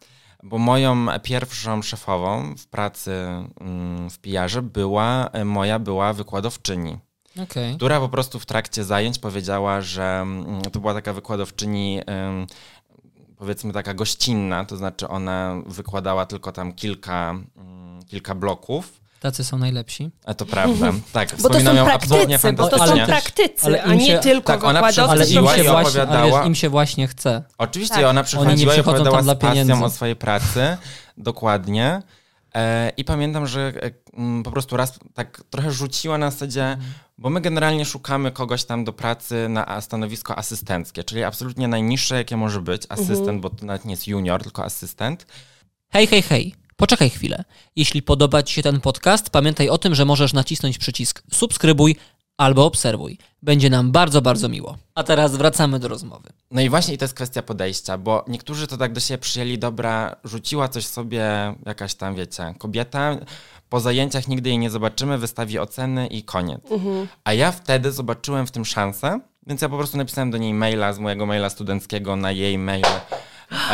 Bo 0.43 0.57
moją 0.57 1.07
pierwszą 1.23 1.81
szefową 1.81 2.55
w 2.57 2.67
pracy 2.67 3.11
mm, 3.59 4.09
w 4.09 4.19
PR 4.19 4.63
była, 4.63 5.29
moja 5.45 5.79
była 5.79 6.13
wykładowczyni. 6.13 6.97
Okej. 7.43 7.75
która 7.75 7.99
po 7.99 8.09
prostu 8.09 8.39
w 8.39 8.45
trakcie 8.45 8.83
zajęć 8.83 9.19
powiedziała, 9.19 9.81
że 9.81 10.19
mm, 10.21 10.61
to 10.61 10.79
była 10.79 10.93
taka 10.93 11.13
wykładowczyni, 11.13 12.01
powiedzmy 13.37 13.73
taka 13.73 13.93
gościnna, 13.93 14.65
to 14.65 14.77
znaczy 14.77 15.07
ona 15.07 15.61
wykładała 15.65 16.25
tylko 16.25 16.51
tam 16.51 16.73
kilka, 16.73 17.35
mm, 17.57 18.03
kilka 18.05 18.35
bloków. 18.35 19.02
Tacy 19.23 19.43
są 19.43 19.57
najlepsi. 19.57 20.11
A 20.25 20.33
to 20.33 20.45
prawda, 20.45 20.91
tak. 21.13 21.29
Bo 21.29 21.35
to 21.35 21.37
wspominam 21.49 21.75
są 21.75 21.83
ją 21.85 21.91
absolutnie 21.91 22.39
praktycy, 22.39 22.53
bo 22.53 22.67
to 22.69 22.87
są 22.87 23.05
praktycy, 23.05 23.65
ale 23.65 23.83
a 23.83 23.93
nie 23.93 24.07
się- 24.07 24.19
tylko 24.19 24.53
tak, 24.53 24.63
ona 24.63 24.73
wykładowcy. 24.73 25.11
Ale 25.11 25.25
im 25.25 25.29
się, 25.63 25.71
właśnie, 25.71 26.01
ale 26.01 26.31
wiesz, 26.31 26.45
im 26.45 26.55
się 26.55 26.69
właśnie 26.69 27.07
chce. 27.07 27.43
Oczywiście 27.57 27.95
Tak. 27.95 28.05
ona 28.05 28.19
Oni 28.19 28.25
przychodziła 28.27 28.53
nie 28.55 28.63
i 28.63 28.65
przychodzą 28.67 28.91
opowiadała 28.91 29.17
tam 29.17 29.25
dla 29.25 29.35
pieniędzy. 29.35 29.73
o 29.73 29.89
swojej 29.89 30.15
pracy, 30.15 30.77
dokładnie. 31.17 32.01
E, 32.55 32.91
I 32.97 33.05
pamiętam, 33.05 33.47
że 33.47 33.73
e, 33.81 33.91
m, 34.17 34.43
po 34.43 34.51
prostu 34.51 34.77
raz 34.77 34.99
tak 35.13 35.41
trochę 35.49 35.71
rzuciła 35.71 36.17
na 36.17 36.31
zasadzie, 36.31 36.77
bo 37.17 37.29
my 37.29 37.41
generalnie 37.41 37.85
szukamy 37.85 38.31
kogoś 38.31 38.63
tam 38.63 38.83
do 38.83 38.93
pracy 38.93 39.49
na 39.49 39.81
stanowisko 39.81 40.37
asystenckie, 40.37 41.03
czyli 41.03 41.23
absolutnie 41.23 41.67
najniższe, 41.67 42.15
jakie 42.15 42.37
może 42.37 42.61
być 42.61 42.83
asystent, 42.89 43.41
bo 43.41 43.49
to 43.49 43.65
nawet 43.65 43.85
nie 43.85 43.91
jest 43.91 44.07
junior, 44.07 44.43
tylko 44.43 44.63
asystent. 44.65 45.25
Hej, 45.89 46.07
hej, 46.07 46.21
hej. 46.21 46.55
Poczekaj 46.75 47.09
chwilę. 47.09 47.43
Jeśli 47.75 48.01
podoba 48.01 48.43
Ci 48.43 48.53
się 48.53 48.63
ten 48.63 48.81
podcast, 48.81 49.29
pamiętaj 49.29 49.69
o 49.69 49.77
tym, 49.77 49.95
że 49.95 50.05
możesz 50.05 50.33
nacisnąć 50.33 50.77
przycisk 50.77 51.23
subskrybuj 51.31 51.95
albo 52.37 52.65
obserwuj. 52.65 53.17
Będzie 53.41 53.69
nam 53.69 53.91
bardzo, 53.91 54.21
bardzo 54.21 54.49
miło. 54.49 54.77
A 54.95 55.03
teraz 55.03 55.35
wracamy 55.35 55.79
do 55.79 55.87
rozmowy. 55.87 56.29
No 56.51 56.61
i 56.61 56.69
właśnie 56.69 56.97
to 56.97 57.05
jest 57.05 57.13
kwestia 57.13 57.41
podejścia, 57.41 57.97
bo 57.97 58.25
niektórzy 58.27 58.67
to 58.67 58.77
tak 58.77 58.93
do 58.93 58.99
siebie 58.99 59.17
przyjęli, 59.17 59.57
dobra, 59.57 60.15
rzuciła 60.23 60.67
coś 60.67 60.85
sobie 60.85 61.23
jakaś 61.65 61.95
tam, 61.95 62.15
wiecie, 62.15 62.53
kobieta, 62.57 63.17
po 63.69 63.79
zajęciach 63.79 64.27
nigdy 64.27 64.49
jej 64.49 64.59
nie 64.59 64.69
zobaczymy, 64.69 65.17
wystawi 65.17 65.59
oceny 65.59 66.07
i 66.07 66.23
koniec. 66.23 66.61
A 67.23 67.33
ja 67.33 67.51
wtedy 67.51 67.91
zobaczyłem 67.91 68.47
w 68.47 68.51
tym 68.51 68.65
szansę, 68.65 69.19
więc 69.47 69.61
ja 69.61 69.69
po 69.69 69.77
prostu 69.77 69.97
napisałem 69.97 70.31
do 70.31 70.37
niej 70.37 70.53
maila 70.53 70.93
z 70.93 70.99
mojego 70.99 71.25
maila 71.25 71.49
studenckiego 71.49 72.15
na 72.15 72.31
jej 72.31 72.57
mail. 72.57 72.85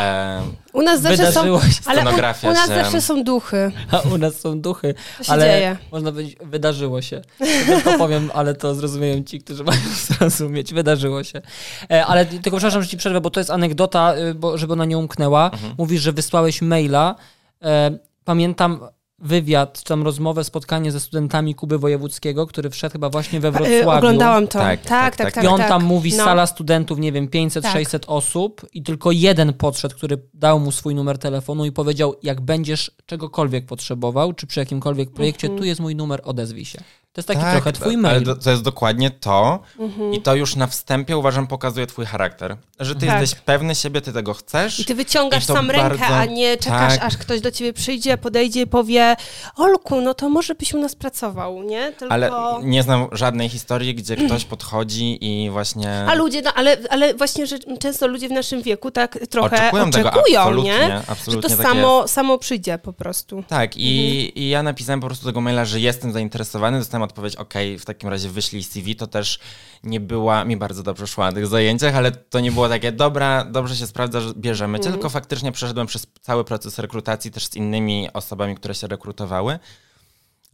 E, 0.00 0.42
U 0.72 0.82
nas 0.82 1.00
zawsze 1.00 1.32
są, 1.32 1.40
ale 1.86 2.00
u, 2.00 2.04
u 2.48 2.52
nas 2.52 2.68
że- 2.68 2.74
zawsze 2.74 3.00
są 3.00 3.24
duchy. 3.24 3.72
A 3.92 3.98
u 4.00 4.18
nas 4.18 4.40
są 4.40 4.60
duchy. 4.60 4.94
Co 5.18 5.24
się 5.24 5.32
ale 5.32 5.44
dzieje? 5.44 5.76
można 5.92 6.12
powiedzieć, 6.12 6.36
wydarzyło 6.44 7.02
się. 7.02 7.20
To 7.38 7.44
Tylko 7.66 7.98
powiem, 7.98 8.30
ale 8.34 8.54
to 8.54 8.74
zrozumieją 8.74 9.22
ci, 9.22 9.38
którzy 9.40 9.64
mają 9.64 9.80
zrozumieć. 10.08 10.74
Wydarzyło 10.74 11.24
się. 11.24 11.42
E, 11.90 12.06
ale 12.06 12.26
tylko 12.26 12.50
przepraszam, 12.56 12.82
że 12.82 12.88
ci 12.88 12.96
przerwę, 12.96 13.20
bo 13.20 13.30
to 13.30 13.40
jest 13.40 13.50
anegdota, 13.50 14.14
y, 14.16 14.34
bo, 14.34 14.58
żeby 14.58 14.72
ona 14.72 14.84
nie 14.84 14.98
umknęła. 14.98 15.50
Mhm. 15.52 15.74
Mówisz, 15.78 16.02
że 16.02 16.12
wysłałeś 16.12 16.62
maila. 16.62 17.14
E, 17.62 17.90
pamiętam 18.24 18.80
wywiad, 19.20 19.82
tam 19.82 20.02
rozmowę, 20.02 20.44
spotkanie 20.44 20.92
ze 20.92 21.00
studentami 21.00 21.54
Kuby 21.54 21.78
Wojewódzkiego, 21.78 22.46
który 22.46 22.70
wszedł 22.70 22.92
chyba 22.92 23.10
właśnie 23.10 23.40
we 23.40 23.48
Y, 23.48 23.52
Wrocławiu. 23.52 23.90
Oglądałam 23.90 24.46
to. 24.46 24.58
Tak, 24.58 24.80
Tak, 24.80 24.88
tak, 24.88 25.16
tak, 25.16 25.16
tak. 25.16 25.26
tak. 25.26 25.34
tak, 25.34 25.44
I 25.44 25.46
on 25.46 25.58
tak. 25.58 25.68
tam 25.68 25.84
mówi, 25.84 26.10
No. 26.16 26.24
sala 26.24 26.46
studentów, 26.46 26.98
nie 26.98 27.12
wiem, 27.12 27.28
500-600 27.28 27.98
osób 28.06 28.66
i 28.72 28.82
tylko 28.82 29.12
jeden 29.12 29.52
podszedł, 29.52 29.94
który 29.96 30.18
dał 30.34 30.60
mu 30.60 30.72
swój 30.72 30.94
numer 30.94 31.18
telefonu 31.18 31.64
i 31.64 31.72
powiedział, 31.72 32.14
jak 32.22 32.40
będziesz 32.40 32.90
czegokolwiek 33.06 33.66
potrzebował, 33.66 34.32
czy 34.32 34.46
przy 34.46 34.60
jakimkolwiek 34.60 35.10
projekcie, 35.10 35.48
tu 35.48 35.64
jest 35.64 35.80
mój 35.80 35.96
numer, 35.96 36.20
odezwij 36.24 36.64
się. 36.64 36.78
To 37.12 37.18
jest 37.20 37.28
taki 37.28 37.40
trochę 37.40 37.72
twój 37.72 37.92
Ale 37.94 37.96
mail. 38.02 38.24
to, 38.24 38.36
to 38.36 38.50
jest 38.50 38.62
dokładnie 38.62 39.10
to 39.10 39.58
Mhm. 39.78 40.14
i 40.14 40.22
to 40.22 40.34
już 40.34 40.56
na 40.56 40.66
wstępie 40.66 41.16
uważam 41.16 41.46
pokazuje 41.46 41.86
twój 41.86 42.06
charakter. 42.06 42.56
Że 42.80 42.94
ty 42.94 43.06
Tak. 43.06 43.20
jesteś 43.20 43.40
pewny 43.40 43.74
siebie, 43.74 44.00
ty 44.00 44.12
tego 44.12 44.34
chcesz. 44.34 44.80
I 44.80 44.84
ty 44.84 44.94
wyciągasz 44.94 45.42
I 45.42 45.46
sam 45.46 45.70
rękę, 45.70 45.88
bardzo- 45.98 46.16
a 46.16 46.24
nie 46.24 46.56
czekasz, 46.56 46.94
tak. 46.98 47.04
aż 47.04 47.16
ktoś 47.16 47.40
do 47.40 47.50
ciebie 47.50 47.72
przyjdzie, 47.72 48.18
podejdzie 48.18 48.62
i 48.62 48.66
powie 48.66 49.16
Olku, 49.56 50.00
no 50.00 50.14
to 50.14 50.28
może 50.28 50.54
byś 50.54 50.74
u 50.74 50.78
nas 50.80 50.94
pracował, 50.96 51.62
nie? 51.62 51.92
Tylko... 51.92 52.14
Ale 52.14 52.30
nie 52.62 52.82
znam 52.82 53.06
żadnej 53.12 53.48
historii, 53.48 53.94
gdzie 53.94 54.16
ktoś 54.16 54.44
podchodzi 54.44 55.18
i 55.44 55.50
właśnie... 55.50 56.04
A 56.08 56.14
ludzie, 56.14 56.42
no, 56.42 56.52
ale, 56.54 56.76
ale 56.90 57.14
właśnie, 57.14 57.46
że 57.46 57.58
często 57.80 58.06
ludzie 58.06 58.28
w 58.28 58.32
naszym 58.32 58.62
wieku 58.62 58.90
tak 58.90 59.18
trochę 59.30 59.56
Oczekują 59.56 59.82
oczekują, 59.88 60.10
tego, 60.10 60.38
absolutnie, 60.40 60.70
nie? 60.72 60.78
Że 60.86 61.02
absolutnie 61.06 61.50
to 61.50 61.56
tak 61.56 61.66
samo, 61.66 62.08
samo 62.08 62.38
przyjdzie 62.38 62.78
po 62.78 62.92
prostu. 62.92 63.44
Tak, 63.48 63.76
i, 63.76 64.16
Mhm. 64.16 64.34
i 64.34 64.48
ja 64.48 64.62
napisałem 64.62 65.00
po 65.00 65.06
prostu 65.06 65.26
tego 65.26 65.40
maila, 65.40 65.64
że 65.64 65.80
jestem 65.80 66.12
zainteresowany, 66.12 66.78
dostałem 66.78 66.99
odpowiedź, 67.02 67.36
ok, 67.36 67.54
w 67.78 67.84
takim 67.84 68.08
razie 68.08 68.28
wyślij 68.28 68.62
CV, 68.62 68.96
to 68.96 69.06
też 69.06 69.38
nie 69.82 70.00
była, 70.00 70.44
mi 70.44 70.56
bardzo 70.56 70.82
dobrze 70.82 71.06
szła 71.06 71.26
na 71.26 71.32
tych 71.32 71.46
zajęciach, 71.46 71.94
ale 71.94 72.12
to 72.12 72.40
nie 72.40 72.52
było 72.52 72.68
takie, 72.68 72.92
dobra, 72.92 73.44
dobrze 73.44 73.76
się 73.76 73.86
sprawdza, 73.86 74.20
że 74.20 74.34
bierzemy 74.34 74.78
cię, 74.78 74.84
Mhm. 74.86 74.94
tylko 74.94 75.08
faktycznie 75.10 75.52
przeszedłem 75.52 75.86
przez 75.86 76.06
cały 76.20 76.44
proces 76.44 76.78
rekrutacji 76.78 77.30
też 77.30 77.46
z 77.46 77.56
innymi 77.56 78.08
osobami, 78.12 78.54
które 78.54 78.74
się 78.74 78.86
rekrutowały. 78.86 79.58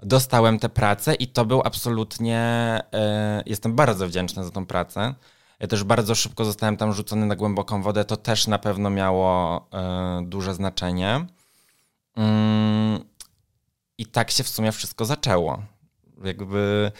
Dostałem 0.02 0.58
tę 0.58 0.68
pracę 0.68 1.14
i 1.14 1.28
to 1.28 1.44
był 1.44 1.62
absolutnie, 1.64 2.38
e, 2.92 3.42
jestem 3.46 3.74
bardzo 3.74 4.06
wdzięczny 4.08 4.44
za 4.44 4.50
tą 4.50 4.66
pracę. 4.66 5.14
Ja 5.60 5.66
też 5.66 5.84
bardzo 5.84 6.14
szybko 6.14 6.44
zostałem 6.44 6.76
tam 6.76 6.92
rzucony 6.92 7.26
na 7.26 7.36
głęboką 7.36 7.82
wodę, 7.82 8.04
to 8.04 8.16
też 8.16 8.46
na 8.46 8.58
pewno 8.58 8.90
miało 8.90 9.56
e, 9.72 10.22
duże 10.26 10.54
znaczenie. 10.54 11.26
Mm, 12.16 13.00
I 13.98 14.06
tak 14.06 14.30
się 14.30 14.44
w 14.44 14.48
sumie 14.48 14.72
wszystko 14.72 15.04
zaczęło. 15.04 15.62
Jakby 16.26 16.92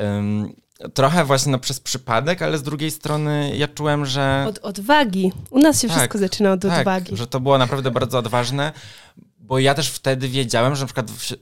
ym, 0.00 0.52
trochę 0.94 1.24
właśnie 1.24 1.52
no, 1.52 1.58
przez 1.58 1.80
przypadek, 1.80 2.42
ale 2.42 2.58
z 2.58 2.62
drugiej 2.62 2.90
strony 2.90 3.56
ja 3.56 3.68
czułem, 3.68 4.06
że. 4.06 4.44
Od 4.48 4.58
odwagi. 4.58 5.32
U 5.50 5.58
nas 5.58 5.82
się 5.82 5.88
Tak, 5.88 5.96
wszystko 5.96 6.18
zaczyna 6.18 6.52
od 6.52 6.60
tak, 6.62 6.78
odwagi. 6.78 7.16
że 7.16 7.26
to 7.26 7.40
było 7.40 7.58
naprawdę 7.58 7.90
bardzo 7.90 8.18
odważne, 8.18 8.72
bo 9.38 9.58
ja 9.58 9.74
też 9.74 9.88
wtedy 9.90 10.28
wiedziałem, 10.28 10.74
że 10.74 10.80
na 10.80 10.86
przykład 10.86 11.10
w, 11.10 11.34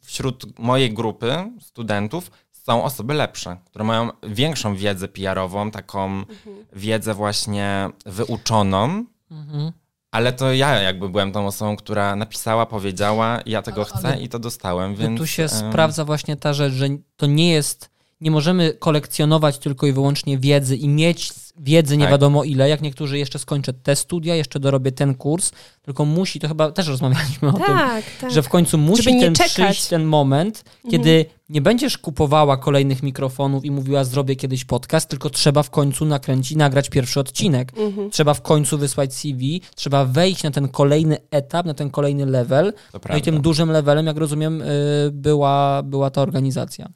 wśród 0.00 0.58
mojej 0.58 0.94
grupy 0.94 1.32
studentów 1.60 2.30
są 2.52 2.84
osoby 2.84 3.14
lepsze, 3.14 3.56
które 3.64 3.84
mają 3.84 4.10
większą 4.22 4.76
wiedzę 4.76 5.08
PR-ową, 5.08 5.70
taką 5.70 6.04
Mhm. 6.04 6.66
wiedzę 6.72 7.14
właśnie 7.14 7.90
wyuczoną. 8.06 9.04
Mhm. 9.30 9.72
Ale 10.14 10.32
to 10.32 10.52
ja 10.52 10.82
jakby 10.82 11.08
byłem 11.08 11.32
tą 11.32 11.46
osobą, 11.46 11.76
która 11.76 12.16
napisała, 12.16 12.66
powiedziała, 12.66 13.40
ja 13.46 13.62
tego 13.62 13.80
Ale- 13.80 13.90
chcę 13.90 14.08
ale- 14.08 14.20
i 14.20 14.28
to 14.28 14.38
dostałem, 14.38 14.94
więc... 14.94 15.18
tu 15.20 15.26
się 15.26 15.48
sprawdza 15.48 16.04
właśnie 16.04 16.36
ta 16.36 16.52
rzecz, 16.52 16.72
że 16.72 16.86
to 17.16 17.26
nie 17.26 17.52
jest, 17.52 17.90
nie 18.20 18.30
możemy 18.30 18.72
kolekcjonować 18.78 19.58
tylko 19.58 19.86
i 19.86 19.92
wyłącznie 19.92 20.38
wiedzy 20.38 20.76
i 20.76 20.88
mieć 20.88 21.32
wiedzy 21.58 21.96
nie 21.96 22.04
Tak. 22.04 22.10
wiadomo 22.12 22.44
ile, 22.44 22.68
jak 22.68 22.82
niektórzy 22.82 23.18
jeszcze 23.18 23.38
skończę 23.38 23.72
te 23.72 23.96
studia, 23.96 24.34
jeszcze 24.34 24.60
dorobię 24.60 24.92
ten 24.92 25.14
kurs, 25.14 25.52
tylko 25.82 26.04
musi, 26.04 26.40
to 26.40 26.48
chyba 26.48 26.72
też 26.72 26.88
rozmawialiśmy 26.88 27.48
o 27.48 27.52
tym, 27.52 27.62
Tak, 27.64 28.04
tak. 28.20 28.30
że 28.30 28.42
w 28.42 28.48
końcu 28.48 28.78
musi 28.78 29.02
Żeby 29.02 29.16
nie 29.16 29.22
ten 29.22 29.34
czekać. 29.34 29.52
przyjść 29.52 29.86
ten 29.86 30.04
moment, 30.04 30.64
kiedy 30.90 31.24
nie 31.48 31.60
będziesz 31.60 31.98
kupowała 31.98 32.56
kolejnych 32.56 33.02
mikrofonów 33.02 33.64
i 33.64 33.70
mówiła 33.70 34.04
zrobię 34.04 34.36
kiedyś 34.36 34.64
podcast, 34.64 35.08
tylko 35.08 35.30
trzeba 35.30 35.62
w 35.62 35.70
końcu 35.70 36.04
nakręcić, 36.04 36.56
nagrać 36.56 36.90
pierwszy 36.90 37.20
odcinek. 37.20 37.72
Mhm. 37.76 38.10
Trzeba 38.10 38.34
w 38.34 38.42
końcu 38.42 38.78
wysłać 38.78 39.14
CV, 39.14 39.60
trzeba 39.74 40.04
wejść 40.04 40.42
na 40.42 40.50
ten 40.50 40.68
kolejny 40.68 41.16
etap, 41.30 41.66
na 41.66 41.74
ten 41.74 41.90
kolejny 41.90 42.26
level. 42.26 42.72
To 42.92 43.00
No 43.08 43.16
i 43.16 43.22
tym 43.22 43.40
dużym 43.40 43.70
levelem, 43.70 44.06
jak 44.06 44.16
rozumiem, 44.16 44.62
y, 44.62 44.66
była, 45.12 45.82
była 45.82 46.10
ta 46.10 46.22
organizacja. 46.22 46.88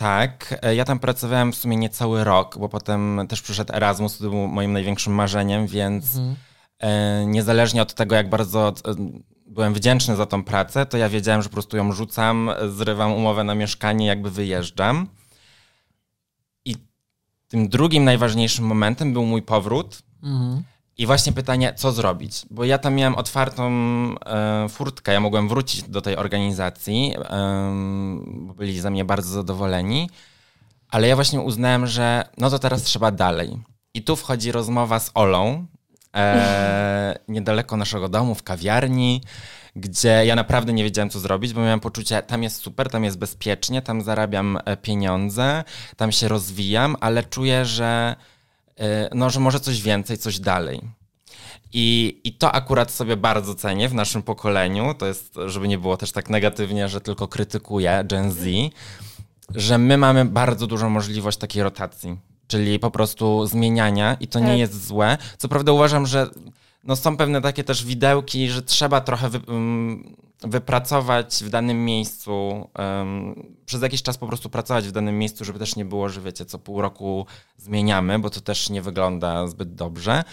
Tak, 0.00 0.58
e, 0.62 0.74
ja 0.74 0.84
tam 0.84 0.98
pracowałem 0.98 1.52
w 1.52 1.56
sumie 1.56 1.76
niecały 1.76 2.24
rok, 2.24 2.58
bo 2.58 2.68
potem 2.68 3.20
też 3.28 3.42
przyszedł 3.42 3.72
Erasmus, 3.74 4.18
to 4.18 4.24
był 4.24 4.48
moim 4.48 4.72
największym 4.72 5.12
marzeniem, 5.14 5.66
więc 5.66 6.16
Mhm. 6.16 6.36
e, 6.78 7.26
niezależnie 7.26 7.82
od 7.82 7.94
tego, 7.94 8.14
jak 8.14 8.28
bardzo 8.30 8.68
e, 8.68 8.72
byłem 9.46 9.74
wdzięczny 9.74 10.16
za 10.16 10.26
tą 10.26 10.44
pracę, 10.44 10.86
to 10.86 10.96
ja 10.96 11.08
wiedziałem, 11.08 11.42
że 11.42 11.48
po 11.48 11.52
prostu 11.52 11.76
ją 11.76 11.92
rzucam, 11.92 12.50
zrywam 12.68 13.12
umowę 13.12 13.44
na 13.44 13.54
mieszkanie, 13.54 14.06
jakby 14.06 14.30
wyjeżdżam. 14.30 15.08
I 16.64 16.76
tym 17.48 17.68
drugim 17.68 18.04
najważniejszym 18.04 18.64
momentem 18.66 19.12
był 19.12 19.26
mój 19.26 19.42
powrót, 19.42 20.02
Mhm. 20.22 20.62
I 21.00 21.06
właśnie 21.06 21.32
pytanie, 21.32 21.74
co 21.76 21.92
zrobić? 21.92 22.42
Bo 22.50 22.64
ja 22.64 22.78
tam 22.78 22.94
miałem 22.94 23.14
otwartą 23.14 23.64
e, 24.26 24.68
furtkę, 24.68 25.12
ja 25.12 25.20
mogłem 25.20 25.48
wrócić 25.48 25.82
do 25.82 26.02
tej 26.02 26.16
organizacji, 26.16 27.14
em, 27.28 28.46
bo 28.46 28.54
byli 28.54 28.80
ze 28.80 28.90
mnie 28.90 29.04
bardzo 29.04 29.30
zadowoleni, 29.32 30.10
ale 30.88 31.08
ja 31.08 31.14
właśnie 31.14 31.40
uznałem, 31.40 31.86
że 31.86 32.24
no 32.38 32.50
to 32.50 32.58
teraz 32.58 32.82
trzeba 32.82 33.10
dalej. 33.10 33.58
I 33.94 34.02
tu 34.02 34.16
wchodzi 34.16 34.52
rozmowa 34.52 34.98
z 34.98 35.10
Olą, 35.14 35.66
e, 36.16 37.18
niedaleko 37.28 37.76
naszego 37.76 38.08
domu, 38.08 38.34
w 38.34 38.42
kawiarni, 38.42 39.22
gdzie 39.76 40.26
ja 40.26 40.34
naprawdę 40.34 40.72
nie 40.72 40.84
wiedziałem, 40.84 41.10
co 41.10 41.20
zrobić, 41.20 41.52
bo 41.52 41.60
miałem 41.60 41.80
poczucie, 41.80 42.22
tam 42.22 42.42
jest 42.42 42.62
super, 42.62 42.90
tam 42.90 43.04
jest 43.04 43.18
bezpiecznie, 43.18 43.82
tam 43.82 44.02
zarabiam 44.02 44.58
e, 44.64 44.76
pieniądze, 44.76 45.64
tam 45.96 46.12
się 46.12 46.28
rozwijam, 46.28 46.96
ale 47.00 47.24
czuję, 47.24 47.64
że 47.64 48.16
e, 48.16 48.39
no, 49.14 49.30
że 49.30 49.40
może 49.40 49.60
coś 49.60 49.82
więcej, 49.82 50.18
coś 50.18 50.40
dalej. 50.40 50.80
I, 51.72 52.20
I 52.24 52.32
to 52.32 52.52
akurat 52.52 52.90
sobie 52.90 53.16
bardzo 53.16 53.54
cenię 53.54 53.88
w 53.88 53.94
naszym 53.94 54.22
pokoleniu. 54.22 54.94
To 54.94 55.06
jest, 55.06 55.34
żeby 55.46 55.68
nie 55.68 55.78
było 55.78 55.96
też 55.96 56.12
tak 56.12 56.30
negatywnie, 56.30 56.88
że 56.88 57.00
tylko 57.00 57.28
krytykuję 57.28 58.04
Gen 58.08 58.32
Z, 58.32 58.46
że 59.54 59.78
my 59.78 59.96
mamy 59.98 60.24
bardzo 60.24 60.66
dużą 60.66 60.90
możliwość 60.90 61.38
takiej 61.38 61.62
rotacji, 61.62 62.16
czyli 62.48 62.78
po 62.78 62.90
prostu 62.90 63.46
zmieniania 63.46 64.16
i 64.20 64.26
to 64.28 64.38
Tak. 64.38 64.48
nie 64.48 64.58
jest 64.58 64.86
złe. 64.86 65.18
Co 65.38 65.48
prawda 65.48 65.72
uważam, 65.72 66.06
że 66.06 66.30
no 66.84 66.96
są 66.96 67.16
pewne 67.16 67.40
takie 67.42 67.64
też 67.64 67.84
widełki, 67.84 68.48
że 68.48 68.62
trzeba 68.62 69.00
trochę 69.00 69.28
wy, 69.28 69.38
um, 69.38 70.16
wypracować 70.42 71.44
w 71.44 71.50
danym 71.50 71.84
miejscu, 71.84 72.68
um, 72.78 73.56
przez 73.66 73.82
jakiś 73.82 74.02
czas 74.02 74.18
po 74.18 74.26
prostu 74.26 74.50
pracować 74.50 74.88
w 74.88 74.92
danym 74.92 75.18
miejscu, 75.18 75.44
żeby 75.44 75.58
też 75.58 75.76
nie 75.76 75.84
było, 75.84 76.08
że 76.08 76.20
wiecie, 76.20 76.44
co 76.44 76.58
pół 76.58 76.80
roku 76.80 77.26
zmieniamy, 77.56 78.18
bo 78.18 78.30
to 78.30 78.40
też 78.40 78.70
nie 78.70 78.82
wygląda 78.82 79.46
zbyt 79.46 79.74
dobrze. 79.74 80.24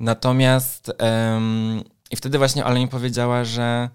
Natomiast 0.00 0.92
um, 1.00 1.82
i 2.10 2.16
wtedy 2.16 2.38
właśnie 2.38 2.64
Ola 2.64 2.78
mi 2.78 2.88
powiedziała, 2.88 3.44
że 3.44 3.90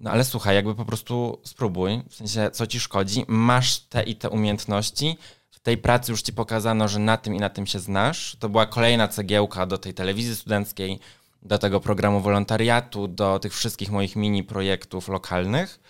no 0.00 0.10
ale 0.10 0.24
słuchaj, 0.24 0.54
jakby 0.54 0.74
po 0.74 0.84
prostu 0.84 1.40
spróbuj, 1.44 2.02
w 2.08 2.14
sensie 2.14 2.50
co 2.52 2.66
ci 2.66 2.80
szkodzi, 2.80 3.24
masz 3.28 3.78
te 3.78 4.02
i 4.02 4.16
te 4.16 4.30
umiejętności, 4.30 5.16
w 5.50 5.60
tej 5.60 5.78
pracy 5.78 6.12
już 6.12 6.22
ci 6.22 6.32
pokazano, 6.32 6.88
że 6.88 6.98
na 6.98 7.16
tym 7.16 7.34
i 7.34 7.38
na 7.38 7.50
tym 7.50 7.66
się 7.66 7.78
znasz. 7.78 8.36
To 8.40 8.48
była 8.48 8.66
kolejna 8.66 9.08
cegiełka 9.08 9.66
do 9.66 9.78
tej 9.78 9.94
telewizji 9.94 10.36
studenckiej, 10.36 11.00
do 11.44 11.58
tego 11.58 11.80
programu 11.80 12.20
wolontariatu, 12.20 13.08
do 13.08 13.38
tych 13.38 13.54
wszystkich 13.54 13.90
moich 13.90 14.16
mini 14.16 14.44
projektów 14.44 15.08
lokalnych. 15.08 15.80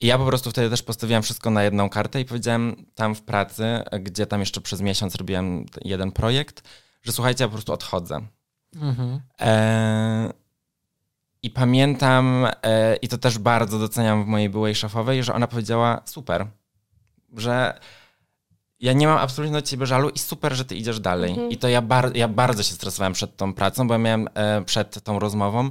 I 0.00 0.06
ja 0.06 0.18
po 0.18 0.26
prostu 0.26 0.50
wtedy 0.50 0.70
też 0.70 0.82
postawiłem 0.82 1.22
wszystko 1.22 1.50
na 1.50 1.62
jedną 1.62 1.88
kartę 1.88 2.20
i 2.20 2.24
powiedziałem 2.24 2.86
tam 2.94 3.14
w 3.14 3.22
pracy, 3.22 3.64
gdzie 4.00 4.26
tam 4.26 4.40
jeszcze 4.40 4.60
przez 4.60 4.80
miesiąc 4.80 5.14
robiłem 5.14 5.66
jeden 5.84 6.12
projekt, 6.12 6.62
że 7.02 7.12
słuchajcie, 7.12 7.44
ja 7.44 7.48
po 7.48 7.52
prostu 7.52 7.72
odchodzę. 7.72 8.20
Mhm. 8.76 9.20
E 9.40 10.32
i 11.46 11.50
pamiętam, 11.50 12.46
e, 12.62 12.96
i 12.96 13.08
to 13.08 13.18
też 13.18 13.38
bardzo 13.38 13.78
doceniam 13.78 14.24
w 14.24 14.26
mojej 14.26 14.50
byłej 14.50 14.74
szefowej, 14.74 15.22
że 15.22 15.34
ona 15.34 15.46
powiedziała 15.46 16.02
super, 16.04 16.46
że 17.36 17.80
ja 18.80 18.92
nie 18.92 19.06
mam 19.06 19.18
absolutnie 19.18 19.52
do 19.52 19.62
ciebie 19.62 19.86
żalu 19.86 20.08
i 20.08 20.18
super, 20.18 20.54
że 20.54 20.64
ty 20.64 20.76
idziesz 20.76 21.00
dalej. 21.00 21.30
Mhm. 21.30 21.50
I 21.50 21.56
to 21.56 21.68
ja, 21.68 21.82
bar 21.82 22.16
ja 22.16 22.28
bardzo 22.28 22.62
się 22.62 22.74
stresowałem 22.74 23.12
przed 23.12 23.36
tą 23.36 23.54
pracą, 23.54 23.88
bo 23.88 23.94
ja 23.94 23.98
miałem 23.98 24.28
e, 24.34 24.62
przed 24.64 25.02
tą 25.02 25.18
rozmową, 25.18 25.70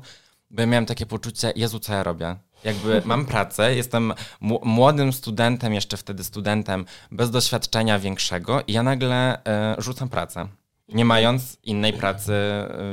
bo 0.52 0.62
ja 0.62 0.68
miałem 0.68 0.86
takie 0.86 1.06
poczucie, 1.06 1.54
Jezu, 1.56 1.80
co 1.80 1.94
ja 1.94 2.04
robię? 2.04 2.36
Jakby 2.64 3.02
mam 3.06 3.26
pracę, 3.26 3.76
jestem 3.76 4.14
młodym 4.42 5.14
studentem, 5.14 5.74
jeszcze 5.74 5.98
wtedy 5.98 6.24
studentem, 6.24 6.86
bez 7.12 7.32
doświadczenia 7.32 8.00
większego 8.00 8.62
i 8.68 8.74
ja 8.74 8.84
nagle 8.84 9.44
e, 9.46 9.76
rzucam 9.78 10.10
pracę 10.10 10.48
nie 10.90 11.06
mając 11.06 11.58
innej 11.64 11.94
pracy, 11.94 12.34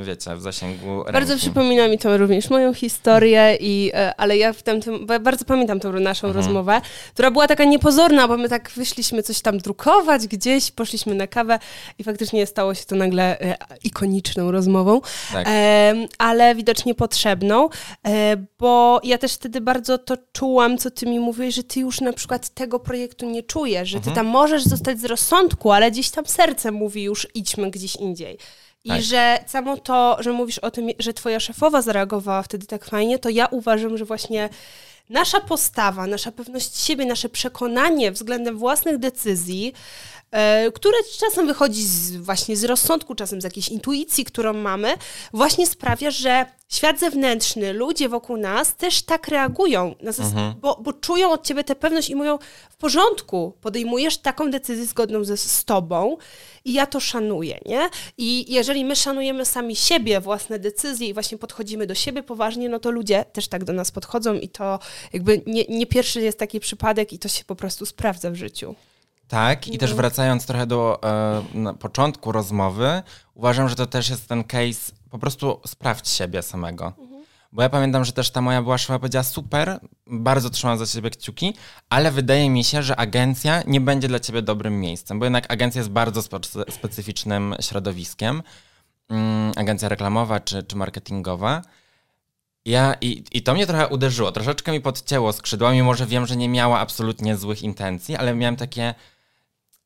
wiecie, 0.03 0.35
w 0.35 0.41
zasięgu 0.41 0.97
ręki. 0.97 1.13
Bardzo 1.13 1.37
przypomina 1.37 1.87
mi 1.87 1.97
to 1.97 2.17
również 2.17 2.49
moją 2.49 2.73
historię, 2.73 3.57
i, 3.59 3.91
e, 3.93 4.15
ale 4.15 4.37
ja 4.37 4.53
w 4.53 4.63
tamtym, 4.63 5.07
bardzo 5.21 5.45
pamiętam 5.45 5.79
tą 5.79 5.93
naszą 5.93 6.27
mhm. 6.27 6.45
rozmowę, 6.45 6.81
która 7.13 7.31
była 7.31 7.47
taka 7.47 7.63
niepozorna, 7.63 8.27
bo 8.27 8.37
my 8.37 8.49
tak 8.49 8.71
wyszliśmy 8.75 9.23
coś 9.23 9.41
tam 9.41 9.57
drukować 9.57 10.27
gdzieś, 10.27 10.71
poszliśmy 10.71 11.15
na 11.15 11.27
kawę 11.27 11.59
i 11.99 12.03
faktycznie 12.03 12.45
stało 12.45 12.73
się 12.73 12.85
to 12.85 12.95
nagle 12.95 13.39
e, 13.39 13.57
ikoniczną 13.83 14.51
rozmową, 14.51 15.01
tak. 15.33 15.47
ale 16.17 16.55
widocznie 16.55 16.95
potrzebną, 16.95 17.69
e, 18.07 18.37
bo 18.59 19.01
ja 19.03 19.17
też 19.17 19.33
wtedy 19.33 19.61
bardzo 19.61 19.97
to 19.97 20.17
czułam, 20.31 20.77
co 20.77 20.91
ty 20.91 21.05
mi 21.05 21.19
mówiłeś, 21.19 21.55
że 21.55 21.63
ty 21.63 21.79
już 21.79 22.01
na 22.01 22.13
przykład 22.13 22.49
tego 22.49 22.79
projektu 22.79 23.29
nie 23.29 23.43
czujesz, 23.43 23.89
że 23.89 23.99
ty 23.99 24.09
mhm. 24.09 24.15
tam 24.15 24.25
możesz 24.25 24.63
zostać 24.63 24.99
z 24.99 25.05
rozsądku, 25.05 25.71
ale 25.71 25.91
gdzieś 25.91 26.09
tam 26.09 26.25
serce 26.25 26.71
mówi 26.71 27.03
już 27.03 27.27
idźmy 27.33 27.71
gdzieś 27.71 27.82
gdzieś 27.83 27.95
indziej. 27.95 28.37
I 28.83 28.89
tak. 28.89 29.01
że 29.01 29.43
samo 29.47 29.77
to, 29.77 30.17
że 30.19 30.33
mówisz 30.33 30.59
o 30.59 30.71
tym, 30.71 30.89
że 30.99 31.13
twoja 31.13 31.39
szefowa 31.39 31.81
zareagowała 31.81 32.43
wtedy 32.43 32.65
tak 32.67 32.85
fajnie, 32.85 33.19
to 33.19 33.29
ja 33.29 33.45
uważam, 33.45 33.97
że 33.97 34.05
właśnie 34.05 34.49
nasza 35.09 35.39
postawa, 35.39 36.07
nasza 36.07 36.31
pewność 36.31 36.77
siebie, 36.77 37.05
nasze 37.05 37.29
przekonanie 37.29 38.11
względem 38.11 38.57
własnych 38.57 38.97
decyzji, 38.97 39.73
e, 40.31 40.71
które 40.71 40.97
czasem 41.19 41.47
wychodzi 41.47 41.83
z, 41.83 42.15
właśnie 42.15 42.57
z 42.57 42.63
rozsądku, 42.63 43.15
czasem 43.15 43.41
z 43.41 43.43
jakiejś 43.43 43.69
intuicji, 43.69 44.25
którą 44.25 44.53
mamy, 44.53 44.93
właśnie 45.33 45.67
sprawia, 45.67 46.11
że 46.11 46.45
świat 46.69 46.99
zewnętrzny, 46.99 47.73
ludzie 47.73 48.09
wokół 48.09 48.37
nas 48.37 48.75
też 48.75 49.01
tak 49.01 49.27
reagują, 49.27 49.95
mhm. 50.01 50.53
bo, 50.61 50.79
bo, 50.81 50.93
czują 50.93 51.31
od 51.31 51.47
ciebie 51.47 51.63
tę 51.63 51.75
pewność 51.75 52.09
i 52.09 52.15
mówią, 52.15 52.39
w 52.69 52.75
porządku, 52.75 53.53
podejmujesz 53.61 54.17
taką 54.17 54.51
decyzję 54.51 54.85
zgodną 54.85 55.23
ze, 55.23 55.37
z 55.37 55.65
tobą 55.65 56.17
i 56.65 56.73
ja 56.73 56.85
to 56.85 56.99
szanuję, 56.99 57.59
nie? 57.65 57.89
I 58.17 58.53
jeżeli 58.53 58.85
my 58.85 58.95
szanujemy 58.95 59.45
sami 59.45 59.75
siebie, 59.75 60.19
własne 60.19 60.59
decyzje 60.59 61.07
i 61.07 61.13
właśnie 61.13 61.37
podchodzimy 61.37 61.87
do 61.87 61.95
siebie 61.95 62.23
poważnie, 62.23 62.69
no 62.69 62.79
to 62.79 62.91
ludzie 62.91 63.25
też 63.33 63.47
tak 63.47 63.63
do 63.63 63.73
nas 63.73 63.91
podchodzą 63.91 64.33
i 64.33 64.49
to 64.49 64.79
jakby 65.13 65.41
nie, 65.45 65.63
nie 65.69 65.85
pierwszy 65.85 66.21
jest 66.21 66.39
taki 66.39 66.59
przypadek 66.59 67.13
i 67.13 67.19
to 67.19 67.27
się 67.27 67.45
po 67.45 67.55
prostu 67.55 67.85
sprawdza 67.85 68.31
w 68.31 68.35
życiu. 68.35 68.75
Tak, 69.27 69.67
i 69.67 69.77
też 69.77 69.89
no. 69.89 69.95
wracając 69.95 70.45
trochę 70.45 70.67
do 70.67 70.99
e, 71.03 71.73
początku 71.79 72.31
rozmowy, 72.31 73.03
uważam, 73.35 73.69
że 73.69 73.75
to 73.75 73.85
też 73.85 74.09
jest 74.09 74.27
ten 74.27 74.43
case, 74.43 74.91
po 75.09 75.19
prostu 75.19 75.59
sprawdź 75.67 76.09
siebie 76.09 76.41
samego. 76.41 76.93
Bo 77.53 77.61
ja 77.61 77.69
pamiętam, 77.69 78.05
że 78.05 78.11
też 78.11 78.31
ta 78.31 78.41
moja 78.41 78.61
była 78.61 78.77
szefa 78.77 78.99
powiedziała 78.99 79.23
super, 79.23 79.79
bardzo 80.07 80.49
trzymam 80.49 80.77
za 80.77 80.85
ciebie 80.85 81.09
kciuki, 81.09 81.53
ale 81.89 82.11
wydaje 82.11 82.49
mi 82.49 82.63
się, 82.63 82.83
że 82.83 82.95
agencja 82.95 83.63
nie 83.67 83.81
będzie 83.81 84.07
dla 84.07 84.19
ciebie 84.19 84.41
dobrym 84.41 84.79
miejscem, 84.79 85.19
bo 85.19 85.25
jednak 85.25 85.53
agencja 85.53 85.79
jest 85.79 85.91
bardzo 85.91 86.21
specyficznym 86.69 87.55
środowiskiem. 87.61 88.43
Mm, 89.09 89.51
agencja 89.55 89.89
reklamowa 89.89 90.39
czy, 90.39 90.63
czy 90.63 90.75
marketingowa. 90.75 91.61
Ja, 92.65 92.95
i, 93.01 93.23
I 93.31 93.43
to 93.43 93.53
mnie 93.53 93.67
trochę 93.67 93.87
uderzyło, 93.87 94.31
troszeczkę 94.31 94.71
mi 94.71 94.81
podcięło 94.81 95.33
skrzydła, 95.33 95.71
mimo 95.71 95.93
że 95.93 96.05
wiem, 96.05 96.25
że 96.25 96.35
nie 96.35 96.49
miała 96.49 96.79
absolutnie 96.79 97.37
złych 97.37 97.63
intencji, 97.63 98.15
ale 98.15 98.35
miałem 98.35 98.55
takie, 98.55 98.93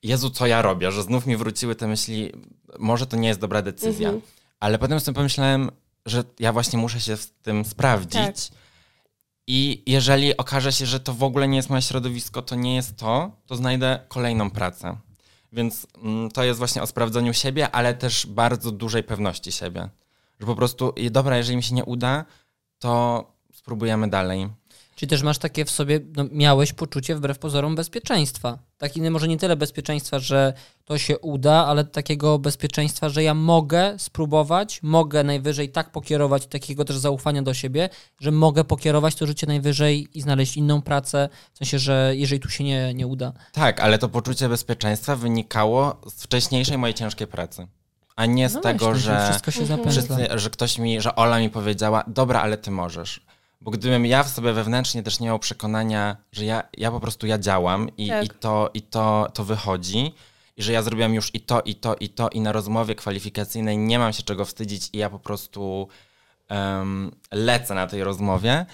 Jezu, 0.03 0.29
co 0.29 0.47
ja 0.47 0.61
robię, 0.61 0.91
że 0.91 1.03
znów 1.03 1.25
mi 1.25 1.37
wróciły 1.37 1.75
te 1.75 1.87
myśli, 1.87 2.31
może 2.79 3.07
to 3.07 3.17
nie 3.17 3.27
jest 3.27 3.39
dobra 3.39 3.61
decyzja. 3.61 4.09
Mhm. 4.09 4.31
Ale 4.59 4.79
potem 4.79 4.99
sobie 4.99 5.15
pomyślałem, 5.15 5.71
że 6.07 6.23
ja 6.39 6.53
właśnie 6.53 6.79
muszę 6.79 7.01
się 7.01 7.17
w 7.17 7.29
tym 7.29 7.65
sprawdzić. 7.65 8.13
Tak. 8.49 8.57
I 9.47 9.83
jeżeli 9.85 10.37
okaże 10.37 10.71
się, 10.71 10.85
że 10.85 10.99
to 10.99 11.13
w 11.13 11.23
ogóle 11.23 11.47
nie 11.47 11.57
jest 11.57 11.69
moje 11.69 11.81
środowisko, 11.81 12.41
to 12.41 12.55
nie 12.55 12.75
jest 12.75 12.97
to, 12.97 13.31
to 13.45 13.55
znajdę 13.55 13.99
kolejną 14.07 14.51
pracę. 14.51 14.97
Więc 15.53 15.87
mm, 16.03 16.31
to 16.31 16.43
jest 16.43 16.59
właśnie 16.59 16.81
o 16.81 16.87
sprawdzeniu 16.87 17.33
siebie, 17.33 17.71
ale 17.71 17.93
też 17.93 18.25
bardzo 18.25 18.71
dużej 18.71 19.03
pewności 19.03 19.51
siebie. 19.51 19.89
Że 20.39 20.45
po 20.45 20.55
prostu, 20.55 20.93
dobra, 21.11 21.37
jeżeli 21.37 21.57
mi 21.57 21.63
się 21.63 21.75
nie 21.75 21.85
uda, 21.85 22.25
to 22.79 23.23
spróbujemy 23.53 24.09
dalej. 24.09 24.49
Czy 24.97 25.07
też 25.07 25.23
masz 25.23 25.37
takie 25.37 25.65
w 25.65 25.71
sobie, 25.71 25.99
no, 26.15 26.25
miałeś 26.31 26.73
poczucie 26.73 27.15
wbrew 27.15 27.39
pozorom 27.39 27.75
bezpieczeństwa. 27.75 28.57
Taki, 28.77 29.01
może 29.01 29.27
nie 29.27 29.37
tyle 29.37 29.55
bezpieczeństwa, 29.55 30.19
że 30.19 30.53
to 30.85 30.97
się 30.97 31.19
uda, 31.19 31.65
ale 31.65 31.83
takiego 31.83 32.39
bezpieczeństwa, 32.39 33.09
że 33.09 33.23
ja 33.23 33.33
mogę 33.33 33.95
spróbować, 33.97 34.79
mogę 34.83 35.23
najwyżej 35.23 35.69
tak 35.69 35.91
pokierować, 35.91 36.47
takiego 36.47 36.85
też 36.85 36.97
zaufania 36.97 37.41
do 37.41 37.53
siebie, 37.53 37.89
że 38.19 38.31
mogę 38.31 38.63
pokierować 38.63 39.15
to 39.15 39.27
życie 39.27 39.47
najwyżej 39.47 40.07
i 40.13 40.21
znaleźć 40.21 40.57
inną 40.57 40.81
pracę, 40.81 41.29
w 41.53 41.57
sensie, 41.57 41.79
że 41.79 42.13
jeżeli 42.15 42.39
tu 42.39 42.49
się 42.49 42.63
nie, 42.63 42.93
nie 42.93 43.07
uda. 43.07 43.33
Tak, 43.51 43.79
ale 43.79 43.97
to 43.97 44.09
poczucie 44.09 44.49
bezpieczeństwa 44.49 45.15
wynikało 45.15 46.01
z 46.07 46.23
wcześniejszej 46.23 46.77
mojej 46.77 46.93
ciężkiej 46.93 47.27
pracy 47.27 47.67
a 48.15 48.25
nie 48.25 48.49
z 48.49 48.53
no 48.53 48.61
tego, 48.61 48.85
właśnie, 48.85 49.01
że, 49.01 49.23
wszystko 49.29 49.51
się 49.51 49.89
wszyscy, 49.89 50.27
że 50.35 50.49
ktoś 50.49 50.77
mi, 50.77 51.01
że 51.01 51.15
Ola 51.15 51.39
mi 51.39 51.49
powiedziała, 51.49 52.03
dobra, 52.07 52.41
ale 52.41 52.57
ty 52.57 52.71
możesz. 52.71 53.26
Bo 53.61 53.71
gdybym 53.71 54.05
ja 54.05 54.23
w 54.23 54.29
sobie 54.29 54.53
wewnętrznie 54.53 55.03
też 55.03 55.19
nie 55.19 55.27
miał 55.27 55.39
przekonania, 55.39 56.17
że 56.31 56.45
ja, 56.45 56.63
ja 56.77 56.91
po 56.91 56.99
prostu 56.99 57.27
ja 57.27 57.37
działam 57.37 57.89
i, 57.97 58.07
tak. 58.07 58.25
i, 58.25 58.29
to, 58.29 58.69
i 58.73 58.81
to, 58.81 59.27
to 59.33 59.43
wychodzi, 59.43 60.13
i 60.57 60.63
że 60.63 60.73
ja 60.73 60.81
zrobiłem 60.81 61.13
już 61.13 61.35
i 61.35 61.39
to, 61.39 61.61
i 61.61 61.75
to, 61.75 61.95
i 61.99 62.09
to, 62.09 62.29
i 62.29 62.41
na 62.41 62.51
rozmowie 62.51 62.95
kwalifikacyjnej 62.95 63.77
nie 63.77 63.99
mam 63.99 64.13
się 64.13 64.23
czego 64.23 64.45
wstydzić 64.45 64.89
i 64.93 64.97
ja 64.97 65.09
po 65.09 65.19
prostu 65.19 65.87
um, 66.49 67.11
lecę 67.31 67.75
na 67.75 67.87
tej 67.87 68.03
rozmowie, 68.03 68.65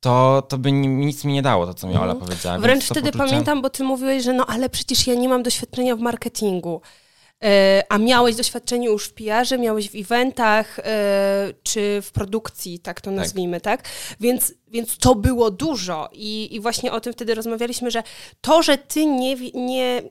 to, 0.00 0.42
to 0.48 0.58
by 0.58 0.72
nic 0.72 1.24
mi 1.24 1.32
nie 1.32 1.42
dało, 1.42 1.66
to 1.66 1.74
co 1.74 1.86
mi 1.86 1.94
Ola 1.94 2.12
mhm. 2.12 2.20
powiedziała. 2.20 2.58
Wręcz 2.58 2.84
wtedy 2.84 3.12
poczucie... 3.12 3.24
pamiętam, 3.30 3.62
bo 3.62 3.70
ty 3.70 3.84
mówiłeś, 3.84 4.24
że 4.24 4.32
no 4.32 4.46
ale 4.46 4.68
przecież 4.68 5.06
ja 5.06 5.14
nie 5.14 5.28
mam 5.28 5.42
doświadczenia 5.42 5.96
w 5.96 6.00
marketingu. 6.00 6.80
E, 7.44 7.82
a 7.88 7.98
miałeś 7.98 8.36
doświadczenie 8.36 8.86
już 8.86 9.04
w 9.08 9.12
PR-ze, 9.12 9.58
miałeś 9.58 9.90
w 9.90 9.94
eventach, 9.94 10.78
e, 10.78 11.52
czy 11.62 12.02
w 12.02 12.12
produkcji, 12.12 12.78
tak 12.78 13.00
to 13.00 13.10
tak. 13.10 13.16
nazwijmy, 13.16 13.60
tak? 13.60 13.82
tak? 13.82 13.90
Więc, 14.20 14.54
więc 14.68 14.98
to 14.98 15.14
było 15.14 15.50
dużo 15.50 16.08
I, 16.12 16.54
i 16.54 16.60
właśnie 16.60 16.92
o 16.92 17.00
tym 17.00 17.12
wtedy 17.12 17.34
rozmawialiśmy, 17.34 17.90
że 17.90 18.02
to, 18.40 18.62
że 18.62 18.78
ty 18.78 19.06
nie, 19.06 19.36
nie 19.54 20.02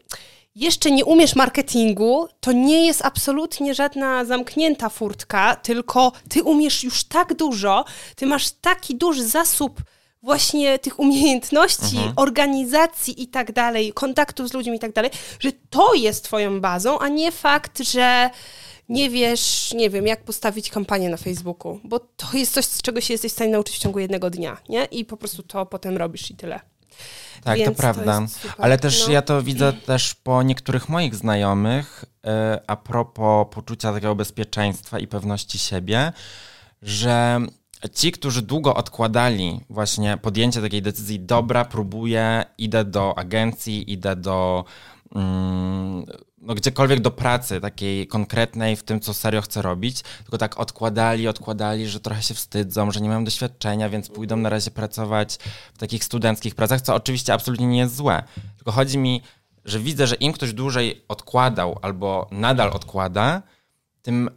jeszcze 0.56 0.92
nie 0.92 1.06
umiesz 1.06 1.36
marketingu, 1.36 2.28
to 2.40 2.52
nie 2.52 2.86
jest 2.86 3.06
absolutnie 3.06 3.74
żadna 3.74 4.26
zamknięta 4.26 4.90
furtka, 4.90 5.56
tylko 5.56 6.12
ty 6.30 6.44
umiesz 6.44 6.84
już 6.84 7.04
tak 7.04 7.34
dużo, 7.34 7.86
ty 8.16 8.26
masz 8.26 8.52
taki 8.52 8.96
duży 8.96 9.28
zasób 9.28 9.82
właśnie 10.26 10.80
tych 10.80 11.00
umiejętności, 11.00 11.98
mhm. 11.98 12.14
organizacji 12.16 13.24
i 13.24 13.28
tak 13.28 13.52
dalej, 13.52 13.94
kontaktów 13.94 14.50
z 14.50 14.54
ludźmi 14.54 14.76
i 14.78 14.80
tak 14.80 14.94
dalej, 14.94 15.12
że 15.40 15.52
to 15.70 15.94
jest 15.94 16.24
twoją 16.24 16.62
bazą, 16.62 17.00
a 17.00 17.08
nie 17.08 17.32
fakt, 17.32 17.80
że 17.80 18.30
nie 18.90 19.10
wiesz, 19.10 19.74
nie 19.74 19.90
wiem, 19.90 20.08
jak 20.08 20.24
postawić 20.24 20.70
kampanię 20.70 21.10
na 21.10 21.18
Facebooku, 21.18 21.80
bo 21.84 22.00
to 22.00 22.38
jest 22.38 22.54
coś, 22.54 22.66
z 22.66 22.82
czego 22.82 23.02
się 23.02 23.14
jesteś 23.14 23.32
w 23.32 23.36
stanie 23.36 23.52
nauczyć 23.52 23.76
w 23.76 23.80
ciągu 23.80 24.00
jednego 24.00 24.30
dnia, 24.30 24.58
nie? 24.70 24.86
I 24.86 25.06
po 25.06 25.18
prostu 25.18 25.44
to 25.44 25.66
potem 25.66 25.98
robisz 25.98 26.32
i 26.32 26.36
tyle. 26.36 26.60
Tak, 27.44 27.58
Więc 27.58 27.70
to 27.70 27.82
prawda. 27.82 28.22
To 28.44 28.64
Ale 28.64 28.78
też 28.78 29.08
no. 29.08 29.14
ja 29.14 29.22
to 29.22 29.44
widzę 29.44 29.74
też 29.74 30.16
po 30.16 30.44
niektórych 30.44 30.90
moich 30.90 31.16
znajomych, 31.16 32.06
yy, 32.24 32.32
a 32.68 32.76
propos 32.76 33.48
poczucia 33.52 33.94
takiego 33.94 34.16
bezpieczeństwa 34.16 35.00
i 35.00 35.08
pewności 35.08 35.60
siebie, 35.60 36.14
że 36.82 37.40
ci, 37.94 38.12
którzy 38.12 38.42
długo 38.42 38.76
odkładali 38.76 39.60
właśnie 39.70 40.18
podjęcie 40.18 40.62
takiej 40.62 40.82
decyzji, 40.82 41.20
dobra, 41.20 41.66
próbuję, 41.66 42.46
idę 42.58 42.86
do 42.86 43.18
agencji, 43.18 43.92
idę 43.92 44.16
do 44.16 44.66
mm, 45.16 46.06
no, 46.46 46.56
gdziekolwiek 46.56 47.00
do 47.00 47.12
pracy 47.12 47.62
takiej 47.62 48.08
konkretnej 48.08 48.76
w 48.76 48.84
tym, 48.84 49.00
co 49.00 49.14
serio 49.14 49.42
chcę 49.42 49.62
robić, 49.62 50.02
tylko 50.24 50.38
tak 50.38 50.60
odkładali, 50.60 51.28
odkładali, 51.28 51.88
że 51.88 52.00
trochę 52.00 52.24
się 52.24 52.34
wstydzą, 52.34 52.92
że 52.92 53.02
nie 53.02 53.10
mają 53.10 53.24
doświadczenia, 53.24 53.90
więc 53.90 54.10
pójdą 54.10 54.38
na 54.38 54.50
razie 54.50 54.72
pracować 54.72 55.38
w 55.74 55.78
takich 55.78 56.04
studenckich 56.04 56.56
pracach, 56.56 56.82
co 56.82 56.96
oczywiście 56.96 57.34
absolutnie 57.34 57.68
nie 57.68 57.80
jest 57.80 57.96
złe. 57.96 58.24
Tylko 58.56 58.72
chodzi 58.72 58.98
mi, 58.98 59.22
że 59.66 59.80
widzę, 59.80 60.08
że 60.08 60.16
im 60.16 60.34
ktoś 60.34 60.54
dłużej 60.54 61.06
odkładał 61.08 61.80
albo 61.82 62.28
nadal 62.32 62.70
odkłada, 62.70 63.42
tym 64.02 64.30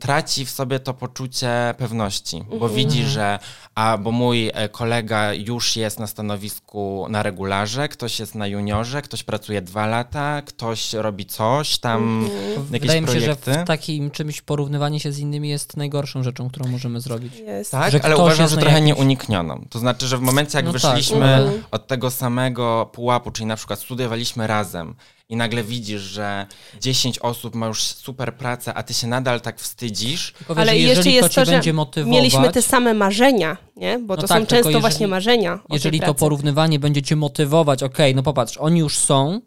traci 0.00 0.46
w 0.46 0.50
sobie 0.50 0.80
to 0.80 0.94
poczucie 0.94 1.74
pewności, 1.78 2.44
bo 2.48 2.54
Mhm. 2.54 2.74
widzi, 2.74 3.04
że 3.04 3.38
a 3.74 3.98
bo 3.98 4.12
mój 4.12 4.50
e, 4.54 4.68
kolega 4.68 5.34
już 5.34 5.76
jest 5.76 5.98
na 6.00 6.06
stanowisku 6.06 7.06
na 7.10 7.22
regularze, 7.22 7.88
ktoś 7.88 8.20
jest 8.20 8.34
na 8.34 8.46
juniorze, 8.46 9.02
ktoś 9.02 9.22
pracuje 9.22 9.62
dwa 9.62 9.86
lata, 9.86 10.42
ktoś 10.42 10.92
robi 10.92 11.26
coś 11.26 11.78
tam, 11.78 12.02
Mhm. 12.24 12.64
jakieś 12.64 12.80
Wydaje 12.80 13.00
mi 13.00 13.06
się, 13.06 13.12
projekty. 13.12 13.52
że 13.54 13.62
w 13.64 13.66
takim 13.66 14.10
czymś 14.10 14.40
porównywanie 14.42 15.00
się 15.00 15.12
z 15.12 15.18
innymi 15.18 15.48
jest 15.48 15.76
najgorszą 15.76 16.22
rzeczą, 16.22 16.48
którą 16.50 16.68
możemy 16.68 17.00
zrobić. 17.00 17.38
Jest. 17.38 17.70
Tak, 17.70 17.92
że 17.92 18.04
ale 18.04 18.16
uważam, 18.16 18.48
że 18.48 18.56
trochę 18.56 18.76
jakimś- 18.80 18.86
nieuniknioną. 18.86 19.66
To 19.70 19.78
znaczy, 19.78 20.06
że 20.06 20.18
w 20.18 20.20
momencie, 20.20 20.58
jak 20.58 20.64
No 20.66 20.72
tak, 20.72 20.82
wyszliśmy 20.82 21.34
mhm. 21.34 21.62
od 21.70 21.86
tego 21.86 22.10
samego 22.10 22.90
pułapu, 22.92 23.30
czyli 23.30 23.46
na 23.46 23.56
przykład 23.56 23.78
studiowaliśmy 23.80 24.46
razem 24.46 24.94
i 25.28 25.36
nagle 25.36 25.64
widzisz, 25.64 26.00
że 26.02 26.46
10 26.80 27.18
osób 27.18 27.54
ma 27.54 27.66
już 27.66 27.82
super 27.82 28.34
pracę, 28.36 28.74
a 28.74 28.82
ty 28.82 28.94
się 28.94 29.06
nadal 29.06 29.40
tak 29.40 29.60
wstydzisz, 29.60 30.32
Tylko 30.32 30.54
wiesz, 30.54 30.62
Ale 30.62 30.70
że 30.72 30.78
jeszcze 30.78 30.96
jeżeli 30.98 31.14
jest 31.14 31.28
to 31.28 31.34
cię 31.34 31.40
to, 31.40 31.44
że 31.44 31.52
będzie 31.52 31.72
motywować, 31.72 32.16
mieliśmy 32.16 32.52
te 32.52 32.62
same 32.62 32.94
marzenia, 32.94 33.56
nie? 33.76 33.98
Bo 33.98 34.16
No 34.16 34.22
to 34.22 34.28
tak, 34.28 34.38
są 34.40 34.46
często 34.46 34.68
jeżeli- 34.68 34.80
właśnie 34.80 35.08
marzenia. 35.08 35.52
o 35.54 35.56
tej 35.56 35.74
jeżeli 35.74 36.00
to 36.00 36.14
porównywanie 36.14 36.78
będzie 36.78 37.02
cię 37.02 37.16
motywować, 37.16 37.82
okej, 37.82 38.14
no 38.14 38.22
popatrz, 38.22 38.56
oni 38.58 38.80
już 38.80 38.98
są 38.98 39.40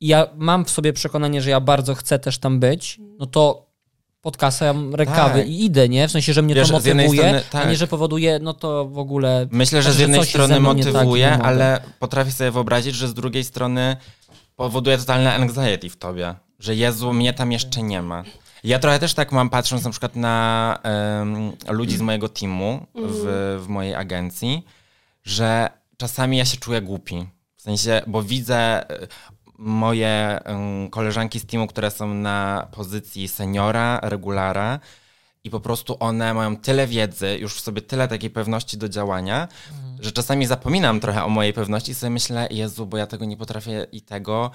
i 0.00 0.06
ja 0.06 0.26
mam 0.36 0.64
w 0.64 0.70
sobie 0.70 0.92
przekonanie, 0.92 1.42
że 1.42 1.50
ja 1.50 1.60
bardzo 1.60 1.94
chcę 1.94 2.18
też 2.18 2.38
tam 2.38 2.60
być, 2.60 3.00
no 3.18 3.26
to 3.26 3.66
podkasam 4.20 4.94
rękawy 4.94 5.38
Tak. 5.38 5.48
i 5.48 5.64
idę, 5.64 5.88
nie? 5.88 6.08
W 6.08 6.10
sensie, 6.10 6.32
że 6.32 6.42
mnie 6.42 6.54
Wiesz, 6.54 6.62
to 6.70 6.80
z 6.80 6.86
motywuje, 6.86 7.20
strony, 7.20 7.42
tak. 7.50 7.66
a 7.66 7.70
nie, 7.70 7.76
że 7.76 7.86
powoduje, 7.86 8.38
no 8.42 8.54
to 8.54 8.88
w 8.88 8.98
ogóle... 8.98 9.46
Myślę, 9.50 9.78
że 9.78 9.82
Znaczy, 9.82 9.94
z 9.94 9.96
że 9.96 10.02
jednej 10.02 10.18
jest 10.20 10.30
strony 10.30 10.54
tak 10.54 10.62
motywuje, 10.62 11.30
mogę. 11.30 11.42
ale 11.44 11.80
potrafię 11.98 12.32
sobie 12.32 12.50
wyobrazić, 12.50 12.94
że 12.94 13.08
z 13.08 13.14
drugiej 13.14 13.44
strony 13.44 13.96
powoduje 14.56 14.98
totalne 14.98 15.34
anxiety 15.34 15.90
w 15.90 15.96
tobie, 15.96 16.34
że 16.58 16.74
Jezu, 16.74 17.12
mnie 17.12 17.32
tam 17.32 17.52
jeszcze 17.52 17.82
nie 17.82 18.02
ma. 18.02 18.24
Ja 18.64 18.78
trochę 18.78 18.98
też 18.98 19.14
tak 19.14 19.32
mam, 19.32 19.50
patrząc 19.50 19.84
na 19.84 19.90
przykład 19.90 20.16
na 20.16 20.78
em, 20.82 21.52
ludzi 21.68 21.96
z 21.96 22.00
mojego 22.00 22.28
teamu 22.28 22.86
w, 22.94 23.58
w 23.64 23.68
mojej 23.68 23.94
agencji, 23.94 24.64
że 25.24 25.70
czasami 25.96 26.36
ja 26.36 26.44
się 26.44 26.56
czuję 26.56 26.82
głupi. 26.82 27.26
W 27.56 27.62
sensie, 27.62 28.02
bo 28.06 28.22
widzę 28.22 28.90
e, 28.90 29.06
moje 29.58 30.40
em, 30.44 30.90
koleżanki 30.90 31.40
z 31.40 31.46
teamu, 31.46 31.66
które 31.66 31.90
są 31.90 32.14
na 32.14 32.68
pozycji 32.72 33.28
seniora, 33.28 34.00
regulara, 34.02 34.80
i 35.46 35.50
po 35.50 35.60
prostu 35.60 35.96
one 36.00 36.34
mają 36.34 36.56
tyle 36.56 36.86
wiedzy, 36.86 37.38
już 37.38 37.54
w 37.54 37.60
sobie 37.60 37.82
tyle 37.82 38.08
takiej 38.08 38.30
pewności 38.30 38.78
do 38.78 38.88
działania, 38.88 39.48
że 40.00 40.12
czasami 40.12 40.46
zapominam 40.46 41.00
trochę 41.00 41.24
o 41.24 41.28
mojej 41.28 41.52
pewności 41.52 41.92
i 41.92 41.94
sobie 41.94 42.10
myślę, 42.10 42.48
Jezu, 42.50 42.86
bo 42.86 42.96
ja 42.96 43.06
tego 43.06 43.24
nie 43.24 43.36
potrafię 43.36 43.86
i 43.92 44.02
tego. 44.02 44.50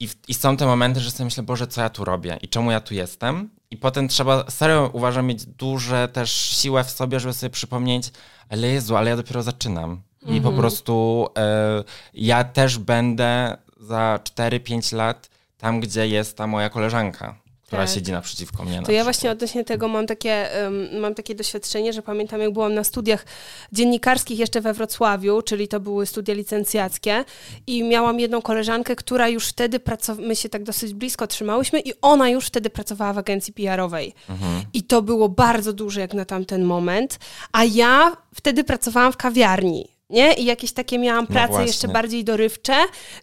I, 0.00 0.08
I 0.28 0.34
są 0.34 0.56
te 0.56 0.66
momenty, 0.66 1.00
że 1.00 1.10
sobie 1.10 1.24
myślę, 1.24 1.42
Boże, 1.42 1.66
co 1.66 1.80
ja 1.80 1.90
tu 1.90 2.04
robię 2.04 2.38
i 2.42 2.48
czemu 2.48 2.70
ja 2.70 2.80
tu 2.80 2.94
jestem? 2.94 3.50
I 3.70 3.76
potem 3.76 4.08
trzeba, 4.08 4.50
serio 4.50 4.90
uważam, 4.92 5.26
mieć 5.26 5.46
duże 5.46 6.08
też 6.08 6.32
siłę 6.32 6.84
w 6.84 6.90
sobie, 6.90 7.20
żeby 7.20 7.34
sobie 7.34 7.50
przypomnieć, 7.50 8.12
ale 8.48 8.68
Jezu, 8.68 8.96
ale 8.96 9.10
ja 9.10 9.16
dopiero 9.16 9.42
zaczynam. 9.42 10.02
I 10.26 10.40
po 10.40 10.52
prostu 10.52 11.26
e, 11.38 11.84
ja 12.14 12.44
też 12.44 12.78
będę 12.78 13.56
za 13.80 14.18
4-5 14.24 14.96
lat 14.96 15.30
tam, 15.58 15.80
gdzie 15.80 16.08
jest 16.08 16.36
ta 16.36 16.46
moja 16.46 16.70
koleżanka, 16.70 17.45
która 17.66 17.86
Tak. 17.86 17.94
siedzi 17.94 18.12
naprzeciwko 18.12 18.64
mnie. 18.64 18.76
na 18.80 18.86
To 18.86 18.92
ja 18.92 18.98
przykład. 18.98 19.04
właśnie 19.04 19.30
odnośnie 19.30 19.64
tego 19.64 19.88
mam 19.88 20.06
takie, 20.06 20.48
um, 20.64 21.00
mam 21.00 21.14
takie 21.14 21.34
doświadczenie, 21.34 21.92
że 21.92 22.02
pamiętam 22.02 22.40
jak 22.40 22.52
byłam 22.52 22.74
na 22.74 22.84
studiach 22.84 23.24
dziennikarskich 23.72 24.38
jeszcze 24.38 24.60
we 24.60 24.72
Wrocławiu, 24.72 25.42
czyli 25.42 25.68
to 25.68 25.80
były 25.80 26.06
studia 26.06 26.34
licencjackie 26.34 27.24
i 27.66 27.82
miałam 27.84 28.20
jedną 28.20 28.42
koleżankę, 28.42 28.96
która 28.96 29.28
już 29.28 29.48
wtedy 29.48 29.80
pracowała, 29.80 30.28
my 30.28 30.36
się 30.36 30.48
tak 30.48 30.62
dosyć 30.62 30.94
blisko 30.94 31.26
trzymałyśmy 31.26 31.80
i 31.80 31.92
ona 32.02 32.28
już 32.28 32.46
wtedy 32.46 32.70
pracowała 32.70 33.12
w 33.12 33.18
agencji 33.18 33.52
PR-owej. 33.52 34.14
Mhm. 34.30 34.62
I 34.72 34.82
to 34.82 35.02
było 35.02 35.28
bardzo 35.28 35.72
duże 35.72 36.00
jak 36.00 36.14
na 36.14 36.24
tamten 36.24 36.64
moment, 36.64 37.18
a 37.52 37.64
ja 37.64 38.16
wtedy 38.34 38.64
pracowałam 38.64 39.12
w 39.12 39.16
kawiarni. 39.16 39.95
Nie? 40.10 40.32
I 40.32 40.44
jakieś 40.44 40.72
takie 40.72 40.98
miałam 40.98 41.26
No 41.28 41.34
prace 41.34 41.48
właśnie. 41.48 41.66
jeszcze 41.66 41.88
bardziej 41.88 42.24
dorywcze, 42.24 42.74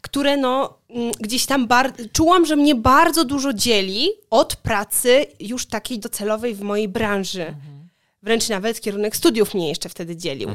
które 0.02 0.38
no 0.38 0.78
mm, 0.90 1.12
gdzieś 1.20 1.46
tam 1.46 1.68
czułam, 2.14 2.46
że 2.46 2.56
mnie 2.56 2.76
bardzo 2.76 3.26
dużo 3.26 3.54
dzieli 3.54 4.10
od 4.30 4.56
pracy 4.56 5.26
już 5.40 5.66
takiej 5.66 6.00
docelowej 6.00 6.56
w 6.56 6.62
mojej 6.62 6.88
branży. 6.88 7.56
Wręcz 8.24 8.50
nawet 8.50 8.82
kierunek 8.82 9.16
studiów 9.16 9.54
mnie 9.54 9.70
jeszcze 9.70 9.90
wtedy 9.90 10.18
dzielił. 10.18 10.50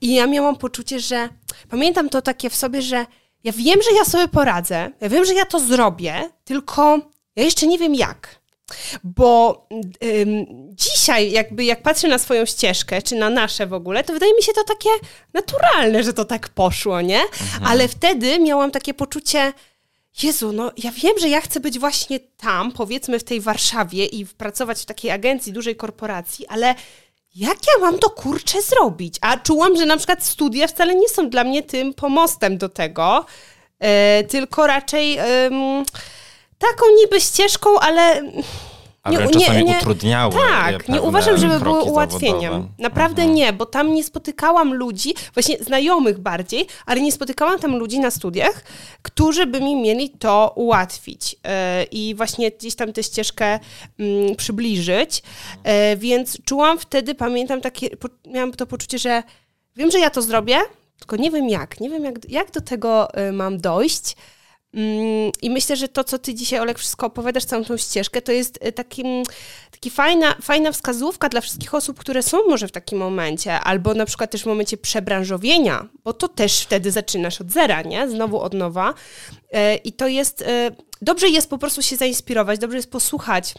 I 0.00 0.14
ja 0.14 0.26
miałam 0.26 0.56
poczucie, 0.56 1.00
że 1.00 1.28
pamiętam 1.68 2.08
to 2.08 2.22
takie 2.22 2.50
w 2.50 2.54
sobie, 2.56 2.82
że 2.82 3.06
ja 3.44 3.52
wiem, 3.52 3.82
że 3.82 3.96
ja 3.96 4.04
sobie 4.04 4.28
poradzę, 4.28 4.90
ja 5.00 5.08
wiem, 5.08 5.24
że 5.24 5.34
ja 5.34 5.44
to 5.44 5.60
zrobię, 5.60 6.30
tylko 6.44 6.98
ja 7.36 7.44
jeszcze 7.44 7.66
nie 7.66 7.78
wiem 7.78 7.94
jak. 7.94 8.40
Bo 9.04 9.66
ym, 10.04 10.46
dzisiaj, 10.70 11.30
jakby 11.30 11.64
jak 11.64 11.82
patrzę 11.82 12.08
na 12.08 12.18
swoją 12.18 12.46
ścieżkę, 12.46 13.02
czy 13.02 13.14
na 13.14 13.30
nasze 13.30 13.66
w 13.66 13.72
ogóle, 13.72 14.04
to 14.04 14.12
wydaje 14.12 14.34
mi 14.34 14.42
się 14.42 14.52
to 14.52 14.64
takie 14.64 14.88
naturalne, 15.34 16.02
że 16.02 16.12
to 16.12 16.24
tak 16.24 16.48
poszło, 16.48 17.00
nie? 17.00 17.20
Ale 17.64 17.88
wtedy 17.88 18.38
miałam 18.38 18.70
takie 18.70 18.94
poczucie, 18.94 19.52
Jezu, 20.22 20.52
no 20.52 20.72
ja 20.76 20.90
wiem, 20.92 21.18
że 21.18 21.28
ja 21.28 21.40
chcę 21.40 21.60
być 21.60 21.78
właśnie 21.78 22.20
tam, 22.20 22.72
powiedzmy 22.72 23.18
w 23.18 23.24
tej 23.24 23.40
Warszawie 23.40 24.06
i 24.06 24.26
pracować 24.26 24.82
w 24.82 24.86
takiej 24.86 25.10
agencji, 25.10 25.52
dużej 25.52 25.76
korporacji, 25.76 26.46
ale 26.46 26.74
jak 27.34 27.58
ja 27.66 27.80
mam 27.80 27.98
to 27.98 28.10
kurczę 28.10 28.62
zrobić? 28.62 29.14
A 29.20 29.36
czułam, 29.36 29.76
że 29.76 29.86
na 29.86 29.96
przykład 29.96 30.24
studia 30.24 30.66
wcale 30.66 30.94
nie 30.94 31.08
są 31.08 31.30
dla 31.30 31.44
mnie 31.44 31.62
tym 31.62 31.94
pomostem 31.94 32.58
do 32.58 32.68
tego, 32.68 33.26
e, 33.78 34.24
tylko 34.24 34.66
raczej 34.66 35.18
em, 35.18 35.84
taką 36.70 36.86
niby 37.02 37.20
ścieżką, 37.20 37.70
ale 37.80 38.22
nie- 39.10 39.18
nie- 39.18 39.28
czasami 39.30 39.64
nie- 39.64 39.76
utrudniały. 39.78 40.34
tak, 40.34 40.88
nie 40.88 41.02
uważam, 41.02 41.36
żeby 41.38 41.60
kroki 41.60 41.88
ułatwieniem. 41.90 42.40
zawodowe. 42.52 42.68
Naprawdę 42.78 43.22
Mhm. 43.22 43.36
nie, 43.36 43.52
bo 43.52 43.66
tam 43.66 43.94
nie 43.94 44.04
spotykałam 44.04 44.74
ludzi, 44.74 45.14
właśnie 45.34 45.56
znajomych 45.58 46.18
bardziej, 46.18 46.66
ale 46.86 47.00
nie 47.00 47.12
spotykałam 47.12 47.58
tam 47.58 47.76
ludzi 47.76 48.00
na 48.00 48.10
studiach, 48.10 48.64
którzy 49.02 49.46
by 49.46 49.60
mi 49.60 49.76
mieli 49.76 50.10
to 50.10 50.52
ułatwić 50.56 51.32
yy, 51.32 51.38
i 51.90 52.14
właśnie 52.14 52.50
gdzieś 52.50 52.74
tam 52.74 52.92
tę 52.92 53.02
ścieżkę 53.02 53.60
mm, 53.98 54.36
przybliżyć. 54.36 55.22
Yy, 55.64 55.96
więc 55.96 56.38
czułam 56.44 56.78
wtedy, 56.78 57.14
pamiętam 57.14 57.60
takie, 57.60 57.88
miałam 58.26 58.52
to 58.52 58.66
poczucie, 58.66 58.98
że 58.98 59.22
wiem, 59.76 59.90
że 59.90 59.98
ja 59.98 60.10
to 60.10 60.22
zrobię, 60.22 60.58
tylko 60.98 61.16
nie 61.16 61.30
wiem 61.30 61.48
jak, 61.48 61.80
nie 61.80 61.90
wiem 61.90 62.04
jak, 62.04 62.30
jak 62.30 62.50
do 62.50 62.60
tego 62.60 63.08
yy, 63.16 63.32
mam 63.32 63.60
dojść. 63.60 64.16
Mm, 64.74 65.32
I 65.42 65.50
myślę, 65.50 65.76
że 65.76 65.88
to, 65.88 66.04
co 66.04 66.18
ty 66.18 66.34
dzisiaj, 66.34 66.60
Olek, 66.60 66.78
wszystko 66.78 67.06
opowiadasz, 67.06 67.44
całą 67.44 67.64
tą 67.64 67.76
ścieżkę, 67.76 68.22
to 68.22 68.32
jest 68.32 68.64
y, 68.66 68.72
takim, 68.72 69.22
taki 69.70 69.90
fajna, 69.90 70.34
fajna 70.42 70.72
wskazówka 70.72 71.28
dla 71.28 71.40
wszystkich 71.40 71.74
osób, 71.74 71.98
które 71.98 72.22
są 72.22 72.38
może 72.48 72.68
w 72.68 72.72
takim 72.72 72.98
momencie, 72.98 73.60
albo 73.60 73.94
na 73.94 74.06
przykład 74.06 74.30
też 74.30 74.42
w 74.42 74.46
momencie 74.46 74.76
przebranżowienia, 74.76 75.88
bo 76.04 76.12
to 76.12 76.28
też 76.28 76.60
wtedy 76.60 76.90
zaczynasz 76.90 77.40
od 77.40 77.50
zera, 77.52 77.82
nie? 77.82 78.08
Znowu 78.08 78.40
od 78.40 78.54
nowa. 78.54 78.90
Y, 78.90 79.76
I 79.84 79.92
to 79.92 80.08
jest, 80.08 80.42
y, 80.42 80.44
dobrze 81.02 81.28
jest 81.28 81.50
po 81.50 81.58
prostu 81.58 81.82
się 81.82 81.96
zainspirować, 81.96 82.58
dobrze 82.58 82.76
jest 82.76 82.90
posłuchać 82.90 83.54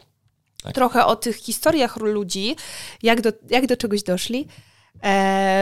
Tak. 0.63 0.73
trochę 0.73 1.05
o 1.05 1.15
tych 1.15 1.35
historiach 1.35 1.97
ludzi, 1.97 2.55
jak 3.03 3.21
do, 3.21 3.31
jak 3.49 3.65
do 3.67 3.77
czegoś 3.77 4.03
doszli. 4.03 4.47
E, 5.03 5.07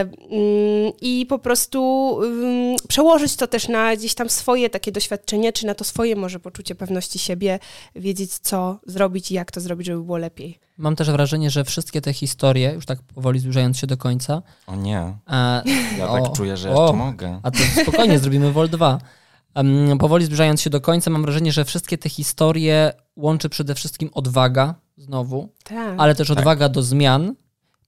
mm, 0.00 0.92
I 1.00 1.26
po 1.28 1.38
prostu 1.38 1.80
ym, 2.22 2.76
przełożyć 2.88 3.36
to 3.36 3.46
też 3.46 3.68
na 3.68 3.96
gdzieś 3.96 4.14
tam 4.14 4.30
swoje 4.30 4.70
takie 4.70 4.92
doświadczenie, 4.92 5.52
czy 5.52 5.66
na 5.66 5.74
to 5.74 5.84
swoje 5.84 6.16
może 6.16 6.40
poczucie 6.40 6.74
pewności 6.74 7.18
siebie, 7.18 7.58
wiedzieć 7.96 8.38
co 8.38 8.78
zrobić 8.86 9.30
i 9.30 9.34
jak 9.34 9.50
to 9.52 9.60
zrobić, 9.60 9.86
żeby 9.86 10.02
było 10.02 10.18
lepiej. 10.18 10.58
Mam 10.78 10.96
też 10.96 11.10
wrażenie, 11.10 11.50
że 11.50 11.64
wszystkie 11.64 12.00
te 12.00 12.12
historie, 12.12 12.72
już 12.74 12.86
tak 12.86 12.98
powoli 13.14 13.38
zbliżając 13.40 13.78
się 13.78 13.86
do 13.86 13.96
końca, 13.96 14.42
O 14.66 14.76
nie, 14.76 14.98
e, 15.30 15.62
ja 15.98 16.08
O, 16.08 16.22
tak 16.22 16.32
czuję, 16.32 16.56
że 16.56 16.74
o. 16.74 16.82
jeszcze 16.82 16.96
mogę. 16.96 17.40
a 17.42 17.50
to 17.50 17.58
spokojnie 17.82 18.18
zrobimy 18.18 18.52
Vol 18.52 18.68
2. 18.68 18.98
Em, 19.54 19.98
powoli 19.98 20.24
zbliżając 20.24 20.60
się 20.60 20.70
do 20.70 20.80
końca, 20.80 21.10
mam 21.10 21.22
wrażenie, 21.22 21.52
że 21.52 21.64
wszystkie 21.64 21.98
te 21.98 22.08
historie 22.08 22.92
łączy 23.16 23.48
przede 23.48 23.74
wszystkim 23.74 24.10
odwaga, 24.12 24.74
znowu, 24.96 25.48
Tak. 25.64 25.94
ale 25.98 26.14
też 26.14 26.30
odwaga 26.30 26.68
do 26.68 26.82
zmian, 26.82 27.34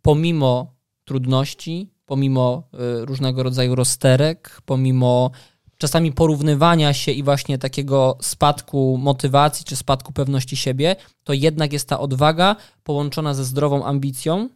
pomimo 0.02 0.75
trudności, 1.06 1.90
pomimo 2.06 2.62
y, 3.02 3.04
różnego 3.04 3.42
rodzaju 3.42 3.74
rozterek, 3.74 4.60
pomimo 4.66 5.30
czasami 5.78 6.12
porównywania 6.12 6.92
się 6.92 7.12
i 7.12 7.22
właśnie 7.22 7.58
takiego 7.58 8.18
spadku 8.20 8.98
motywacji 9.02 9.64
czy 9.64 9.76
spadku 9.76 10.12
pewności 10.12 10.56
siebie, 10.56 10.96
to 11.24 11.32
jednak 11.32 11.72
jest 11.72 11.88
ta 11.88 12.00
odwaga 12.00 12.56
połączona 12.84 13.34
ze 13.34 13.44
zdrową 13.44 13.84
ambicją 13.84 14.48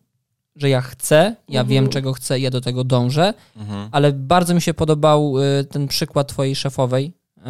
że 0.56 0.68
ja 0.68 0.80
chcę, 0.80 1.36
ja 1.48 1.60
Mhm. 1.60 1.66
wiem 1.68 1.88
czego 1.88 2.12
chcę, 2.12 2.40
ja 2.40 2.50
do 2.50 2.60
tego 2.60 2.84
dążę, 2.84 3.34
ale 3.92 4.12
bardzo 4.12 4.54
mi 4.54 4.60
się 4.60 4.74
podobał 4.74 5.34
y, 5.38 5.64
ten 5.64 5.88
przykład 5.88 6.28
twojej 6.28 6.56
szefowej, 6.56 7.12
y, 7.38 7.42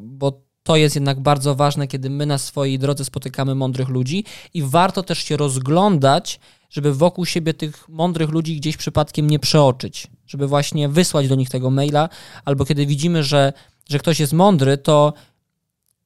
bo 0.00 0.45
to 0.66 0.76
jest 0.76 0.94
jednak 0.94 1.20
bardzo 1.20 1.54
ważne, 1.54 1.86
kiedy 1.86 2.10
my 2.10 2.26
na 2.26 2.38
swojej 2.38 2.78
drodze 2.78 3.04
spotykamy 3.04 3.54
mądrych 3.54 3.88
ludzi 3.88 4.24
i 4.54 4.62
warto 4.62 5.02
też 5.02 5.18
się 5.18 5.36
rozglądać, 5.36 6.40
żeby 6.70 6.94
wokół 6.94 7.26
siebie 7.26 7.54
tych 7.54 7.88
mądrych 7.88 8.30
ludzi 8.30 8.56
gdzieś 8.56 8.76
przypadkiem 8.76 9.30
nie 9.30 9.38
przeoczyć, 9.38 10.06
żeby 10.26 10.46
właśnie 10.46 10.88
wysłać 10.88 11.28
do 11.28 11.34
nich 11.34 11.50
tego 11.50 11.70
maila, 11.70 12.08
albo 12.44 12.64
kiedy 12.64 12.86
widzimy, 12.86 13.24
że, 13.24 13.52
że 13.88 13.98
ktoś 13.98 14.20
jest 14.20 14.32
mądry, 14.32 14.78
to 14.78 15.12